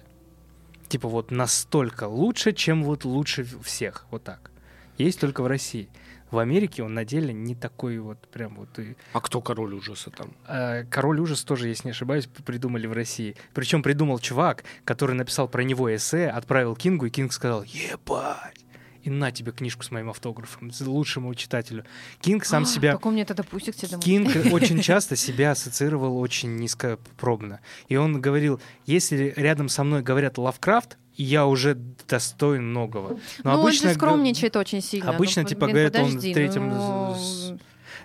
Типа 0.89 1.07
вот 1.07 1.31
настолько 1.31 2.07
лучше, 2.07 2.51
чем 2.51 2.83
вот 2.83 3.05
лучше 3.05 3.45
всех. 3.63 4.05
Вот 4.11 4.23
так. 4.23 4.51
Есть 4.97 5.19
только 5.19 5.41
в 5.41 5.47
России. 5.47 5.89
В 6.33 6.39
Америке 6.39 6.81
он 6.81 6.95
на 6.95 7.05
деле 7.05 7.31
не 7.31 7.53
такой 7.53 7.99
вот 7.99 8.17
прям 8.27 8.55
вот 8.55 8.79
и 8.79 8.95
А 9.13 9.21
кто 9.21 9.39
король 9.39 9.75
ужаса 9.75 10.09
там? 10.09 10.31
Э, 10.47 10.83
Король 10.89 11.19
ужас 11.19 11.43
тоже, 11.43 11.67
если 11.67 11.87
не 11.87 11.91
ошибаюсь, 11.91 12.25
придумали 12.25 12.87
в 12.87 12.93
России. 12.93 13.35
Причем 13.53 13.83
придумал 13.83 14.17
чувак, 14.17 14.63
который 14.83 15.15
написал 15.15 15.47
про 15.47 15.63
него 15.63 15.95
эссе, 15.95 16.27
отправил 16.29 16.75
Кингу, 16.75 17.05
и 17.05 17.09
Кинг 17.11 17.31
сказал 17.33 17.63
«Ебать!» 17.63 18.65
И 19.03 19.09
на 19.09 19.31
тебе 19.31 19.51
книжку 19.51 19.83
с 19.83 19.91
моим 19.91 20.09
автографом, 20.09 20.71
с 20.71 20.81
лучшему 20.81 21.35
читателю. 21.35 21.83
Кинг 22.21 22.45
сам 22.45 22.63
А, 22.63 22.65
себя... 22.65 22.93
Как 22.93 23.05
он 23.05 23.13
мне 23.13 23.25
тогда 23.25 23.43
пустит 23.43 23.75
к 23.75 23.87
домой? 23.87 24.01
Кинг 24.03 24.31
очень 24.53 24.81
часто 24.81 25.15
себя 25.15 25.51
ассоциировал 25.51 26.17
очень 26.17 26.55
низкопробно. 26.55 27.59
И 27.89 27.95
он 27.95 28.21
говорил, 28.21 28.59
если 28.85 29.33
рядом 29.35 29.69
со 29.69 29.83
мной 29.83 30.01
говорят 30.01 30.37
Лавкрафт, 30.37 30.97
я 31.15 31.45
уже 31.45 31.75
достоин 31.75 32.69
многого. 32.69 33.19
Но 33.43 33.53
ну, 33.55 33.61
обычно 33.61 33.87
он 33.89 33.93
же 33.93 33.99
скромничает 33.99 34.55
очень 34.55 34.81
сильно. 34.81 35.11
обычно, 35.11 35.43
Ну, 35.43 35.47
типа, 35.47 35.65
блин, 35.65 35.71
говорят, 35.75 35.95
он 35.95 36.05
подожди, 36.07 36.31
в 36.31 36.33
третьем 36.33 36.69
ну, 36.69 37.15
с- 37.15 37.53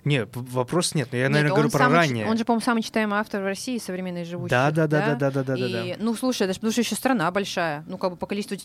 Не, 0.05 0.27
п- 0.27 0.41
вопрос 0.41 0.95
нет. 0.95 1.09
но 1.13 1.19
Я, 1.19 1.25
Нет, 1.25 1.33
наверное, 1.33 1.53
он 1.53 1.57
говорю 1.57 1.71
про 1.71 1.89
ранее. 1.89 2.27
Он 2.27 2.37
же, 2.39 2.45
по-моему, 2.45 2.65
самый 2.65 2.83
читаемый 2.83 3.19
автор 3.19 3.43
в 3.43 3.45
России 3.45 3.79
современной 3.79 4.25
живущей. 4.25 4.51
Да, 4.51 4.71
да, 4.71 4.87
да, 4.87 5.15
да, 5.15 5.31
да, 5.31 5.43
да, 5.43 5.57
да, 5.57 5.57
И, 5.57 5.73
да. 5.93 5.97
ну, 5.99 6.15
слушай, 6.15 6.47
ж 6.53 6.57
потому 6.57 6.73
что 6.73 6.81
еще 6.83 6.95
страна 6.95 7.31
большая. 7.31 7.85
Ну, 7.89 7.99
как 7.99 8.13
бы 8.13 8.17
по 8.17 8.27
количеству 8.27 8.57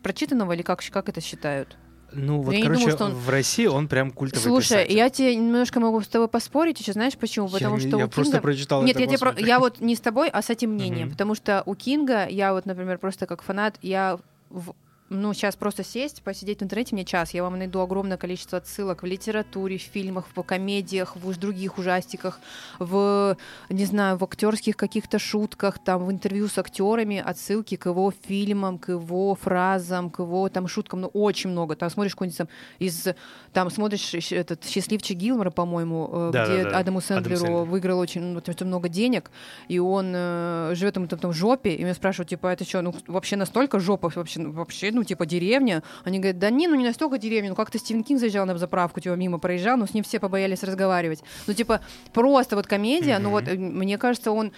прочитанного 0.00 0.52
или 0.52 0.62
как, 0.62 0.82
как 0.90 1.08
это 1.08 1.20
считают? 1.20 1.76
Ну, 2.12 2.40
вот, 2.42 2.52
я 2.52 2.62
короче, 2.62 2.80
думаю, 2.80 2.96
что 2.96 3.04
он- 3.06 3.14
в 3.14 3.28
России 3.28 3.66
он 3.66 3.88
прям 3.88 4.10
культовый 4.10 4.42
Слушай, 4.42 4.62
писатель. 4.84 4.96
я 4.96 5.10
тебе 5.10 5.36
немножко 5.36 5.80
могу 5.80 6.00
с 6.00 6.08
тобой 6.08 6.28
поспорить 6.28 6.80
еще, 6.80 6.92
знаешь 6.92 7.16
почему? 7.16 7.46
Я 7.48 7.52
Потому 7.52 7.76
не- 7.76 7.88
что 7.88 7.98
я 7.98 8.04
у 8.06 8.08
просто 8.08 8.32
Кинга... 8.32 8.42
прочитал 8.42 8.82
Нет, 8.82 8.96
это, 8.96 9.00
я, 9.02 9.06
тебе 9.06 9.18
про- 9.18 9.40
я 9.40 9.58
вот 9.60 9.80
не 9.80 9.94
с 9.94 10.00
тобой, 10.00 10.28
а 10.28 10.42
с 10.42 10.50
этим 10.50 10.70
мнением. 10.70 11.06
Мгм. 11.06 11.10
Потому 11.12 11.34
что 11.34 11.62
у 11.66 11.74
Кинга, 11.74 12.26
я 12.26 12.52
вот, 12.52 12.66
например, 12.66 12.98
просто 12.98 13.26
как 13.26 13.42
фанат, 13.42 13.76
я 13.82 14.18
в- 14.50 14.74
ну, 15.10 15.34
сейчас 15.34 15.56
просто 15.56 15.82
сесть, 15.82 16.22
посидеть 16.22 16.60
в 16.60 16.62
интернете 16.62 16.94
мне 16.94 17.04
час, 17.04 17.34
я 17.34 17.42
вам 17.42 17.58
найду 17.58 17.80
огромное 17.80 18.16
количество 18.16 18.58
отсылок 18.58 19.02
в 19.02 19.06
литературе, 19.06 19.76
в 19.76 19.82
фильмах, 19.82 20.26
в 20.34 20.42
комедиях, 20.44 21.16
в 21.16 21.26
уж 21.26 21.36
других 21.36 21.78
ужастиках, 21.78 22.38
в, 22.78 23.36
не 23.68 23.84
знаю, 23.84 24.16
в 24.16 24.24
актерских 24.24 24.76
каких-то 24.76 25.18
шутках, 25.18 25.80
там, 25.80 26.06
в 26.06 26.12
интервью 26.12 26.46
с 26.46 26.58
актерами, 26.58 27.18
отсылки 27.18 27.76
к 27.76 27.86
его 27.86 28.12
фильмам, 28.22 28.78
к 28.78 28.90
его 28.90 29.34
фразам, 29.34 30.10
к 30.10 30.20
его 30.20 30.48
там 30.48 30.68
шуткам, 30.68 31.00
ну, 31.00 31.08
очень 31.08 31.50
много. 31.50 31.74
Там 31.74 31.90
смотришь 31.90 32.12
какой-нибудь 32.12 32.38
там 32.38 32.48
из, 32.78 33.08
там 33.52 33.68
смотришь 33.70 34.14
этот 34.32 34.64
«Счастливчик 34.64 35.16
Гилмора», 35.16 35.50
по-моему, 35.50 36.08
э, 36.12 36.30
Да, 36.32 36.44
где 36.44 36.62
да, 36.62 36.70
да. 36.70 36.78
Адаму 36.78 36.98
Адам 36.98 37.02
Сэндлеру 37.02 37.40
Сэндлер. 37.40 37.64
выиграл 37.64 37.98
очень, 37.98 38.22
ну, 38.22 38.40
очень 38.46 38.66
много 38.66 38.88
денег, 38.88 39.32
и 39.66 39.80
он 39.80 40.12
э, 40.14 40.72
живет 40.76 40.94
ему 40.94 41.08
там, 41.08 41.18
там 41.18 41.32
в 41.32 41.34
жопе, 41.34 41.74
и 41.74 41.82
меня 41.82 41.94
спрашивают, 41.94 42.28
типа, 42.28 42.46
это 42.46 42.64
что, 42.64 42.80
ну, 42.80 42.94
вообще 43.08 43.34
настолько 43.34 43.80
жопа, 43.80 44.12
вообще, 44.14 44.38
ну, 44.38 44.52
вообще, 44.52 44.92
ну, 44.92 44.99
ну, 45.00 45.04
типа, 45.04 45.26
деревня. 45.26 45.82
Они 46.04 46.18
говорят, 46.18 46.38
да 46.38 46.50
не, 46.50 46.68
ну 46.68 46.74
не 46.74 46.84
настолько 46.84 47.18
деревня, 47.18 47.50
ну 47.50 47.56
как-то 47.56 47.78
Стивен 47.78 48.04
Кинг 48.04 48.20
заезжал 48.20 48.46
на 48.46 48.56
заправку, 48.58 49.00
типа, 49.00 49.14
мимо 49.14 49.38
проезжал, 49.38 49.76
но 49.76 49.86
с 49.86 49.94
ним 49.94 50.04
все 50.04 50.20
побоялись 50.20 50.62
разговаривать. 50.62 51.22
Ну, 51.46 51.54
типа, 51.54 51.80
просто 52.12 52.56
вот 52.56 52.66
комедия, 52.66 53.18
ну 53.18 53.30
вот, 53.30 53.48
э, 53.48 53.54
мне 53.56 53.98
кажется, 53.98 54.30
он 54.32 54.52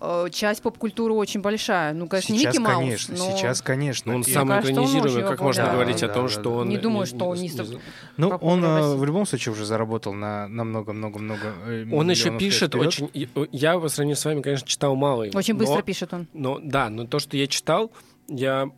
э, 0.00 0.26
часть 0.32 0.62
поп-культуры 0.62 1.14
очень 1.14 1.40
большая. 1.42 1.92
Ну, 1.94 2.08
конечно, 2.08 2.34
сейчас, 2.36 2.54
Микки 2.54 2.58
Маус. 2.64 2.78
конечно, 2.78 3.14
но... 3.18 3.36
сейчас, 3.36 3.62
конечно. 3.62 4.10
Ну, 4.12 4.18
он 4.18 4.24
И- 4.24 4.32
самый 4.32 4.56
кажется, 4.56 4.80
он 4.80 4.86
экранизируемый, 4.88 5.30
как 5.30 5.40
можно 5.40 5.62
популярен. 5.62 5.72
говорить 5.80 6.02
о 6.02 6.08
Да, 6.08 6.14
том, 6.14 6.26
да, 6.26 6.32
что 6.32 6.42
да. 6.42 6.50
он... 6.50 6.68
Не 6.68 6.78
думаю, 6.78 7.06
что 7.06 7.24
он 7.26 7.36
не 7.36 7.48
не- 7.48 7.78
Ну, 8.16 8.28
он 8.40 8.60
в 8.60 8.64
э, 8.64 8.76
России. 8.78 8.96
в 8.98 9.04
любом 9.04 9.26
случае 9.26 9.52
уже 9.52 9.64
заработал 9.64 10.12
на 10.12 10.48
на 10.48 10.64
много-много-много. 10.64 11.54
Он 11.92 12.10
еще 12.10 12.36
пишет 12.36 12.70
вперед. 12.70 12.86
очень... 12.88 13.10
Я 13.52 13.78
по 13.78 13.88
сравнению 13.88 14.16
с 14.16 14.24
вами, 14.24 14.42
конечно, 14.42 14.66
читал 14.66 14.96
мало. 14.96 15.26
Очень 15.34 15.54
но- 15.54 15.60
быстро 15.60 15.82
пишет 15.82 16.12
он. 16.12 16.26
Но 16.32 16.58
да, 16.60 16.88
но 16.90 17.06
то, 17.06 17.18
что 17.20 17.36
я 17.36 17.46
читал, 17.46 17.92
я... 18.28 18.70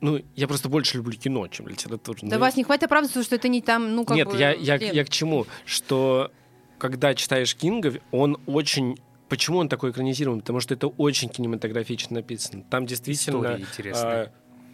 Ну, 0.00 0.20
я 0.34 0.48
просто 0.48 0.68
больше 0.68 0.98
люблю 0.98 1.16
кино, 1.16 1.46
чем 1.48 1.68
литературу. 1.68 2.18
Да 2.22 2.36
Ну, 2.36 2.40
вас 2.40 2.56
не 2.56 2.64
хватит 2.64 2.84
оправдываться, 2.84 3.22
что 3.22 3.36
это 3.36 3.48
не 3.48 3.62
там, 3.62 3.94
ну, 3.94 4.04
как 4.04 4.16
Нет, 4.16 4.28
бы... 4.28 4.36
я, 4.36 4.52
я, 4.52 4.76
я 4.76 5.04
к 5.04 5.08
чему? 5.08 5.46
Что 5.64 6.30
когда 6.78 7.14
читаешь 7.14 7.54
Кинга, 7.56 7.94
он 8.10 8.38
очень... 8.46 8.98
Почему 9.28 9.58
он 9.58 9.68
такой 9.68 9.90
экранизирован? 9.90 10.40
Потому 10.40 10.60
что 10.60 10.74
это 10.74 10.88
очень 10.88 11.28
кинематографично 11.28 12.16
написано. 12.16 12.62
Там 12.68 12.84
действительно... 12.86 13.38
Истории 13.38 13.62
интересные. 13.62 14.04
а, 14.04 14.32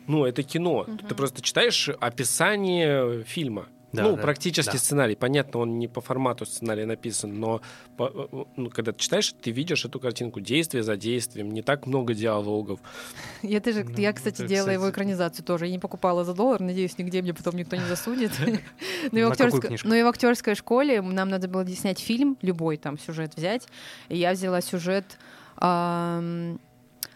ну, 0.08 0.24
это 0.24 0.42
кино. 0.42 0.86
Ты 1.08 1.14
просто 1.14 1.40
читаешь 1.40 1.88
описание 1.88 3.22
фильма. 3.22 3.68
Да, 3.92 4.04
ну, 4.04 4.16
да, 4.16 4.22
практически 4.22 4.72
да. 4.72 4.78
сценарий. 4.78 5.16
Понятно, 5.16 5.60
он 5.60 5.78
не 5.78 5.88
по 5.88 6.00
формату 6.00 6.46
сценария 6.46 6.86
написан, 6.86 7.40
но 7.40 7.60
по- 7.96 8.46
ну, 8.56 8.70
когда 8.70 8.92
ты 8.92 8.98
читаешь, 9.00 9.32
ты 9.42 9.50
видишь 9.50 9.84
эту 9.84 9.98
картинку 9.98 10.40
действие 10.40 10.84
за 10.84 10.96
действием, 10.96 11.50
не 11.50 11.62
так 11.62 11.86
много 11.86 12.14
диалогов. 12.14 12.78
Я 13.42 13.60
тоже, 13.60 13.84
Ну, 13.84 13.96
я, 13.98 14.12
кстати, 14.12 14.42
это, 14.42 14.46
делала 14.46 14.70
его 14.70 14.82
кстати. 14.84 14.94
экранизацию 14.94 15.44
тоже. 15.44 15.66
Я 15.66 15.72
не 15.72 15.78
покупала 15.80 16.24
за 16.24 16.34
доллар, 16.34 16.60
надеюсь, 16.60 16.98
нигде 16.98 17.20
мне 17.20 17.34
потом 17.34 17.56
никто 17.56 17.74
не 17.74 17.84
засудит. 17.86 18.30
Но 19.12 19.18
и 19.18 19.22
в 19.24 19.30
актерской- 19.30 20.54
школе 20.54 21.02
нам 21.02 21.28
надо 21.28 21.48
было 21.48 21.66
снять 21.66 21.98
фильм, 21.98 22.36
любой 22.42 22.76
там 22.76 22.96
сюжет 22.98 23.34
взять. 23.36 23.66
И 24.08 24.16
я 24.16 24.32
взяла 24.32 24.60
сюжет... 24.60 25.18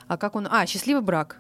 А 0.07 0.17
как 0.19 0.37
он... 0.37 0.47
А, 0.51 0.67
«Счастливый 0.67 1.03
брак». 1.03 1.39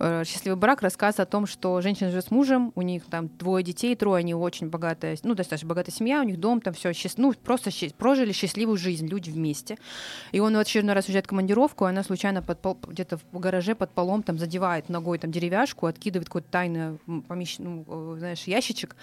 Э, 0.00 0.22
«Счастливый 0.24 0.56
брак» 0.58 0.82
рассказ 0.82 1.18
о 1.18 1.26
том, 1.26 1.46
что 1.46 1.80
женщина 1.80 2.10
живет 2.10 2.26
с 2.26 2.30
мужем, 2.30 2.72
у 2.76 2.82
них 2.82 3.04
там 3.10 3.28
двое 3.38 3.64
детей, 3.64 3.96
трое, 3.96 4.20
они 4.20 4.34
очень 4.34 4.68
богатая, 4.68 5.16
ну, 5.24 5.34
достаточно 5.34 5.68
богатая 5.68 5.90
семья, 5.92 6.20
у 6.20 6.24
них 6.24 6.38
дом, 6.38 6.60
там 6.60 6.72
все, 6.74 6.92
ну, 7.16 7.32
просто 7.32 7.70
счаст- 7.70 7.94
прожили 7.94 8.32
счастливую 8.32 8.76
жизнь, 8.78 9.08
люди 9.08 9.30
вместе. 9.30 9.76
И 10.32 10.40
он 10.40 10.54
в 10.54 10.58
очередной 10.58 10.94
раз 10.94 11.06
уезжает 11.06 11.24
в 11.26 11.28
командировку, 11.28 11.84
и 11.86 11.88
она 11.88 12.02
случайно 12.04 12.42
под 12.42 12.60
пол- 12.60 12.78
где-то 12.86 13.18
в 13.32 13.38
гараже 13.40 13.74
под 13.74 13.90
полом 13.90 14.22
там 14.22 14.38
задевает 14.38 14.88
ногой 14.88 15.18
там 15.18 15.30
деревяшку, 15.32 15.86
откидывает 15.86 16.28
какой-то 16.28 16.48
тайный 16.50 16.98
помещ- 17.06 17.56
ну, 17.58 17.84
э, 17.88 18.18
знаешь, 18.18 18.44
ящичек, 18.44 18.94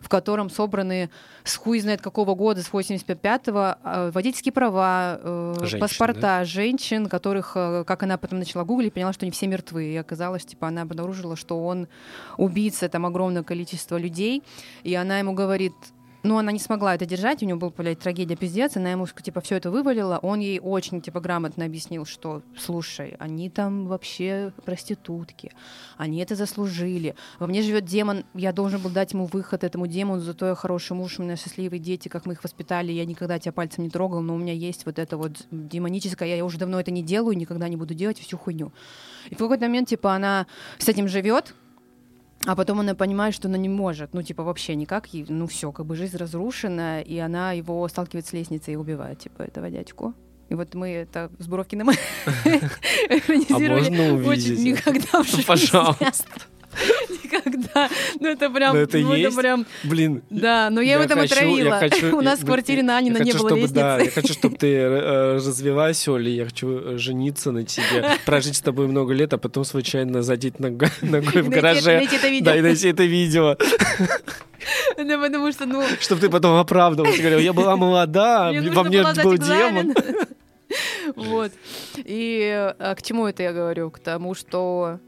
в 0.00 0.08
котором 0.08 0.50
собраны 0.50 1.08
с 1.44 1.56
хуй 1.56 1.80
знает 1.80 2.02
какого 2.02 2.34
года, 2.34 2.62
с 2.62 2.68
85-го, 2.70 3.76
э, 3.82 4.10
водительские 4.12 4.52
права, 4.52 5.18
э, 5.22 5.54
Женщин, 5.60 5.80
паспорта 5.80 6.44
женщин, 6.44 7.06
которых, 7.08 7.52
как 7.54 8.02
она 8.02 8.18
потом 8.18 8.38
начала 8.38 8.64
гуглить, 8.64 8.92
поняла, 8.92 9.12
что 9.12 9.24
они 9.24 9.30
все 9.30 9.46
мертвы. 9.46 9.84
И 9.92 9.96
оказалось, 9.96 10.41
типа, 10.46 10.68
она 10.68 10.82
обнаружила, 10.82 11.36
что 11.36 11.64
он 11.64 11.88
убийца 12.36 12.88
там 12.88 13.06
огромное 13.06 13.42
количество 13.42 13.96
людей, 13.96 14.42
и 14.82 14.94
она 14.94 15.18
ему 15.18 15.32
говорит, 15.32 15.74
ну, 16.22 16.38
она 16.38 16.52
не 16.52 16.58
смогла 16.58 16.94
это 16.94 17.04
держать, 17.04 17.42
у 17.42 17.46
него 17.46 17.58
была, 17.58 17.72
блядь, 17.76 17.98
трагедия 17.98 18.36
пиздец, 18.36 18.76
она 18.76 18.92
ему, 18.92 19.06
типа, 19.06 19.40
все 19.40 19.56
это 19.56 19.70
вывалила, 19.70 20.18
он 20.22 20.40
ей 20.40 20.60
очень, 20.60 21.00
типа, 21.00 21.20
грамотно 21.20 21.64
объяснил, 21.64 22.04
что, 22.04 22.42
слушай, 22.56 23.16
они 23.18 23.50
там 23.50 23.86
вообще 23.86 24.52
проститутки, 24.64 25.52
они 25.96 26.18
это 26.20 26.34
заслужили, 26.36 27.16
во 27.38 27.46
мне 27.46 27.62
живет 27.62 27.84
демон, 27.84 28.24
я 28.34 28.52
должен 28.52 28.80
был 28.80 28.90
дать 28.90 29.12
ему 29.12 29.26
выход 29.26 29.64
этому 29.64 29.86
демону, 29.86 30.20
зато 30.20 30.46
я 30.46 30.54
хороший 30.54 30.92
муж, 30.92 31.18
у 31.18 31.22
меня 31.22 31.36
счастливые 31.36 31.80
дети, 31.80 32.08
как 32.08 32.26
мы 32.26 32.34
их 32.34 32.44
воспитали, 32.44 32.92
я 32.92 33.04
никогда 33.04 33.38
тебя 33.38 33.52
пальцем 33.52 33.84
не 33.84 33.90
трогал, 33.90 34.20
но 34.20 34.34
у 34.34 34.38
меня 34.38 34.52
есть 34.52 34.86
вот 34.86 34.98
это 34.98 35.16
вот 35.16 35.46
демоническое, 35.50 36.36
я 36.36 36.44
уже 36.44 36.58
давно 36.58 36.78
это 36.78 36.90
не 36.90 37.02
делаю, 37.02 37.36
никогда 37.36 37.68
не 37.68 37.76
буду 37.76 37.94
делать 37.94 38.18
всю 38.18 38.38
хуйню. 38.38 38.72
И 39.30 39.34
в 39.34 39.38
какой-то 39.38 39.64
момент, 39.64 39.88
типа, 39.88 40.14
она 40.14 40.46
с 40.78 40.88
этим 40.88 41.08
живет, 41.08 41.54
а 42.46 42.56
потом 42.56 42.80
она 42.80 42.94
понимает, 42.94 43.34
что 43.34 43.48
она 43.48 43.58
не 43.58 43.68
может, 43.68 44.14
ну, 44.14 44.22
типа, 44.22 44.42
вообще 44.42 44.74
никак, 44.74 45.14
и, 45.14 45.24
ну, 45.28 45.46
все, 45.46 45.70
как 45.72 45.86
бы 45.86 45.96
жизнь 45.96 46.16
разрушена, 46.16 47.00
и 47.00 47.18
она 47.18 47.52
его 47.52 47.86
сталкивает 47.88 48.26
с 48.26 48.32
лестницей 48.32 48.74
и 48.74 48.76
убивает, 48.76 49.20
типа, 49.20 49.42
этого 49.42 49.70
дядьку. 49.70 50.14
И 50.48 50.54
вот 50.54 50.74
мы 50.74 50.90
это 50.90 51.30
с 51.38 51.46
Буровкиным 51.46 51.90
экранизировали. 53.08 53.86
А 53.86 53.90
можно 53.90 54.14
увидеть 54.14 54.50
Очень 54.50 54.64
никогда 54.64 55.22
в 55.22 55.26
жизни. 55.26 55.44
Пожалуйста. 55.44 56.24
Никогда. 57.24 57.88
Ну, 58.20 58.28
это 58.28 58.50
прям... 58.50 58.74
Ну, 58.74 58.80
это 58.80 58.98
ну, 58.98 59.14
есть? 59.14 59.36
прям... 59.36 59.66
Блин, 59.84 60.22
Да, 60.30 60.70
но 60.70 60.80
я, 60.80 60.98
в 60.98 61.02
этом 61.02 61.18
хочу- 61.18 61.34
отравила. 61.34 61.68
я 61.82 61.88
хочу- 61.88 62.16
У 62.16 62.20
нас 62.20 62.38
в 62.38 62.42
я- 62.42 62.46
квартире 62.46 62.82
на 62.82 62.96
Анина 62.96 63.18
я 63.18 63.24
не 63.24 63.32
было 63.32 63.48
чтобы, 63.48 63.60
лестницы. 63.60 63.74
Да, 63.74 63.98
я 64.00 64.10
хочу, 64.10 64.32
чтобы 64.32 64.56
ты 64.56 64.66
э, 64.74 65.34
развелась, 65.36 66.08
Оля, 66.08 66.30
я 66.30 66.44
хочу 66.44 66.68
э, 66.78 66.98
жениться 66.98 67.52
на 67.52 67.64
тебе, 67.64 68.12
прожить 68.26 68.56
с 68.56 68.60
тобой 68.60 68.86
много 68.86 69.12
лет, 69.12 69.32
а 69.32 69.38
потом 69.38 69.64
случайно 69.64 70.22
задеть 70.22 70.58
ногой, 70.58 70.88
ногой 71.02 71.42
в 71.42 71.48
гараже. 71.48 71.96
найти 71.96 72.16
это 72.16 72.28
видео. 72.28 72.44
Да, 72.44 72.56
и 72.56 72.60
найти 72.60 72.88
это 72.88 73.04
видео. 73.04 73.56
Да, 74.96 75.18
потому 75.18 75.50
что, 75.52 75.66
ну, 75.66 75.82
Чтобы 76.00 76.20
ты 76.20 76.28
потом 76.28 76.58
оправдывался. 76.58 77.18
Говорил, 77.18 77.40
я 77.40 77.52
была 77.52 77.76
молода, 77.76 78.52
во 78.52 78.84
мне 78.84 79.02
был 79.02 79.36
демон. 79.36 79.94
Вот. 81.16 81.52
И 81.96 82.74
а, 82.78 82.94
к 82.94 83.02
чему 83.02 83.26
это 83.26 83.42
я 83.42 83.52
говорю? 83.52 83.90
К 83.90 83.98
тому, 83.98 84.34
что 84.34 85.00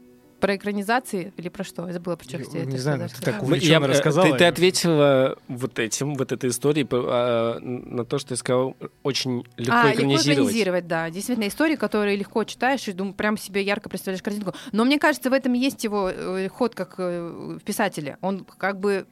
про 0.45 0.55
экранизации 0.57 1.33
или 1.37 1.49
про 1.49 1.63
что? 1.63 1.87
Я 1.87 1.93
забыла, 1.93 2.15
про 2.17 2.23
что 2.25 2.37
хотела 2.37 2.61
не 2.65 2.73
это 2.73 2.77
знаю, 2.77 2.97
сказать. 2.99 3.15
ты 3.17 3.25
так 3.25 3.35
Мы- 3.41 3.47
увлеченно 3.47 3.85
я, 3.85 3.89
э, 3.89 3.93
рассказала. 3.93 4.31
Ты, 4.31 4.37
ты 4.37 4.45
ответила 4.45 5.37
вот 5.47 5.79
этим, 5.79 6.13
вот 6.13 6.31
этой 6.31 6.51
историей 6.51 6.87
а, 6.91 7.57
на 7.59 8.05
то, 8.05 8.19
что 8.19 8.29
ты 8.29 8.35
сказал, 8.35 8.77
очень 9.01 9.43
легко 9.57 9.73
а, 9.73 9.87
легко 9.87 9.95
экранизировать. 9.95 10.37
экранизировать, 10.37 10.87
да. 10.87 11.09
Действительно, 11.09 11.47
истории, 11.47 11.75
которые 11.75 12.15
легко 12.15 12.43
читаешь 12.43 12.87
и 12.87 12.91
дум, 12.91 13.13
прям 13.13 13.37
себе 13.39 13.63
ярко 13.63 13.89
представляешь 13.89 14.21
картинку. 14.21 14.53
Но 14.71 14.85
мне 14.85 14.99
кажется, 14.99 15.31
в 15.31 15.33
этом 15.33 15.53
есть 15.53 15.83
его 15.83 16.11
э, 16.11 16.47
ход 16.49 16.75
как 16.75 16.93
э, 16.99 17.57
в 17.59 17.63
писателе. 17.63 18.19
Он 18.21 18.45
как 18.59 18.79
бы 18.79 19.07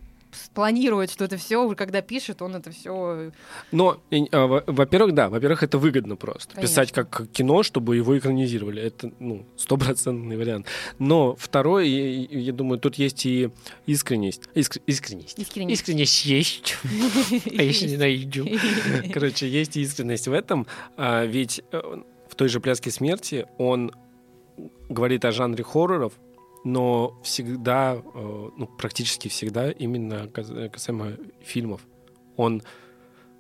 планирует, 0.54 1.12
что 1.12 1.26
это 1.26 1.38
все, 1.38 1.68
когда 1.76 2.02
пишет, 2.02 2.42
он 2.42 2.56
это 2.56 2.72
все. 2.72 3.32
Но, 3.72 4.02
и, 4.12 4.28
а, 4.32 4.48
во- 4.48 4.64
во-первых, 4.68 5.14
да, 5.14 5.30
во-первых, 5.30 5.64
это 5.64 5.78
выгодно 5.78 6.16
просто. 6.16 6.56
Конечно. 6.56 6.62
Писать 6.84 6.92
как 6.92 7.30
кино, 7.32 7.64
чтобы 7.64 7.96
его 7.96 8.18
экранизировали. 8.18 8.82
Это, 8.82 9.12
ну, 9.20 9.46
стопроцентный 9.58 10.38
вариант. 10.38 10.68
Но 11.00 11.36
второе, 11.38 11.86
я, 11.86 12.40
я 12.40 12.54
думаю, 12.54 12.80
тут 12.80 12.96
есть 12.96 13.26
и 13.26 13.50
искренность. 13.86 14.44
Иск- 14.56 14.82
искренность. 14.86 15.38
Искренне. 15.40 15.74
Искренность 15.74 16.26
есть. 16.26 16.78
А 17.58 17.62
если 17.64 17.88
не 17.90 17.98
найду? 17.98 18.46
Короче, 19.14 19.48
есть 19.48 19.78
искренность 19.78 20.28
в 20.28 20.34
этом. 20.34 20.68
А, 20.98 21.26
ведь 21.26 21.62
э, 21.72 21.82
в 22.30 22.36
той 22.36 22.48
же 22.50 22.60
«Пляске 22.60 22.92
смерти» 22.92 23.46
он 23.58 23.92
говорит 24.90 25.26
о 25.26 25.32
жанре 25.32 25.64
хорроров, 25.64 26.14
но 26.64 27.20
всегда, 27.24 27.96
э, 27.96 28.50
ну, 28.58 28.68
практически 28.78 29.28
всегда 29.28 29.72
именно 29.72 30.28
кас- 30.28 30.52
касаемо 30.72 31.14
фильмов. 31.42 31.82
Он 32.38 32.62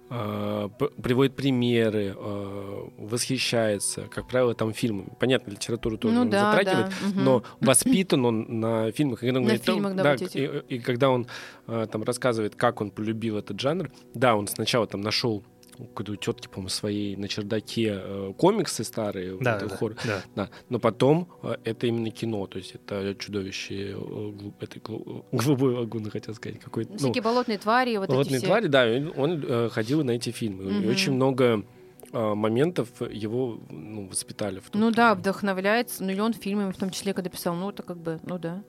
э, 0.10 0.70
приводит 1.02 1.36
примеры, 1.36 2.14
э, 2.16 2.90
восхищается, 2.98 4.04
как 4.14 4.28
правило, 4.28 4.54
там 4.54 4.74
фильмами. 4.74 5.10
Понятно, 5.20 5.52
литературу 5.52 5.98
тоже 5.98 6.14
Ну 6.16 6.22
он 6.22 6.30
да, 6.30 6.52
затрагивает, 6.52 6.94
да. 7.16 7.22
но 7.22 7.44
воспитан 7.62 8.26
он 8.26 8.60
на 8.60 8.92
фильмах. 8.92 9.24
И 9.24 9.28
когда 9.28 9.40
он 9.40 9.46
На 9.46 9.50
говорит, 9.50 9.68
«Ну, 9.68 9.74
фильмах, 9.74 9.96
да, 9.96 10.04
да, 10.04 10.16
вот 10.20 10.36
и, 10.36 10.76
и 10.76 10.80
когда 10.80 11.10
он 11.10 11.28
э, 11.68 11.88
там 11.92 12.04
рассказывает, 12.04 12.56
как 12.56 12.82
он 12.82 12.92
полюбил 12.92 13.38
этот 13.38 13.60
жанр, 13.60 13.90
да, 14.14 14.36
он 14.36 14.48
сначала 14.48 14.86
там 14.86 15.02
нашел 15.02 15.44
у 15.80 15.86
какой-то 15.86 16.16
тетки, 16.16 16.48
по-моему, 16.48 16.70
своей 16.70 17.16
на 17.16 17.28
чердаке 17.28 18.00
э, 18.04 18.34
комиксы 18.38 18.84
старые, 18.84 19.38
Да, 19.40 19.60
вот 19.60 19.70
да, 19.70 19.76
хоррор. 19.76 19.98
да. 20.06 20.22
Да, 20.36 20.50
но 20.70 20.80
потом 20.80 21.28
э, 21.44 21.56
это 21.64 21.88
именно 21.88 22.10
кино, 22.12 22.48
то 22.48 22.58
есть 22.58 22.76
это 22.76 23.16
чудовище, 23.16 23.92
э, 23.92 23.96
глу- 23.96 24.54
это 24.60 24.80
глу- 24.80 25.26
голубой 25.32 25.74
лагуны, 25.76 26.10
хотел 26.12 26.34
сказать, 26.36 26.60
какой-то. 26.60 26.92
ну, 26.94 26.98
Всякие 26.98 27.22
болотные 27.24 27.58
твари, 27.58 27.98
вот 27.98 28.10
Болотные 28.10 28.36
эти 28.38 28.44
все. 28.44 28.48
твари, 28.48 28.68
да, 28.68 28.98
и 28.98 29.04
он 29.16 29.44
э, 29.48 29.70
ходил 29.70 30.04
на 30.04 30.12
эти 30.12 30.30
фильмы. 30.32 30.64
И 30.64 30.74
Мгм. 30.82 30.90
очень 30.90 31.14
много 31.14 31.64
э, 32.12 32.34
моментов 32.36 32.90
его 33.02 33.60
ну, 33.70 34.08
воспитали. 34.08 34.60
В 34.60 34.70
Ну 34.74 34.92
да, 34.92 35.16
вдохновляется, 35.16 36.04
ну 36.04 36.12
или 36.12 36.20
он 36.20 36.34
фильмами 36.34 36.72
в 36.72 36.78
том 36.78 36.92
числе, 36.92 37.14
когда 37.14 37.30
писал, 37.30 37.56
ну 37.56 37.70
это 37.72 37.82
как 37.84 37.98
бы, 37.98 38.20
ну 38.24 38.38
да. 38.38 38.64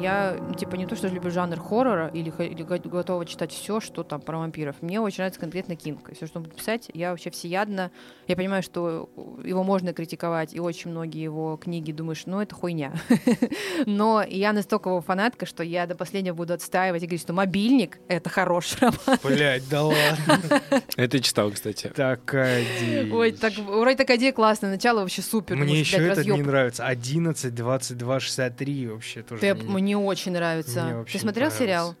Я, 0.00 0.36
ну, 0.40 0.54
типа, 0.54 0.74
не 0.76 0.86
то, 0.86 0.96
что 0.96 1.08
люблю 1.08 1.30
жанр 1.30 1.58
хоррора 1.60 2.08
или, 2.08 2.32
или 2.44 2.62
го- 2.62 2.78
готова 2.88 3.24
читать 3.26 3.52
все, 3.52 3.80
что 3.80 4.02
там 4.02 4.20
про 4.20 4.38
вампиров. 4.38 4.76
Мне 4.80 5.00
очень 5.00 5.18
нравится 5.18 5.40
конкретно 5.40 5.76
Кинг. 5.76 6.10
Все, 6.14 6.26
что 6.26 6.38
он 6.38 6.44
будет 6.44 6.56
писать, 6.56 6.90
я 6.94 7.10
вообще 7.10 7.30
всеядно. 7.30 7.90
Я 8.26 8.36
понимаю, 8.36 8.62
что 8.62 9.08
его 9.44 9.62
можно 9.64 9.92
критиковать, 9.92 10.54
и 10.54 10.60
очень 10.60 10.90
многие 10.90 11.22
его 11.22 11.56
книги 11.56 11.92
думаешь, 11.92 12.22
ну, 12.26 12.40
это 12.40 12.54
хуйня. 12.54 12.92
Но 13.86 14.22
я 14.26 14.52
настолько 14.52 14.90
его 14.90 15.00
фанатка, 15.00 15.46
что 15.46 15.62
я 15.62 15.86
до 15.86 15.94
последнего 15.94 16.34
буду 16.34 16.54
отстаивать 16.54 17.02
и 17.02 17.06
говорить, 17.06 17.22
что 17.22 17.32
мобильник— 17.32 17.98
это 18.08 18.28
хороший 18.30 18.78
роман. 18.80 19.18
Блять, 19.22 19.68
да 19.68 19.82
ладно. 19.84 20.62
Это 20.96 21.16
я 21.16 21.22
читал, 21.22 21.50
кстати. 21.50 21.88
Такая 21.94 22.64
дичь. 22.80 23.12
Ой, 23.12 23.32
так, 23.32 23.54
вроде 23.54 23.96
такая 23.96 24.16
идея 24.16 24.32
классная, 24.32 24.70
начало 24.70 25.00
вообще 25.00 25.22
супер. 25.22 25.56
Мне 25.56 25.80
еще 25.80 25.96
этот 25.98 26.24
не 26.26 26.42
нравится. 26.42 26.86
11, 26.86 27.54
22, 27.54 28.20
63 28.20 28.86
вообще 28.88 29.22
тоже. 29.22 29.40
Ты- 29.40 29.54
не- 29.88 29.94
Мне 29.96 30.04
очень 30.06 30.32
нравится. 30.32 30.84
Мне 30.84 30.96
вообще 30.96 31.18
Ты 31.18 31.24
не 31.24 31.30
смотрел 31.32 31.50
сериал? 31.50 31.94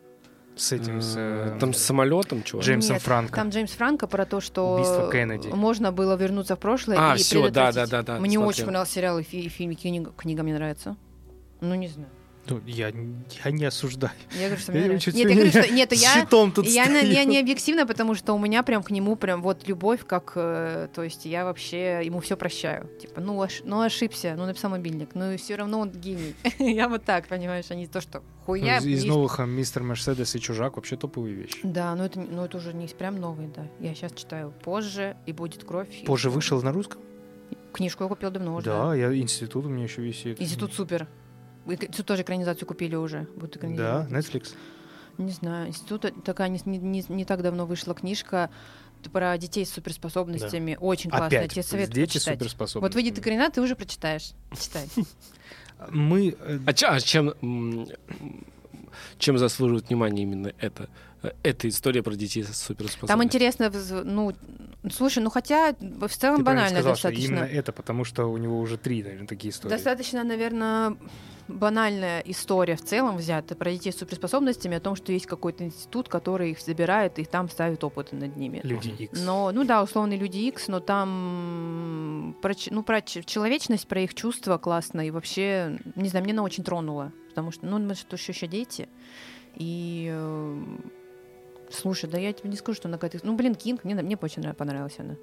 С 0.56 0.72
этим, 0.72 1.00
с... 1.00 1.14
Э, 1.16 1.56
Там 1.60 1.72
с 1.72 1.78
самолетом, 1.78 2.42
чувак. 2.42 2.66
Джеймсом 2.66 2.94
Нет, 2.94 3.02
Франко. 3.02 3.34
Там 3.36 3.50
Джеймс 3.50 3.70
Франко 3.70 4.08
про 4.08 4.24
то, 4.26 4.40
что 4.40 4.74
Убийство 4.74 5.08
Кеннеди. 5.10 5.46
можно 5.48 5.92
было 5.92 6.16
вернуться 6.16 6.56
в 6.56 6.58
прошлое 6.58 6.96
А, 6.98 7.14
и 7.14 7.18
всё, 7.18 7.48
да, 7.48 7.70
да, 7.70 7.86
да, 7.86 8.02
да, 8.02 8.14
Мне 8.18 8.32
смотрел. 8.32 8.48
очень 8.48 8.64
понравился 8.64 8.92
сериал 8.94 9.18
и, 9.20 9.22
фи- 9.22 9.42
и 9.44 9.48
фильм, 9.48 9.76
книга, 9.76 10.10
книга 10.16 10.42
мне 10.42 10.54
нравится. 10.54 10.96
Ну, 11.60 11.74
не 11.76 11.86
знаю. 11.86 12.10
Ну, 12.50 12.60
я, 12.66 12.92
я 13.44 13.50
не 13.50 13.64
осуждаю. 13.64 14.12
Я 14.32 14.46
говорю, 14.46 14.60
что 14.60 14.72
Я 14.72 14.78
мне 14.78 14.86
нравится. 14.86 15.10
Нет, 15.10 15.28
я 15.28 15.34
говорю, 15.34 15.50
что... 15.50 15.72
Нет, 15.74 15.92
я... 15.92 16.26
тут 16.26 16.66
Я, 16.66 16.84
стою. 16.84 17.12
я 17.12 17.24
не 17.24 17.38
объективна, 17.38 17.86
потому 17.86 18.14
что 18.14 18.32
у 18.34 18.38
меня 18.38 18.62
прям 18.62 18.82
к 18.82 18.90
нему 18.90 19.16
прям 19.16 19.42
вот 19.42 19.66
любовь, 19.68 20.04
как, 20.06 20.32
э, 20.36 20.88
то 20.94 21.02
есть 21.02 21.24
я 21.26 21.44
вообще 21.44 22.00
ему 22.04 22.20
все 22.20 22.36
прощаю. 22.36 22.88
Типа, 23.00 23.20
ну, 23.20 23.42
ош- 23.42 23.62
ну 23.64 23.80
ошибся, 23.80 24.34
ну 24.36 24.46
написал 24.46 24.70
мобильник, 24.70 25.10
ну 25.14 25.32
и 25.32 25.36
все 25.36 25.56
равно 25.56 25.80
он 25.80 25.90
гений. 25.90 26.34
я 26.58 26.88
вот 26.88 27.04
так, 27.04 27.26
понимаешь, 27.28 27.66
а 27.70 27.74
не 27.74 27.86
то, 27.86 28.00
что 28.00 28.22
хуйня. 28.46 28.80
Ну, 28.80 28.86
из 28.88 28.98
из 29.00 29.04
новых 29.04 29.40
а, 29.40 29.46
Мистер 29.46 29.82
Мерседес 29.82 30.34
и 30.34 30.40
Чужак 30.40 30.76
вообще 30.76 30.96
топовые 30.96 31.34
вещи. 31.34 31.58
Да, 31.62 31.94
но 31.94 32.06
это, 32.06 32.18
не- 32.18 32.28
ну 32.28 32.44
это 32.44 32.56
уже 32.56 32.72
не 32.72 32.86
прям 32.86 33.20
новый, 33.20 33.48
да. 33.54 33.66
Я 33.80 33.94
сейчас 33.94 34.12
читаю 34.12 34.52
позже, 34.64 35.16
и 35.26 35.32
будет 35.32 35.64
кровь. 35.64 35.88
и 36.02 36.04
Позже 36.04 36.28
всё. 36.28 36.34
вышел 36.34 36.62
на 36.62 36.72
русском? 36.72 37.00
Книжку 37.72 38.04
я 38.04 38.08
купил 38.08 38.30
давно 38.30 38.56
уже. 38.56 38.66
Да, 38.66 38.94
я 38.94 39.14
институт 39.16 39.66
у 39.66 39.68
меня 39.68 39.84
еще 39.84 40.02
висит. 40.02 40.40
Институт 40.40 40.72
супер. 40.72 41.06
Тут 41.76 42.06
тоже 42.06 42.22
экранизацию 42.22 42.66
купили 42.66 42.94
уже. 42.96 43.26
Будут 43.36 43.52
Да, 43.52 43.58
экранизировать. 43.58 44.10
Netflix. 44.12 44.54
Не 45.18 45.32
знаю. 45.32 45.68
Институт 45.68 46.04
э, 46.04 46.12
такая 46.24 46.48
не, 46.48 46.60
не- 46.64 46.78
не- 46.78 47.04
не 47.08 47.24
так 47.24 47.42
давно 47.42 47.66
вышла 47.66 47.94
книжка 47.94 48.50
про 49.12 49.36
детей 49.38 49.64
с 49.66 49.70
суперспособностями. 49.70 50.76
Очень 50.80 51.10
классная. 51.10 51.40
Опять, 51.40 51.52
Тебе 51.52 51.62
советую 51.62 51.94
дети 51.94 52.14
почитать. 52.14 52.38
суперспособны. 52.38 52.86
Вот 52.86 52.94
выйдет 52.94 53.18
экранизация, 53.18 53.54
ты 53.54 53.60
уже 53.62 53.76
прочитаешь. 53.76 54.32
Читай. 54.60 54.88
Мы... 55.90 56.36
э, 56.40 56.58
А, 56.66 56.70
а 56.94 57.00
чем, 57.00 57.32
чем 59.18 59.38
заслуживает 59.38 59.88
внимания 59.88 60.22
именно 60.22 60.52
это? 60.58 60.88
Э, 61.22 61.30
Эта 61.42 61.68
история 61.68 62.02
про 62.02 62.14
детей 62.14 62.42
с 62.44 62.56
суперспособностями. 62.56 63.08
Там 63.08 63.22
интересно, 63.24 63.72
ну, 64.04 64.32
слушай, 64.92 65.20
ну 65.22 65.30
хотя 65.30 65.74
в 65.80 66.08
целом 66.08 66.38
Ты 66.38 66.42
банально 66.44 66.70
сказал, 66.80 66.96
что 66.96 67.08
достаточно. 67.08 67.34
именно 67.34 67.44
это, 67.44 67.72
потому 67.72 68.04
что 68.04 68.26
у 68.26 68.36
него 68.36 68.58
уже 68.60 68.76
три, 68.78 69.02
наверное, 69.02 69.26
такие 69.28 69.50
истории. 69.52 69.70
Достаточно, 69.72 70.24
наверное, 70.24 70.96
банальная 71.48 72.20
история 72.20 72.76
в 72.76 72.82
целом 72.82 73.16
взята 73.16 73.56
про 73.56 73.72
детей 73.72 73.92
с 73.92 73.96
суперспособностями 73.96 74.76
о 74.76 74.80
том, 74.80 74.96
что 74.96 75.12
есть 75.12 75.26
какой-то 75.26 75.64
институт, 75.64 76.08
который 76.08 76.52
их 76.52 76.60
забирает 76.60 77.18
и 77.18 77.24
там 77.24 77.48
ставит 77.48 77.82
опыты 77.82 78.16
над 78.16 78.36
ними. 78.36 78.60
Люди 78.62 78.90
Икс. 78.98 79.20
Но, 79.20 79.50
ну 79.52 79.64
да, 79.64 79.82
условные 79.82 80.18
люди 80.18 80.38
X, 80.38 80.68
но 80.68 80.80
там 80.80 82.36
про, 82.42 82.54
ну, 82.70 82.82
про 82.82 83.00
человечность, 83.02 83.88
про 83.88 84.00
их 84.02 84.14
чувства 84.14 84.58
классно. 84.58 85.06
И 85.06 85.10
вообще, 85.10 85.78
не 85.96 86.08
знаю, 86.08 86.24
мне 86.24 86.32
она 86.32 86.42
очень 86.42 86.64
тронула. 86.64 87.12
Потому 87.30 87.50
что, 87.50 87.66
ну, 87.66 87.78
мы 87.78 87.94
же 87.94 88.04
тоже 88.04 88.24
еще 88.28 88.46
дети. 88.46 88.88
И 89.54 90.08
э, 90.12 90.62
слушай, 91.70 92.08
да 92.08 92.18
я 92.18 92.32
тебе 92.32 92.50
не 92.50 92.56
скажу, 92.56 92.76
что 92.76 92.88
она 92.88 92.98
какая-то... 92.98 93.26
Ну, 93.26 93.34
блин, 93.34 93.54
Кинг, 93.54 93.84
мне, 93.84 93.94
мне 93.94 94.18
очень 94.20 94.42
нрав- 94.42 94.56
понравилась 94.56 94.98
она. 94.98 95.16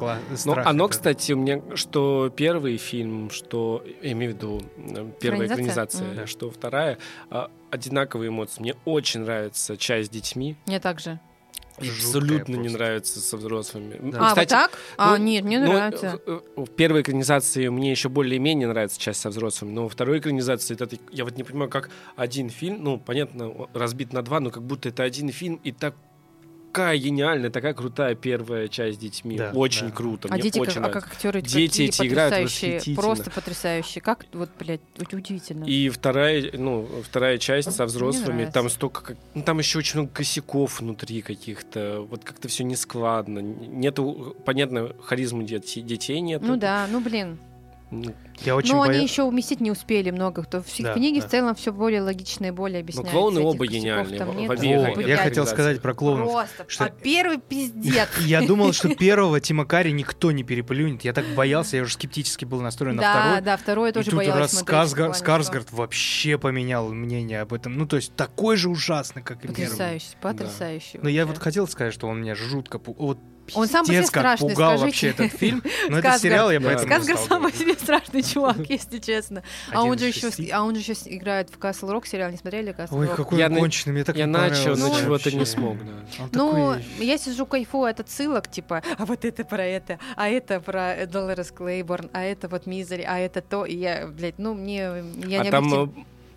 Кла- 0.00 0.18
Ну, 0.30 0.36
страх 0.36 0.66
оно, 0.66 0.84
это. 0.86 0.92
кстати, 0.92 1.32
у 1.32 1.36
меня, 1.36 1.60
что 1.76 2.32
первый 2.34 2.76
фильм, 2.78 3.30
что, 3.30 3.84
я 4.02 4.12
имею 4.12 4.32
в 4.32 4.36
виду, 4.36 4.62
э, 4.78 5.10
первая 5.20 5.46
Экранизация? 5.46 5.54
экранизация, 5.54 6.14
Мгм. 6.14 6.26
что 6.26 6.50
вторая, 6.50 6.98
а, 7.30 7.50
одинаковые 7.70 8.28
эмоции. 8.30 8.60
Мне 8.62 8.74
очень 8.84 9.20
нравится 9.20 9.76
часть 9.76 10.08
с 10.08 10.10
детьми, 10.12 10.56
Мне 10.66 10.80
также. 10.80 11.20
Абсолютно 11.78 12.56
не 12.56 12.68
нравится 12.68 13.20
со 13.20 13.38
взрослыми. 13.38 13.98
Да. 14.12 14.18
А, 14.20 14.28
кстати, 14.28 14.52
вот 14.52 14.60
так? 14.60 14.78
а, 14.98 15.16
ну, 15.16 15.24
нет, 15.24 15.44
мне 15.44 15.60
ну, 15.60 15.72
нравится. 15.72 16.20
в, 16.26 16.42
в- 16.60 16.64
в 16.66 16.70
первой 16.74 17.00
экранизации 17.00 17.68
мне 17.68 17.90
еще 17.90 18.10
более-менее 18.10 18.68
нравится 18.68 19.00
часть 19.00 19.20
со 19.20 19.30
взрослыми, 19.30 19.72
но 19.72 19.82
во 19.84 19.88
второй 19.88 20.18
экранизации 20.18 20.74
это, 20.74 20.88
я 21.10 21.24
вот 21.24 21.36
не 21.38 21.42
понимаю, 21.42 21.70
как 21.70 21.88
один 22.16 22.50
фильм, 22.50 22.82
ну, 22.84 22.98
понятно, 22.98 23.50
разбит 23.72 24.12
на 24.12 24.20
два, 24.22 24.40
но 24.40 24.50
как 24.50 24.62
будто 24.62 24.90
это 24.90 25.04
один 25.04 25.30
фильм, 25.30 25.58
и 25.64 25.72
такая 26.72 26.98
гениальная, 26.98 27.50
такая 27.50 27.74
крутая 27.74 28.14
первая 28.14 28.68
часть 28.68 28.98
с 28.98 29.00
детьми. 29.00 29.36
Да, 29.36 29.50
очень 29.54 29.88
да. 29.88 29.92
круто, 29.92 30.28
А 30.30 30.34
мне 30.34 30.42
дети, 30.42 30.58
как, 30.58 30.68
очень 30.68 30.76
а 30.78 30.80
нравится. 30.82 31.00
как 31.00 31.12
актеры 31.12 31.42
Дети 31.42 31.82
эти 31.82 32.06
играют 32.06 32.44
восхитительно. 32.44 32.96
просто 32.96 33.30
потрясающие. 33.30 34.00
Как, 34.02 34.26
вот, 34.32 34.50
блядь, 34.58 34.80
уд- 34.98 35.12
удивительно. 35.14 35.64
И 35.64 35.88
вторая, 35.88 36.50
ну, 36.52 36.88
вторая 37.04 37.38
часть 37.38 37.72
со 37.72 37.84
взрослыми, 37.86 38.48
там 38.52 38.70
столько, 38.70 39.02
как- 39.02 39.16
ну, 39.34 39.42
там 39.42 39.58
еще 39.58 39.78
очень 39.78 40.00
много 40.00 40.12
косяков 40.14 40.80
внутри 40.80 41.22
каких-то, 41.22 42.06
вот 42.08 42.24
как-то 42.24 42.48
все 42.48 42.64
нескладно, 42.64 43.40
нету, 43.40 44.36
понятно, 44.44 44.94
харизмы 45.02 45.44
дет- 45.44 45.82
детей 45.84 46.20
нет. 46.20 46.40
Ну 46.42 46.56
да, 46.56 46.86
ну 46.90 47.00
блин. 47.00 47.38
Я 48.42 48.56
очень 48.56 48.72
Ну, 48.72 48.78
боя- 48.78 48.90
они 48.90 49.02
еще 49.02 49.24
уместить 49.24 49.60
не 49.60 49.70
успели 49.70 50.10
много. 50.10 50.44
То 50.44 50.62
в 50.62 50.66
Да, 50.78 50.94
книге 50.94 51.20
да. 51.20 51.26
в 51.26 51.30
целом 51.30 51.54
все 51.54 51.72
более 51.72 52.00
логично 52.02 52.46
и 52.46 52.50
более 52.50 52.80
объясняется. 52.80 53.12
клоуны 53.12 53.38
Этих 53.40 53.46
оба 53.48 53.66
гениальные, 53.66 54.24
в- 54.24 54.46
в 54.46 54.50
обеих 54.50 54.96
Ой, 54.96 55.08
я 55.08 55.16
хотел 55.16 55.46
сказать 55.46 55.82
про 55.82 55.92
клоунов. 55.92 56.30
Просто. 56.30 56.64
что- 56.68 56.84
А 56.84 56.88
первый 56.90 57.38
пиздец. 57.38 58.08
Я 58.20 58.42
думал, 58.42 58.72
что 58.72 58.88
первого 58.94 59.40
Тима 59.40 59.64
Карри 59.66 59.90
никто 59.90 60.30
не 60.32 60.42
переплюнет. 60.44 61.02
Я 61.04 61.12
так 61.12 61.26
боялся, 61.36 61.76
я 61.76 61.82
уже 61.82 61.94
скептически 61.94 62.44
был 62.44 62.60
настроен 62.60 62.96
на 62.96 63.02
Да, 63.02 63.12
второй. 63.20 63.40
да, 63.42 63.56
второй 63.56 63.86
я 63.88 63.90
И 63.90 63.94
тоже 63.94 64.10
тут 64.10 64.16
боялась 64.16 64.38
раз 64.40 64.50
смотреть. 64.52 65.14
в 65.14 65.16
Скарсгард, 65.18 65.72
вообще 65.72 66.38
поменял 66.38 66.88
мнение 66.92 67.40
об 67.42 67.52
этом. 67.52 67.76
Ну, 67.76 67.86
то 67.86 67.96
есть 67.96 68.14
такой 68.14 68.56
же 68.56 68.70
ужасный, 68.70 69.22
как 69.22 69.38
и 69.44 69.48
первый. 69.48 69.64
Потрясающий, 69.64 70.16
потрясающий. 70.20 70.98
Но 71.02 71.08
я 71.08 71.26
вот 71.26 71.38
хотел 71.38 71.66
сказать, 71.68 71.92
что 71.92 72.06
он 72.06 72.22
меня 72.22 72.34
жутко. 72.34 72.80
Вот 72.86 73.18
Он 73.54 73.66
сам 73.66 73.82
по 73.84 73.86
себе 73.86 73.98
пиздец, 73.98 74.10
как 74.10 74.22
страшный, 74.22 74.50
пугал 74.50 74.78
скажите. 74.78 74.86
вообще 74.86 75.08
этот 75.26 75.38
фильм. 75.38 75.62
Но 75.88 75.98
это 75.98 76.18
сериал, 76.18 76.50
я 76.50 76.60
поэтому 76.60 77.02
стал 77.02 77.18
сам 77.18 77.42
по 77.42 77.52
себе 77.52 77.74
страшный 77.74 78.22
чувак, 78.22 78.58
если 78.68 78.98
честно. 78.98 79.42
А 79.72 79.82
он 79.82 79.98
же 79.98 80.06
еще, 80.06 80.30
а 80.52 80.62
он 80.62 80.74
же 80.74 80.82
сейчас 80.82 81.02
играет 81.06 81.50
в 81.50 81.58
Castle 81.58 81.92
Rock 81.92 82.06
сериал. 82.06 82.30
Не 82.30 82.36
смотрели 82.36 82.74
Castle 82.74 82.98
Ой, 82.98 83.06
Rock? 83.06 83.16
какой 83.16 83.38
Я 83.38 83.46
он 83.46 83.56
конченый, 83.56 83.92
мне 83.92 84.04
так 84.04 84.16
Я 84.16 84.26
начал, 84.26 84.76
но 84.76 84.94
чего-то 84.98 85.30
не 85.30 85.44
смог, 85.44 85.76
да. 85.78 86.28
Ну, 86.32 86.76
я 86.98 87.18
сижу 87.18 87.46
кайфую 87.46 87.90
от 87.90 88.00
отсылок, 88.00 88.50
типа, 88.50 88.82
а 88.98 89.04
вот 89.04 89.24
это 89.24 89.44
про 89.44 89.64
это, 89.64 89.98
а 90.16 90.28
это 90.28 90.60
про 90.60 91.06
Долорес 91.06 91.50
Клейборн, 91.50 92.10
а 92.12 92.22
это 92.22 92.48
вот 92.48 92.66
Мизери, 92.66 93.04
а 93.06 93.18
это 93.18 93.40
то, 93.40 93.64
и 93.64 93.76
я, 93.76 94.06
блядь, 94.06 94.38
ну, 94.38 94.54
мне, 94.54 94.80
я 95.26 95.42
не 95.42 95.48
а 95.48 95.50
там 95.50 95.74
э, 95.74 95.88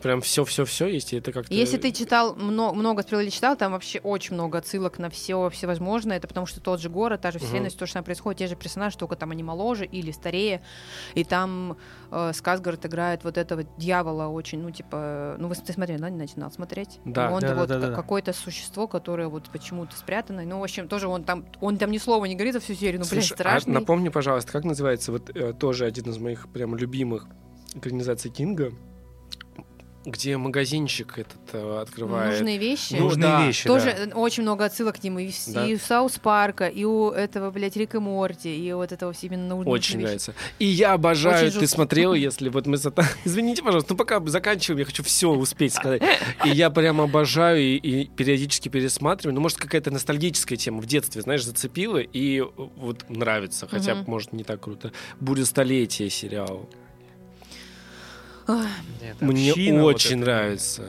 прям 0.03 0.21
все-все-все 0.21 0.87
есть, 0.87 1.13
и 1.13 1.17
это 1.17 1.31
как-то... 1.31 1.53
Если 1.53 1.77
ты 1.77 1.91
читал, 1.91 2.35
много, 2.35 2.75
много 2.75 3.01
стрел 3.01 3.21
или 3.21 3.29
читал, 3.29 3.55
там 3.55 3.71
вообще 3.71 3.99
очень 3.99 4.33
много 4.35 4.57
отсылок 4.57 4.99
на 4.99 5.09
все 5.09 5.49
всевозможное. 5.49 6.17
Это 6.17 6.27
потому 6.27 6.45
что 6.45 6.59
тот 6.59 6.81
же 6.81 6.89
город, 6.89 7.21
та 7.21 7.31
же 7.31 7.39
вселенная, 7.39 7.69
то 7.71 7.85
же 7.85 7.91
самое 7.93 8.05
происходит, 8.05 8.39
те 8.39 8.47
же 8.47 8.55
персонажи, 8.55 8.97
только 8.97 9.15
там 9.15 9.31
они 9.31 9.41
моложе 9.43 9.85
или 9.85 10.11
старее. 10.11 10.61
И 11.15 11.23
там 11.23 11.77
э, 12.11 12.31
Сказгард 12.33 12.85
играет 12.85 13.23
вот 13.23 13.37
этого 13.37 13.63
дьявола 13.77 14.27
очень, 14.27 14.61
ну, 14.61 14.71
типа, 14.71 15.37
ну, 15.39 15.47
вы 15.47 15.55
ты 15.55 15.71
смотрели, 15.71 15.99
да, 15.99 16.09
не 16.09 16.17
начинал 16.17 16.51
смотреть? 16.51 16.99
Да. 17.05 17.31
Он 17.31 17.39
Да, 17.39 17.47
да, 17.49 17.55
вот 17.55 17.69
да, 17.69 17.79
ка- 17.79 17.87
да. 17.87 17.95
какое-то 17.95 18.33
существо, 18.33 18.87
которое 18.87 19.29
вот 19.29 19.49
почему-то 19.49 19.95
спрятано. 19.95 20.43
Ну, 20.43 20.59
в 20.59 20.63
общем, 20.63 20.89
тоже 20.89 21.07
он 21.07 21.23
там, 21.23 21.45
он 21.61 21.77
там 21.77 21.89
ни 21.91 21.97
слова 21.97 22.25
не 22.25 22.35
говорит 22.35 22.53
за 22.53 22.59
всю 22.59 22.73
серию, 22.73 22.99
ну, 22.99 23.07
блин, 23.09 23.21
Слушай, 23.21 23.33
а 23.33 23.35
страшный. 23.37 23.73
напомни, 23.73 24.09
пожалуйста, 24.09 24.51
как 24.51 24.65
называется 24.65 25.13
вот 25.13 25.29
э, 25.33 25.53
тоже 25.53 25.85
один 25.85 26.09
из 26.09 26.17
моих 26.17 26.49
прям 26.51 26.75
любимых 26.75 27.27
экранизаций 27.73 28.29
Кинга, 28.29 28.73
где 30.05 30.37
магазинчик 30.37 31.17
этот 31.17 31.37
э, 31.53 31.79
открывает. 31.81 32.31
Нужные 32.33 32.57
вещи. 32.57 32.93
Ну, 32.93 33.05
Нужные 33.05 33.21
да. 33.23 33.47
вещи, 33.47 33.67
Тоже 33.67 34.09
да. 34.11 34.15
очень 34.17 34.43
много 34.43 34.65
отсылок 34.65 34.99
к 34.99 35.03
нему. 35.03 35.19
И, 35.19 35.31
Да. 35.47 35.65
и 35.65 35.75
у 35.75 35.79
Саус 35.79 36.19
Парка, 36.19 36.67
и 36.67 36.83
у 36.83 37.09
этого, 37.11 37.51
блядь, 37.51 37.75
Рика 37.77 37.99
Морти, 37.99 38.53
и 38.55 38.73
вот 38.73 38.91
этого 38.91 39.13
все 39.13 39.27
именно 39.27 39.47
нужные 39.55 39.71
Очень 39.73 39.95
вещи. 39.95 40.03
нравится. 40.05 40.33
И 40.59 40.65
я 40.65 40.93
обожаю, 40.93 41.35
Очень 41.47 41.47
ты 41.47 41.53
жутко. 41.61 41.67
смотрел, 41.75 42.13
если 42.15 42.49
вот 42.49 42.65
мы... 42.67 42.77
Извините, 43.25 43.63
пожалуйста, 43.63 43.93
ну 43.93 43.97
пока 43.97 44.19
заканчиваем, 44.25 44.79
я 44.79 44.85
хочу 44.85 45.03
все 45.03 45.29
успеть 45.29 45.73
сказать. 45.73 46.01
И 46.45 46.49
я 46.49 46.69
прям 46.69 46.99
обожаю 47.01 47.61
и, 47.61 47.75
и 47.77 48.05
периодически 48.07 48.69
пересматриваю. 48.69 49.35
Ну, 49.35 49.41
может, 49.41 49.57
какая-то 49.57 49.89
ностальгическая 49.91 50.57
тема 50.57 50.81
в 50.81 50.85
детстве, 50.85 51.21
знаешь, 51.21 51.45
зацепила 51.45 51.97
и 51.99 52.41
э, 52.41 52.45
вот 52.75 53.09
нравится. 53.09 53.67
Хотя, 53.67 53.95
Мгм. 53.95 54.03
может, 54.11 54.33
не 54.33 54.43
так 54.43 54.59
круто. 54.61 54.91
«Буря 55.19 55.45
столетия» 55.45 56.09
сериал. 56.09 56.69
Нет, 58.47 59.21
Мне 59.21 59.51
община 59.51 59.81
вот 59.81 59.95
очень 59.95 60.17
эта. 60.17 60.19
нравится. 60.19 60.83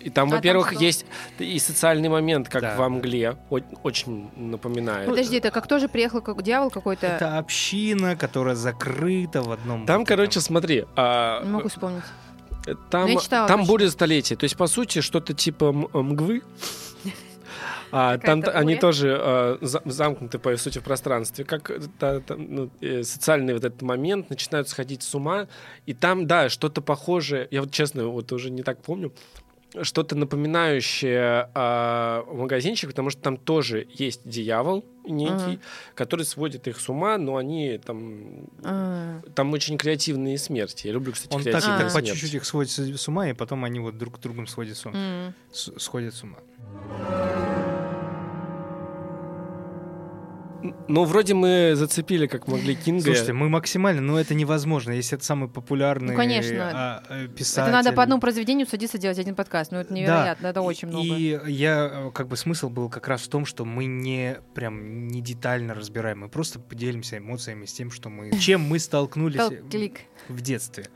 И 0.00 0.10
там, 0.10 0.28
А 0.28 0.30
там 0.30 0.38
во-первых, 0.38 0.72
что? 0.72 0.84
есть 0.84 1.04
и 1.40 1.58
социальный 1.58 2.08
момент, 2.08 2.48
как 2.48 2.62
Да. 2.62 2.76
в 2.76 2.88
Мгле, 2.88 3.36
о- 3.50 3.58
очень 3.82 4.30
напоминает. 4.36 5.08
Подожди, 5.08 5.36
это 5.38 5.50
как 5.50 5.66
тоже 5.66 5.88
приехал 5.88 6.22
как 6.22 6.40
дьявол 6.42 6.70
какой-то? 6.70 7.06
Это 7.06 7.36
община, 7.36 8.14
которая 8.16 8.54
закрыта 8.54 9.42
в 9.42 9.50
одном... 9.50 9.86
Там, 9.86 10.00
вот 10.00 10.08
короче, 10.08 10.30
этом- 10.38 10.42
смотри, 10.42 10.84
а, 10.96 11.42
Не 11.44 11.50
могу 11.50 11.68
вспомнить. 11.68 12.04
там, 12.90 13.18
читала 13.18 13.48
там 13.48 13.64
буря 13.64 13.90
столетий. 13.90 14.36
То 14.36 14.44
есть, 14.44 14.56
по 14.56 14.66
сути, 14.68 15.00
что-то 15.00 15.34
типа 15.34 15.72
мгвы. 15.72 16.42
А, 17.92 18.18
там 18.18 18.42
т- 18.42 18.50
они 18.50 18.74
буря. 18.74 18.80
тоже 18.80 19.16
а, 19.20 19.58
за- 19.60 19.82
замкнуты, 19.84 20.38
по 20.38 20.56
сути, 20.56 20.78
в 20.78 20.82
пространстве. 20.82 21.44
Как 21.44 21.70
э, 21.70 21.80
та- 21.98 22.20
та- 22.20 22.36
ну, 22.36 22.70
э, 22.80 23.02
социальный 23.02 23.54
вот 23.54 23.64
этот 23.64 23.82
момент 23.82 24.30
начинают 24.30 24.68
сходить 24.68 25.02
с 25.02 25.14
ума. 25.14 25.48
И 25.86 25.94
там, 25.94 26.26
да, 26.26 26.48
что-то 26.48 26.80
похожее. 26.82 27.48
Я 27.50 27.60
вот, 27.62 27.70
честно, 27.72 28.06
вот 28.08 28.32
уже 28.32 28.50
не 28.50 28.62
так 28.62 28.82
помню. 28.82 29.12
Что-то 29.82 30.16
напоминающее 30.16 31.50
а, 31.54 32.24
магазинчик, 32.32 32.88
потому 32.88 33.10
что 33.10 33.20
там 33.20 33.36
тоже 33.36 33.86
есть 33.92 34.22
дьявол 34.26 34.82
некий, 35.04 35.34
Ага. 35.34 35.58
который 35.94 36.24
сводит 36.24 36.66
их 36.68 36.80
с 36.80 36.88
ума, 36.88 37.18
но 37.18 37.36
они 37.36 37.78
там 37.84 38.46
А, 38.64 39.20
там 39.34 39.52
очень 39.52 39.76
креативные 39.76 40.38
смерти. 40.38 40.86
Я 40.86 40.94
люблю, 40.94 41.12
кстати, 41.12 41.34
Он 41.34 41.42
так, 41.42 41.52
креативные 41.52 41.78
так 41.80 41.86
по 41.88 41.92
смерти. 42.00 42.10
чуть-чуть 42.12 42.34
их 42.34 42.44
сводит 42.46 42.70
с 42.70 43.08
ума, 43.08 43.28
и 43.28 43.34
потом 43.34 43.62
они 43.64 43.78
вот 43.78 43.98
друг 43.98 44.16
с 44.16 44.20
другом 44.20 44.46
сводят 44.46 44.76
с 44.78 44.86
ума. 44.86 44.96
м. 44.96 45.34
С- 45.52 45.72
Сходят 45.78 46.14
с 46.14 46.22
ума. 46.22 46.38
Ну, 50.88 51.04
вроде 51.04 51.34
мы 51.34 51.72
зацепили, 51.74 52.26
как 52.26 52.48
могли 52.48 52.74
Кинга. 52.74 53.02
Слушайте, 53.02 53.32
мы 53.32 53.48
максимально, 53.48 54.00
но 54.00 54.18
это 54.18 54.34
невозможно, 54.34 54.90
если 54.90 55.16
это 55.16 55.24
самый 55.24 55.48
популярный 55.48 56.12
Ну, 56.12 56.16
конечно. 56.16 56.70
а, 56.74 57.02
э, 57.08 57.28
писатель. 57.28 57.68
Это 57.68 57.72
надо 57.72 57.92
по 57.92 58.02
одному 58.02 58.20
произведению 58.20 58.66
садиться 58.66 58.98
делать 58.98 59.18
один 59.18 59.36
подкаст. 59.36 59.70
Ну, 59.70 59.78
это 59.78 59.92
невероятно, 59.92 60.48
это 60.48 60.60
очень 60.60 60.88
много. 60.88 61.06
И 61.06 61.38
я, 61.52 61.90
э, 61.92 62.10
как 62.12 62.26
бы, 62.26 62.36
смысл 62.36 62.68
был 62.68 62.88
как 62.88 63.06
раз 63.06 63.22
в 63.22 63.28
том, 63.28 63.46
что 63.46 63.64
мы 63.64 63.86
не 63.86 64.38
прям 64.54 65.06
не 65.06 65.20
детально 65.20 65.74
разбираем, 65.74 66.20
мы 66.20 66.28
просто 66.28 66.58
поделимся 66.58 67.18
эмоциями 67.18 67.64
с 67.64 67.72
тем, 67.72 67.90
что 67.90 68.08
мы, 68.08 68.30
чем 68.40 68.62
мы 68.62 68.78
столкнулись 68.80 69.40
в 70.28 70.40
детстве 70.40 70.86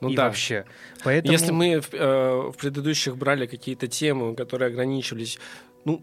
Ну 0.00 0.10
и 0.10 0.16
да. 0.16 0.26
вообще. 0.26 0.64
Поэтому 1.02 1.32
Если 1.32 1.50
мы 1.50 1.80
в, 1.80 1.92
э, 1.92 2.50
в 2.52 2.56
предыдущих 2.56 3.16
брали 3.16 3.46
какие-то 3.46 3.88
темы, 3.88 4.36
которые 4.36 4.68
ограничивались, 4.68 5.38
ну, 5.84 6.02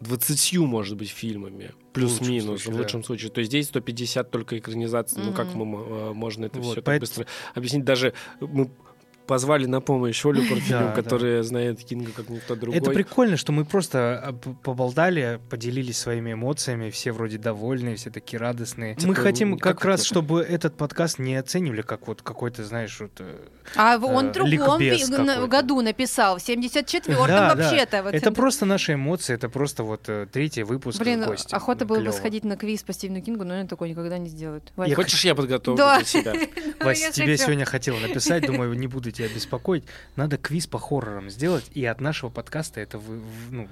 20, 0.00 0.58
может 0.58 0.96
быть, 0.98 1.10
фильмами, 1.10 1.72
плюс-минус, 1.94 2.66
в 2.66 2.76
лучшем 2.76 3.04
случае. 3.04 3.30
То 3.30 3.38
есть 3.38 3.50
здесь 3.50 3.68
150 3.68 4.30
только 4.30 4.58
экранизаций. 4.58 5.22
Ну, 5.22 5.32
как 5.32 5.54
мы, 5.54 5.64
э, 5.64 6.12
можно 6.12 6.46
это 6.46 6.58
Вот, 6.58 6.72
все 6.72 6.82
так 6.82 7.00
быстро 7.00 7.26
объяснить? 7.54 7.84
Даже 7.84 8.12
мы 8.40 8.68
позвали 9.26 9.66
на 9.66 9.80
помощь 9.80 10.24
Олю 10.24 10.40
Парфенюк, 10.48 10.68
Да, 10.68 10.86
да. 10.88 10.92
которая 10.92 11.42
знает 11.42 11.82
Кинга 11.82 12.12
как 12.12 12.28
никто 12.28 12.54
другой. 12.56 12.78
Это 12.80 12.90
прикольно, 12.90 13.36
что 13.36 13.52
мы 13.52 13.64
просто 13.64 14.20
а, 14.22 14.32
поболтали, 14.32 15.40
поделились 15.50 15.98
своими 15.98 16.32
эмоциями, 16.32 16.90
все 16.90 17.12
вроде 17.12 17.38
довольные, 17.38 17.96
все 17.96 18.10
такие 18.10 18.38
радостные. 18.38 18.96
Мы 19.04 19.12
Это 19.12 19.22
хотим 19.22 19.52
не- 19.52 19.58
как 19.58 19.76
как 19.76 19.84
раз, 19.86 20.00
это? 20.00 20.08
чтобы 20.08 20.40
этот 20.42 20.76
подкаст 20.76 21.18
не 21.18 21.36
оценивали 21.36 21.82
как 21.82 22.06
вот 22.08 22.22
какой-то, 22.22 22.64
знаешь, 22.64 22.98
вот... 23.00 23.12
э, 23.20 23.36
А 23.76 23.98
в- 23.98 24.04
он 24.04 24.26
Э, 24.26 24.30
в 24.30 24.32
другом 24.32 24.78
какой-то. 24.80 25.46
году 25.46 25.80
написал, 25.80 26.38
в 26.38 26.40
74-м 26.40 27.26
Да, 27.26 27.54
да. 27.54 27.54
вообще-то. 27.54 28.02
вот 28.02 28.14
Это 28.14 28.32
просто 28.32 28.66
наши 28.66 28.94
эмоции, 28.94 29.34
это 29.34 29.48
просто 29.48 29.82
вот 29.84 30.08
э, 30.08 30.26
третий 30.30 30.62
выпуск 30.64 30.98
Блин, 31.00 31.24
гостем. 31.24 31.56
охота 31.56 31.84
было 31.84 32.00
бы 32.00 32.12
сходить 32.12 32.44
на 32.44 32.56
квиз 32.56 32.82
по 32.82 32.92
Стивену 32.92 33.20
Кингу, 33.22 33.44
но 33.44 33.60
он 33.60 33.68
такой 33.68 33.90
никогда 33.90 34.18
не 34.18 34.28
сделает. 34.28 34.72
Я. 34.76 34.94
Хочешь, 34.94 35.24
я 35.24 35.34
подготовлю 35.34 35.78
Да. 35.78 35.96
для 35.98 36.04
себя? 36.06 36.32
Вась, 36.80 37.00
Я 37.00 37.10
тебе 37.10 37.36
сегодня 37.38 37.64
хотела 37.64 37.98
написать, 37.98 38.46
думаю, 38.46 38.74
не 38.74 38.86
буду 38.86 39.10
тебя 39.14 39.28
беспокоить. 39.28 39.84
Надо 40.16 40.36
квиз 40.36 40.66
по 40.66 40.78
хоррорам 40.78 41.30
сделать, 41.30 41.70
и 41.74 41.84
от 41.84 42.00
нашего 42.00 42.30
подкаста 42.30 42.80
это 42.80 42.98
вы, 42.98 43.20
ну, 43.50 43.68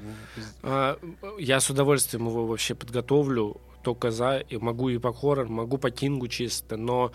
А, 0.63 0.99
Я 1.39 1.61
с 1.61 1.69
удовольствием 1.71 2.27
его 2.27 2.47
вообще 2.47 2.75
подготовлю, 2.75 3.61
только 3.83 4.11
за, 4.11 4.39
и 4.39 4.57
могу 4.57 4.89
и 4.89 4.99
по 4.99 5.13
хоррор, 5.13 5.49
могу 5.49 5.77
по 5.79 5.91
Кингу 5.91 6.29
чисто, 6.29 6.77
но 6.77 7.13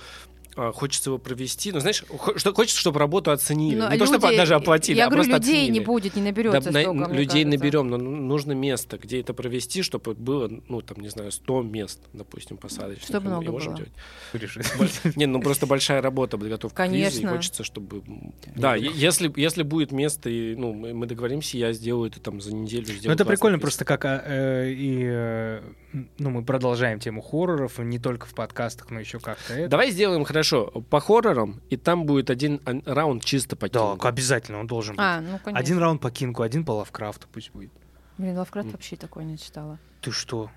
хочется 0.73 1.09
его 1.09 1.17
провести. 1.17 1.71
Ну, 1.71 1.79
знаешь, 1.79 2.03
что, 2.37 2.53
хочется, 2.53 2.79
чтобы 2.79 2.99
работу 2.99 3.31
оценили. 3.31 3.75
Но 3.75 3.91
не 3.91 3.97
то, 3.97 4.05
чтобы 4.05 4.27
люди- 4.27 4.37
даже 4.37 4.55
оплатили, 4.55 4.97
Я 4.97 5.05
а 5.05 5.09
говорю, 5.09 5.23
просто 5.23 5.37
людей 5.41 5.63
оценили. 5.63 5.79
не 5.79 5.85
будет, 5.85 6.15
не 6.15 6.21
Да, 6.21 6.27
наберется 6.27 6.71
на- 6.71 6.81
столько, 6.81 6.93
мне 7.09 7.17
людей 7.17 7.43
кажется. 7.43 7.47
наберем, 7.59 7.89
но 7.89 7.97
ну- 7.97 8.15
нужно 8.15 8.51
место, 8.53 8.97
где 8.97 9.19
это 9.21 9.33
провести, 9.33 9.81
чтобы 9.83 10.13
было, 10.15 10.49
ну, 10.67 10.81
там, 10.81 10.99
не 10.99 11.09
знаю, 11.09 11.31
100 11.31 11.61
мест, 11.61 11.99
допустим, 12.13 12.57
посадочных. 12.57 13.07
Чтобы 13.07 13.27
много 13.29 13.51
можем 13.51 13.75
было. 13.75 13.85
делать. 14.33 15.15
Не, 15.15 15.25
ну 15.25 15.41
просто 15.41 15.65
большая 15.67 16.01
работа 16.01 16.37
подготовка 16.37 16.85
к 16.85 16.89
квизу, 16.89 16.97
и 17.07 17.11
Конечно. 17.11 17.29
хочется, 17.29 17.63
чтобы... 17.63 18.01
Да, 18.55 18.75
если, 18.75 19.31
если 19.35 19.63
будет 19.63 19.91
место, 19.91 20.29
и 20.29 20.55
ну, 20.55 20.73
мы 20.73 21.05
договоримся, 21.05 21.57
я 21.57 21.73
сделаю 21.73 22.09
это 22.09 22.19
там 22.19 22.41
за 22.41 22.53
неделю. 22.55 22.85
Ну, 22.87 22.93
сделаю 22.93 23.15
это 23.15 23.25
прикольно 23.25 23.59
просто 23.59 23.85
как 23.85 24.05
а, 24.05 24.23
э, 24.25 24.71
и 24.71 25.01
э, 25.03 25.61
ну 26.17 26.29
мы 26.29 26.43
продолжаем 26.43 26.99
тему 26.99 27.21
хорроров 27.21 27.77
не 27.79 27.99
только 27.99 28.25
в 28.25 28.33
подкастах, 28.33 28.89
но 28.91 28.99
еще 28.99 29.19
как-то 29.19 29.53
это. 29.53 29.69
Давай 29.69 29.91
сделаем 29.91 30.23
хорошо 30.23 30.46
по 30.53 30.99
хоррорам, 30.99 31.61
и 31.69 31.77
там 31.77 32.05
будет 32.05 32.29
один 32.29 32.61
раунд 32.85 33.23
чисто 33.23 33.55
по 33.55 33.69
Да, 33.69 33.91
Кингу. 33.91 34.07
обязательно 34.07 34.59
он 34.59 34.67
должен 34.67 34.95
быть. 34.95 35.03
А, 35.03 35.21
ну, 35.21 35.39
конечно. 35.39 35.59
один 35.59 35.77
раунд 35.79 36.01
по 36.01 36.11
Кингу, 36.11 36.41
один 36.41 36.65
по 36.65 36.71
Лавкрафту 36.71 37.27
пусть 37.31 37.51
будет. 37.51 37.71
Блин, 38.17 38.37
Лавкрафт 38.37 38.71
вообще 38.71 38.95
такое 38.95 39.23
не 39.23 39.37
читала. 39.37 39.79
Ты 40.01 40.11
что? 40.11 40.49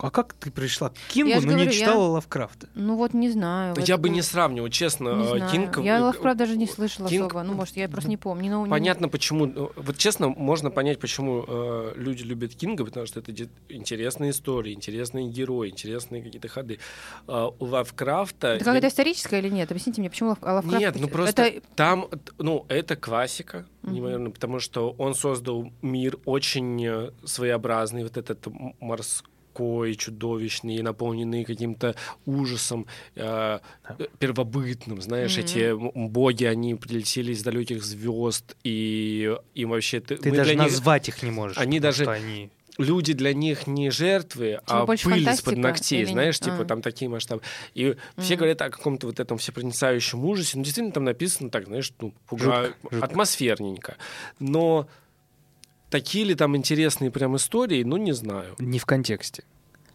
А 0.00 0.10
как 0.10 0.32
ты 0.34 0.50
пришла 0.52 0.90
к 0.90 0.94
Кингу, 1.08 1.30
Я 1.30 1.36
но 1.36 1.42
говорю, 1.42 1.58
не 1.58 1.64
я- 1.64 1.70
читала 1.72 2.04
Лавкрафта? 2.04 2.68
Ну 2.76 2.94
вот 2.96 3.14
не 3.14 3.30
знаю. 3.30 3.74
Я 3.84 3.96
бы 3.98 4.08
ну, 4.08 4.14
не 4.14 4.22
сравнивал, 4.22 4.68
честно. 4.68 5.08
не 5.16 5.24
э, 5.24 5.36
знаю. 5.36 5.50
Кинг, 5.50 5.78
Я 5.78 5.98
э, 5.98 6.00
Лавкрафт 6.02 6.38
даже 6.38 6.56
не 6.56 6.68
слышала 6.68 7.08
Кинг- 7.08 7.26
особо. 7.26 7.42
Ну, 7.42 7.54
может, 7.54 7.76
я 7.76 7.88
просто 7.88 8.08
не 8.08 8.16
помню. 8.16 8.50
Ну, 8.50 8.64
не- 8.64 8.70
Понятно, 8.70 9.08
почему. 9.08 9.46
э, 9.48 9.68
Вот 9.74 9.96
честно, 9.98 10.28
можно 10.28 10.70
понять, 10.70 11.00
почему 11.00 11.44
э, 11.48 11.92
люди 11.96 12.22
любят 12.22 12.54
Кинга, 12.54 12.84
потому 12.84 13.06
что 13.06 13.18
это 13.20 13.32
интересные 13.68 14.30
истории, 14.30 14.72
интересные 14.72 15.28
герои, 15.28 15.70
интересные 15.70 16.22
какие-то 16.22 16.46
ходы. 16.48 16.78
А 17.26 17.48
у 17.48 17.64
Лавкрафта... 17.64 18.48
Это 18.48 18.58
я- 18.58 18.64
какая-то 18.64 18.88
историческая 18.88 19.40
или 19.40 19.48
нет? 19.48 19.70
Объясните 19.70 20.00
мне, 20.00 20.10
почему 20.10 20.30
Лав- 20.30 20.42
Лавкрафт... 20.42 20.78
Нет, 20.78 20.96
ну 21.00 21.08
просто 21.08 21.42
Это... 21.42 21.60
там, 21.74 22.08
ну, 22.38 22.64
это 22.68 22.94
классика, 22.94 23.66
Мгм. 23.82 23.94
невероятно, 23.94 24.30
потому 24.30 24.60
что 24.60 24.94
он 24.98 25.14
создал 25.14 25.72
мир 25.82 26.18
очень 26.24 26.84
э, 26.86 27.10
своеобразный, 27.24 28.04
вот 28.04 28.16
этот 28.16 28.46
м- 28.46 28.74
морской, 29.58 29.94
чудовищный, 29.94 30.82
наполненный 30.82 31.44
каким-то 31.44 31.94
ужасом 32.26 32.86
э, 33.16 33.58
первобытным, 34.18 35.00
знаешь, 35.02 35.36
Мгм. 35.36 35.44
эти 35.44 36.08
боги, 36.08 36.44
они 36.44 36.74
прилетели 36.74 37.32
из 37.32 37.42
далеких 37.42 37.82
звезд, 37.84 38.56
и 38.64 39.34
им 39.54 39.70
вообще... 39.70 40.00
Ты, 40.00 40.16
Ты 40.16 40.30
даже 40.32 40.54
них- 40.54 40.62
назвать 40.64 41.08
их 41.08 41.22
не 41.22 41.30
можешь. 41.30 41.58
они 41.58 41.80
даже- 41.80 42.04
что 42.04 42.12
они... 42.12 42.50
люди 42.78 43.12
для 43.12 43.34
них 43.34 43.66
не 43.66 43.90
жертвы, 43.90 44.60
а 44.66 44.86
больше 44.86 45.04
пыль 45.04 45.28
из-под 45.28 45.56
ногтей, 45.56 46.02
или- 46.02 46.12
знаешь, 46.12 46.38
типа 46.38 46.60
а. 46.62 46.64
там 46.64 46.82
такие 46.82 47.08
масштабы. 47.08 47.42
И 47.74 47.96
все 48.16 48.34
Мгм. 48.34 48.38
говорят 48.38 48.62
о 48.62 48.70
каком-то 48.70 49.06
вот 49.08 49.20
этом 49.20 49.38
всепроницающем 49.38 50.24
ужасе. 50.24 50.56
Ну, 50.58 50.62
действительно, 50.64 50.92
там 50.92 51.04
написано 51.04 51.50
так, 51.50 51.66
знаешь, 51.66 51.92
ну, 52.00 52.12
пуга- 52.28 52.38
Жутко, 52.66 52.74
жутко. 52.90 53.04
атмосферненько. 53.06 53.96
Но 54.38 54.88
такие 55.90 56.24
ли 56.24 56.34
там 56.34 56.56
интересные 56.56 57.10
прям 57.10 57.36
истории, 57.36 57.82
ну, 57.82 57.96
не 57.96 58.12
знаю. 58.12 58.54
Не 58.58 58.78
в 58.78 58.86
контексте. 58.86 59.44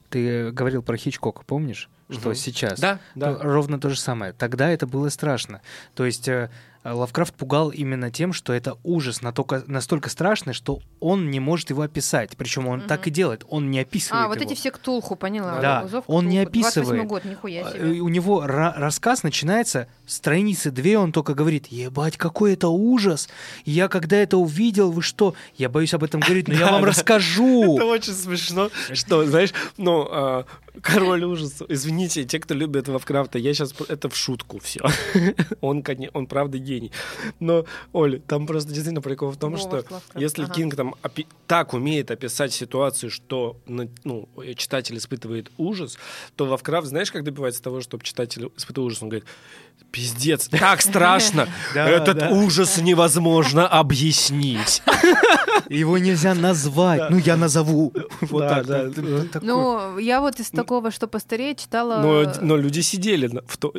Ты 0.09 0.51
говорил 0.51 0.83
про 0.83 0.95
Хичкока, 0.97 1.43
помнишь? 1.45 1.89
Что 2.09 2.29
Мгм. 2.29 2.35
сейчас? 2.35 2.79
Да, 2.79 2.99
да. 3.15 3.31
Ну, 3.31 3.39
Ровно 3.41 3.79
то 3.79 3.89
же 3.89 3.99
самое. 3.99 4.33
Тогда 4.33 4.69
это 4.69 4.85
было 4.85 5.09
страшно. 5.09 5.61
То 5.95 6.05
есть 6.05 6.27
э, 6.27 6.51
Лавкрафт 6.83 7.33
пугал 7.33 7.69
именно 7.69 8.11
тем, 8.11 8.33
что 8.33 8.51
это 8.53 8.77
ужас 8.83 9.21
натолько- 9.21 9.63
настолько 9.67 10.09
страшный, 10.09 10.53
что 10.53 10.79
он 10.99 11.31
не 11.31 11.39
может 11.39 11.69
его 11.69 11.81
описать. 11.83 12.35
Причем 12.37 12.67
он 12.67 12.79
Мгм. 12.79 12.87
так 12.87 13.07
и 13.07 13.09
делает. 13.11 13.45
Он 13.49 13.71
не 13.71 13.79
описывает 13.79 14.25
А, 14.25 14.27
вот 14.27 14.41
его. 14.41 14.45
эти 14.51 14.57
все 14.59 14.71
Ктулху, 14.71 15.15
поняла. 15.15 15.59
Да, 15.59 15.87
Зов 15.87 16.03
он 16.07 16.27
не 16.27 16.43
Ктулху. 16.45 16.59
28-й 16.59 16.79
описывает. 16.81 17.07
год, 17.07 17.25
нихуя 17.25 17.67
А, 17.67 17.71
себе. 17.71 17.97
э, 17.97 17.99
У 17.99 18.09
него 18.09 18.43
ра- 18.45 18.73
рассказ 18.75 19.23
начинается 19.23 19.87
страницы 20.05 20.71
две, 20.71 20.97
он 20.97 21.11
только 21.11 21.33
говорит, 21.33 21.67
ебать, 21.67 22.17
какой 22.17 22.53
это 22.53 22.67
ужас. 22.67 23.29
Я 23.65 23.87
когда 23.87 24.17
это 24.17 24.37
увидел, 24.37 24.91
вы 24.91 25.01
что? 25.01 25.35
Я 25.57 25.69
боюсь 25.69 25.93
об 25.93 26.03
этом 26.03 26.19
говорить, 26.19 26.47
но 26.47 26.53
я 26.53 26.67
вам 26.71 26.83
расскажу. 26.83 27.75
Это 27.77 27.85
очень 27.85 28.13
смешно, 28.13 28.69
что, 28.91 29.25
знаешь, 29.25 29.53
ну, 29.77 30.07
а, 30.11 30.45
король 30.81 31.23
ужаса. 31.23 31.65
Извините, 31.69 32.25
те, 32.25 32.39
кто 32.39 32.53
любит 32.53 32.87
Лавкрафта, 32.87 33.37
я 33.39 33.53
сейчас 33.53 33.73
это 33.87 34.09
в 34.09 34.15
шутку 34.17 34.59
все. 34.59 34.81
Он, 35.61 35.83
он 36.13 36.27
правда 36.27 36.57
гений. 36.73 36.91
Но, 37.39 37.65
Оля, 37.91 38.19
там 38.19 38.47
просто 38.47 38.69
действительно 38.69 39.01
прикол 39.01 39.31
в 39.31 39.37
том, 39.37 39.53
Говард 39.53 39.67
что 39.67 39.75
Лавкрафт, 39.77 40.11
если 40.15 40.43
ага. 40.43 40.53
Кинг 40.53 40.75
там 40.75 40.95
опи- 41.01 41.27
так 41.47 41.73
умеет 41.73 42.11
описать 42.11 42.53
ситуацию, 42.53 43.09
что 43.09 43.57
ну, 43.65 44.29
читатель 44.55 44.97
испытывает 44.97 45.51
ужас, 45.57 45.97
то 46.35 46.45
Лавкрафт, 46.45 46.87
знаешь, 46.87 47.11
как 47.11 47.23
добивается 47.23 47.61
того, 47.61 47.81
чтобы 47.81 48.03
читатель 48.03 48.51
испытывал 48.57 48.87
ужас? 48.87 49.01
Он 49.01 49.09
говорит, 49.09 49.27
пиздец, 49.91 50.47
так 50.49 50.81
страшно, 50.89 51.47
этот 51.73 52.31
ужас 52.31 52.77
невозможно 52.79 53.67
объяснить. 53.67 54.81
Его 55.69 55.97
нельзя 55.97 56.33
назвать. 56.33 57.09
Ну, 57.09 57.17
я 57.17 57.37
назову. 57.37 57.93
Вот 58.21 58.41
Да, 58.41 58.63
так. 58.63 58.93
да. 58.93 59.01
Ну, 59.01 59.27
Ну, 59.41 59.97
я 59.97 60.19
вот 60.19 60.39
из 60.39 60.49
такого, 60.49 60.91
что 60.91 61.07
постарее, 61.07 61.55
читала... 61.55 62.01
Но, 62.41 62.57
люди 62.57 62.81
сидели, 62.81 63.29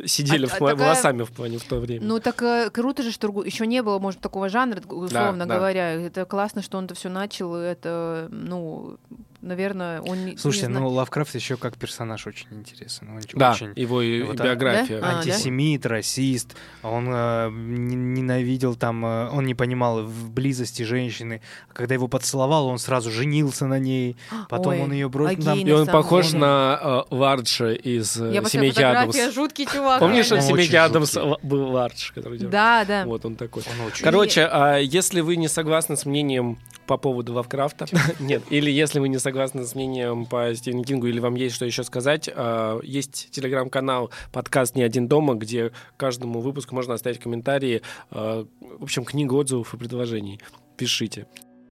сидели 0.05 0.45
А- 0.45 0.49
в 0.49 0.61
а 0.61 0.75
волосами 0.75 1.23
в 1.23 1.31
плане 1.31 1.57
в 1.57 1.63
то 1.63 1.79
время. 1.79 2.05
Ну, 2.05 2.19
так 2.19 2.41
э, 2.41 2.69
круто 2.69 3.03
же, 3.03 3.11
что 3.11 3.43
еще 3.43 3.67
не 3.67 3.81
было, 3.81 3.99
может, 3.99 4.21
такого 4.21 4.49
жанра, 4.49 4.81
условно 4.87 5.45
говоря. 5.45 5.91
Это 5.91 6.25
классно, 6.25 6.61
что 6.61 6.77
он 6.77 6.85
это 6.85 6.95
все 6.95 7.09
начал. 7.09 7.55
Это, 7.55 8.27
ну, 8.31 8.97
наверное, 9.45 10.01
он 10.01 10.25
не 10.25 10.37
Слушайте, 10.37 10.67
не 10.67 10.73
ну 10.73 10.89
Лавкрафт 10.89 11.35
еще 11.35 11.55
как 11.57 11.77
персонаж 11.77 12.27
очень 12.27 12.47
интересен. 12.51 13.09
Он 13.09 13.21
Да, 13.33 13.51
очень 13.51 13.71
его 13.75 14.01
и 14.01 14.23
Вот, 14.23 14.39
а- 14.41 14.43
биография. 14.43 14.99
Да? 14.99 15.07
А, 15.11 15.17
антисемит, 15.19 15.85
расист. 15.85 16.55
Он 16.83 17.07
э, 17.09 17.49
ненавидел 17.51 18.75
там, 18.75 19.05
э, 19.05 19.29
он 19.29 19.45
не 19.45 19.55
понимал 19.55 20.03
в 20.03 20.29
близости 20.31 20.83
женщины. 20.83 21.41
Когда 21.73 21.93
его 21.93 22.07
поцеловал, 22.07 22.67
он 22.67 22.77
сразу 22.79 23.11
женился 23.11 23.65
на 23.67 23.79
ней. 23.79 24.17
Потом 24.49 24.73
Ой, 24.73 24.81
он 24.81 24.91
ее 24.91 25.09
бросил. 25.09 25.39
а 25.41 25.43
Там- 25.45 25.59
И 25.59 25.71
он 25.71 25.87
похож 25.87 26.27
деле. 26.27 26.39
на 26.39 27.05
э, 27.09 27.15
Варджа 27.15 27.71
из 27.73 28.17
э, 28.19 28.33
Я 28.33 28.41
посмотрела 28.41 28.73
«Семейки 28.73 28.81
Адамс». 28.81 29.33
жуткий 29.35 29.65
чувак. 29.65 29.99
Помнишь, 29.99 30.31
Он 30.31 30.39
в 30.39 30.41
«Семейке 30.41 30.79
Адамс» 30.79 31.15
был 31.43 31.71
Вардж, 31.71 32.11
который 32.13 32.37
делал? 32.39 32.51
Да, 32.51 32.85
да. 32.85 33.05
Вот 33.05 33.25
он 33.25 33.35
такой. 33.35 33.63
он 33.79 33.87
очень- 33.87 34.03
Короче, 34.03 34.47
а 34.51 34.77
если 34.77 35.21
вы 35.21 35.35
не 35.35 35.47
согласны 35.47 35.95
с 35.97 36.05
мнением 36.05 36.57
по 36.87 36.97
поводу 36.97 37.33
Лавкрафта, 37.33 37.87
нет, 38.19 38.43
или 38.49 38.69
если 38.69 38.99
вы 38.99 39.09
не 39.09 39.19
согласны 39.19 39.65
с 39.65 39.75
мнением 39.75 40.25
по 40.25 40.53
Стивену 40.53 40.83
Кингу, 40.83 41.07
или 41.07 41.19
вам 41.19 41.35
есть 41.35 41.55
что 41.55 41.65
еще 41.65 41.83
сказать, 41.83 42.29
а, 42.33 42.79
есть 42.83 43.29
телеграм-канал 43.31 44.11
подкаст 44.31 44.75
«Не 44.75 44.83
один 44.83 45.07
дома», 45.07 45.35
где 45.35 45.71
каждому 45.97 46.39
выпуску 46.39 46.75
можно 46.75 46.93
оставить 46.93 47.19
комментарии, 47.19 47.81
а, 48.11 48.45
в 48.61 48.83
общем, 48.83 49.05
книга 49.05 49.33
отзывов 49.33 49.73
и 49.73 49.77
предложений. 49.77 50.41
Пишите. 50.77 51.27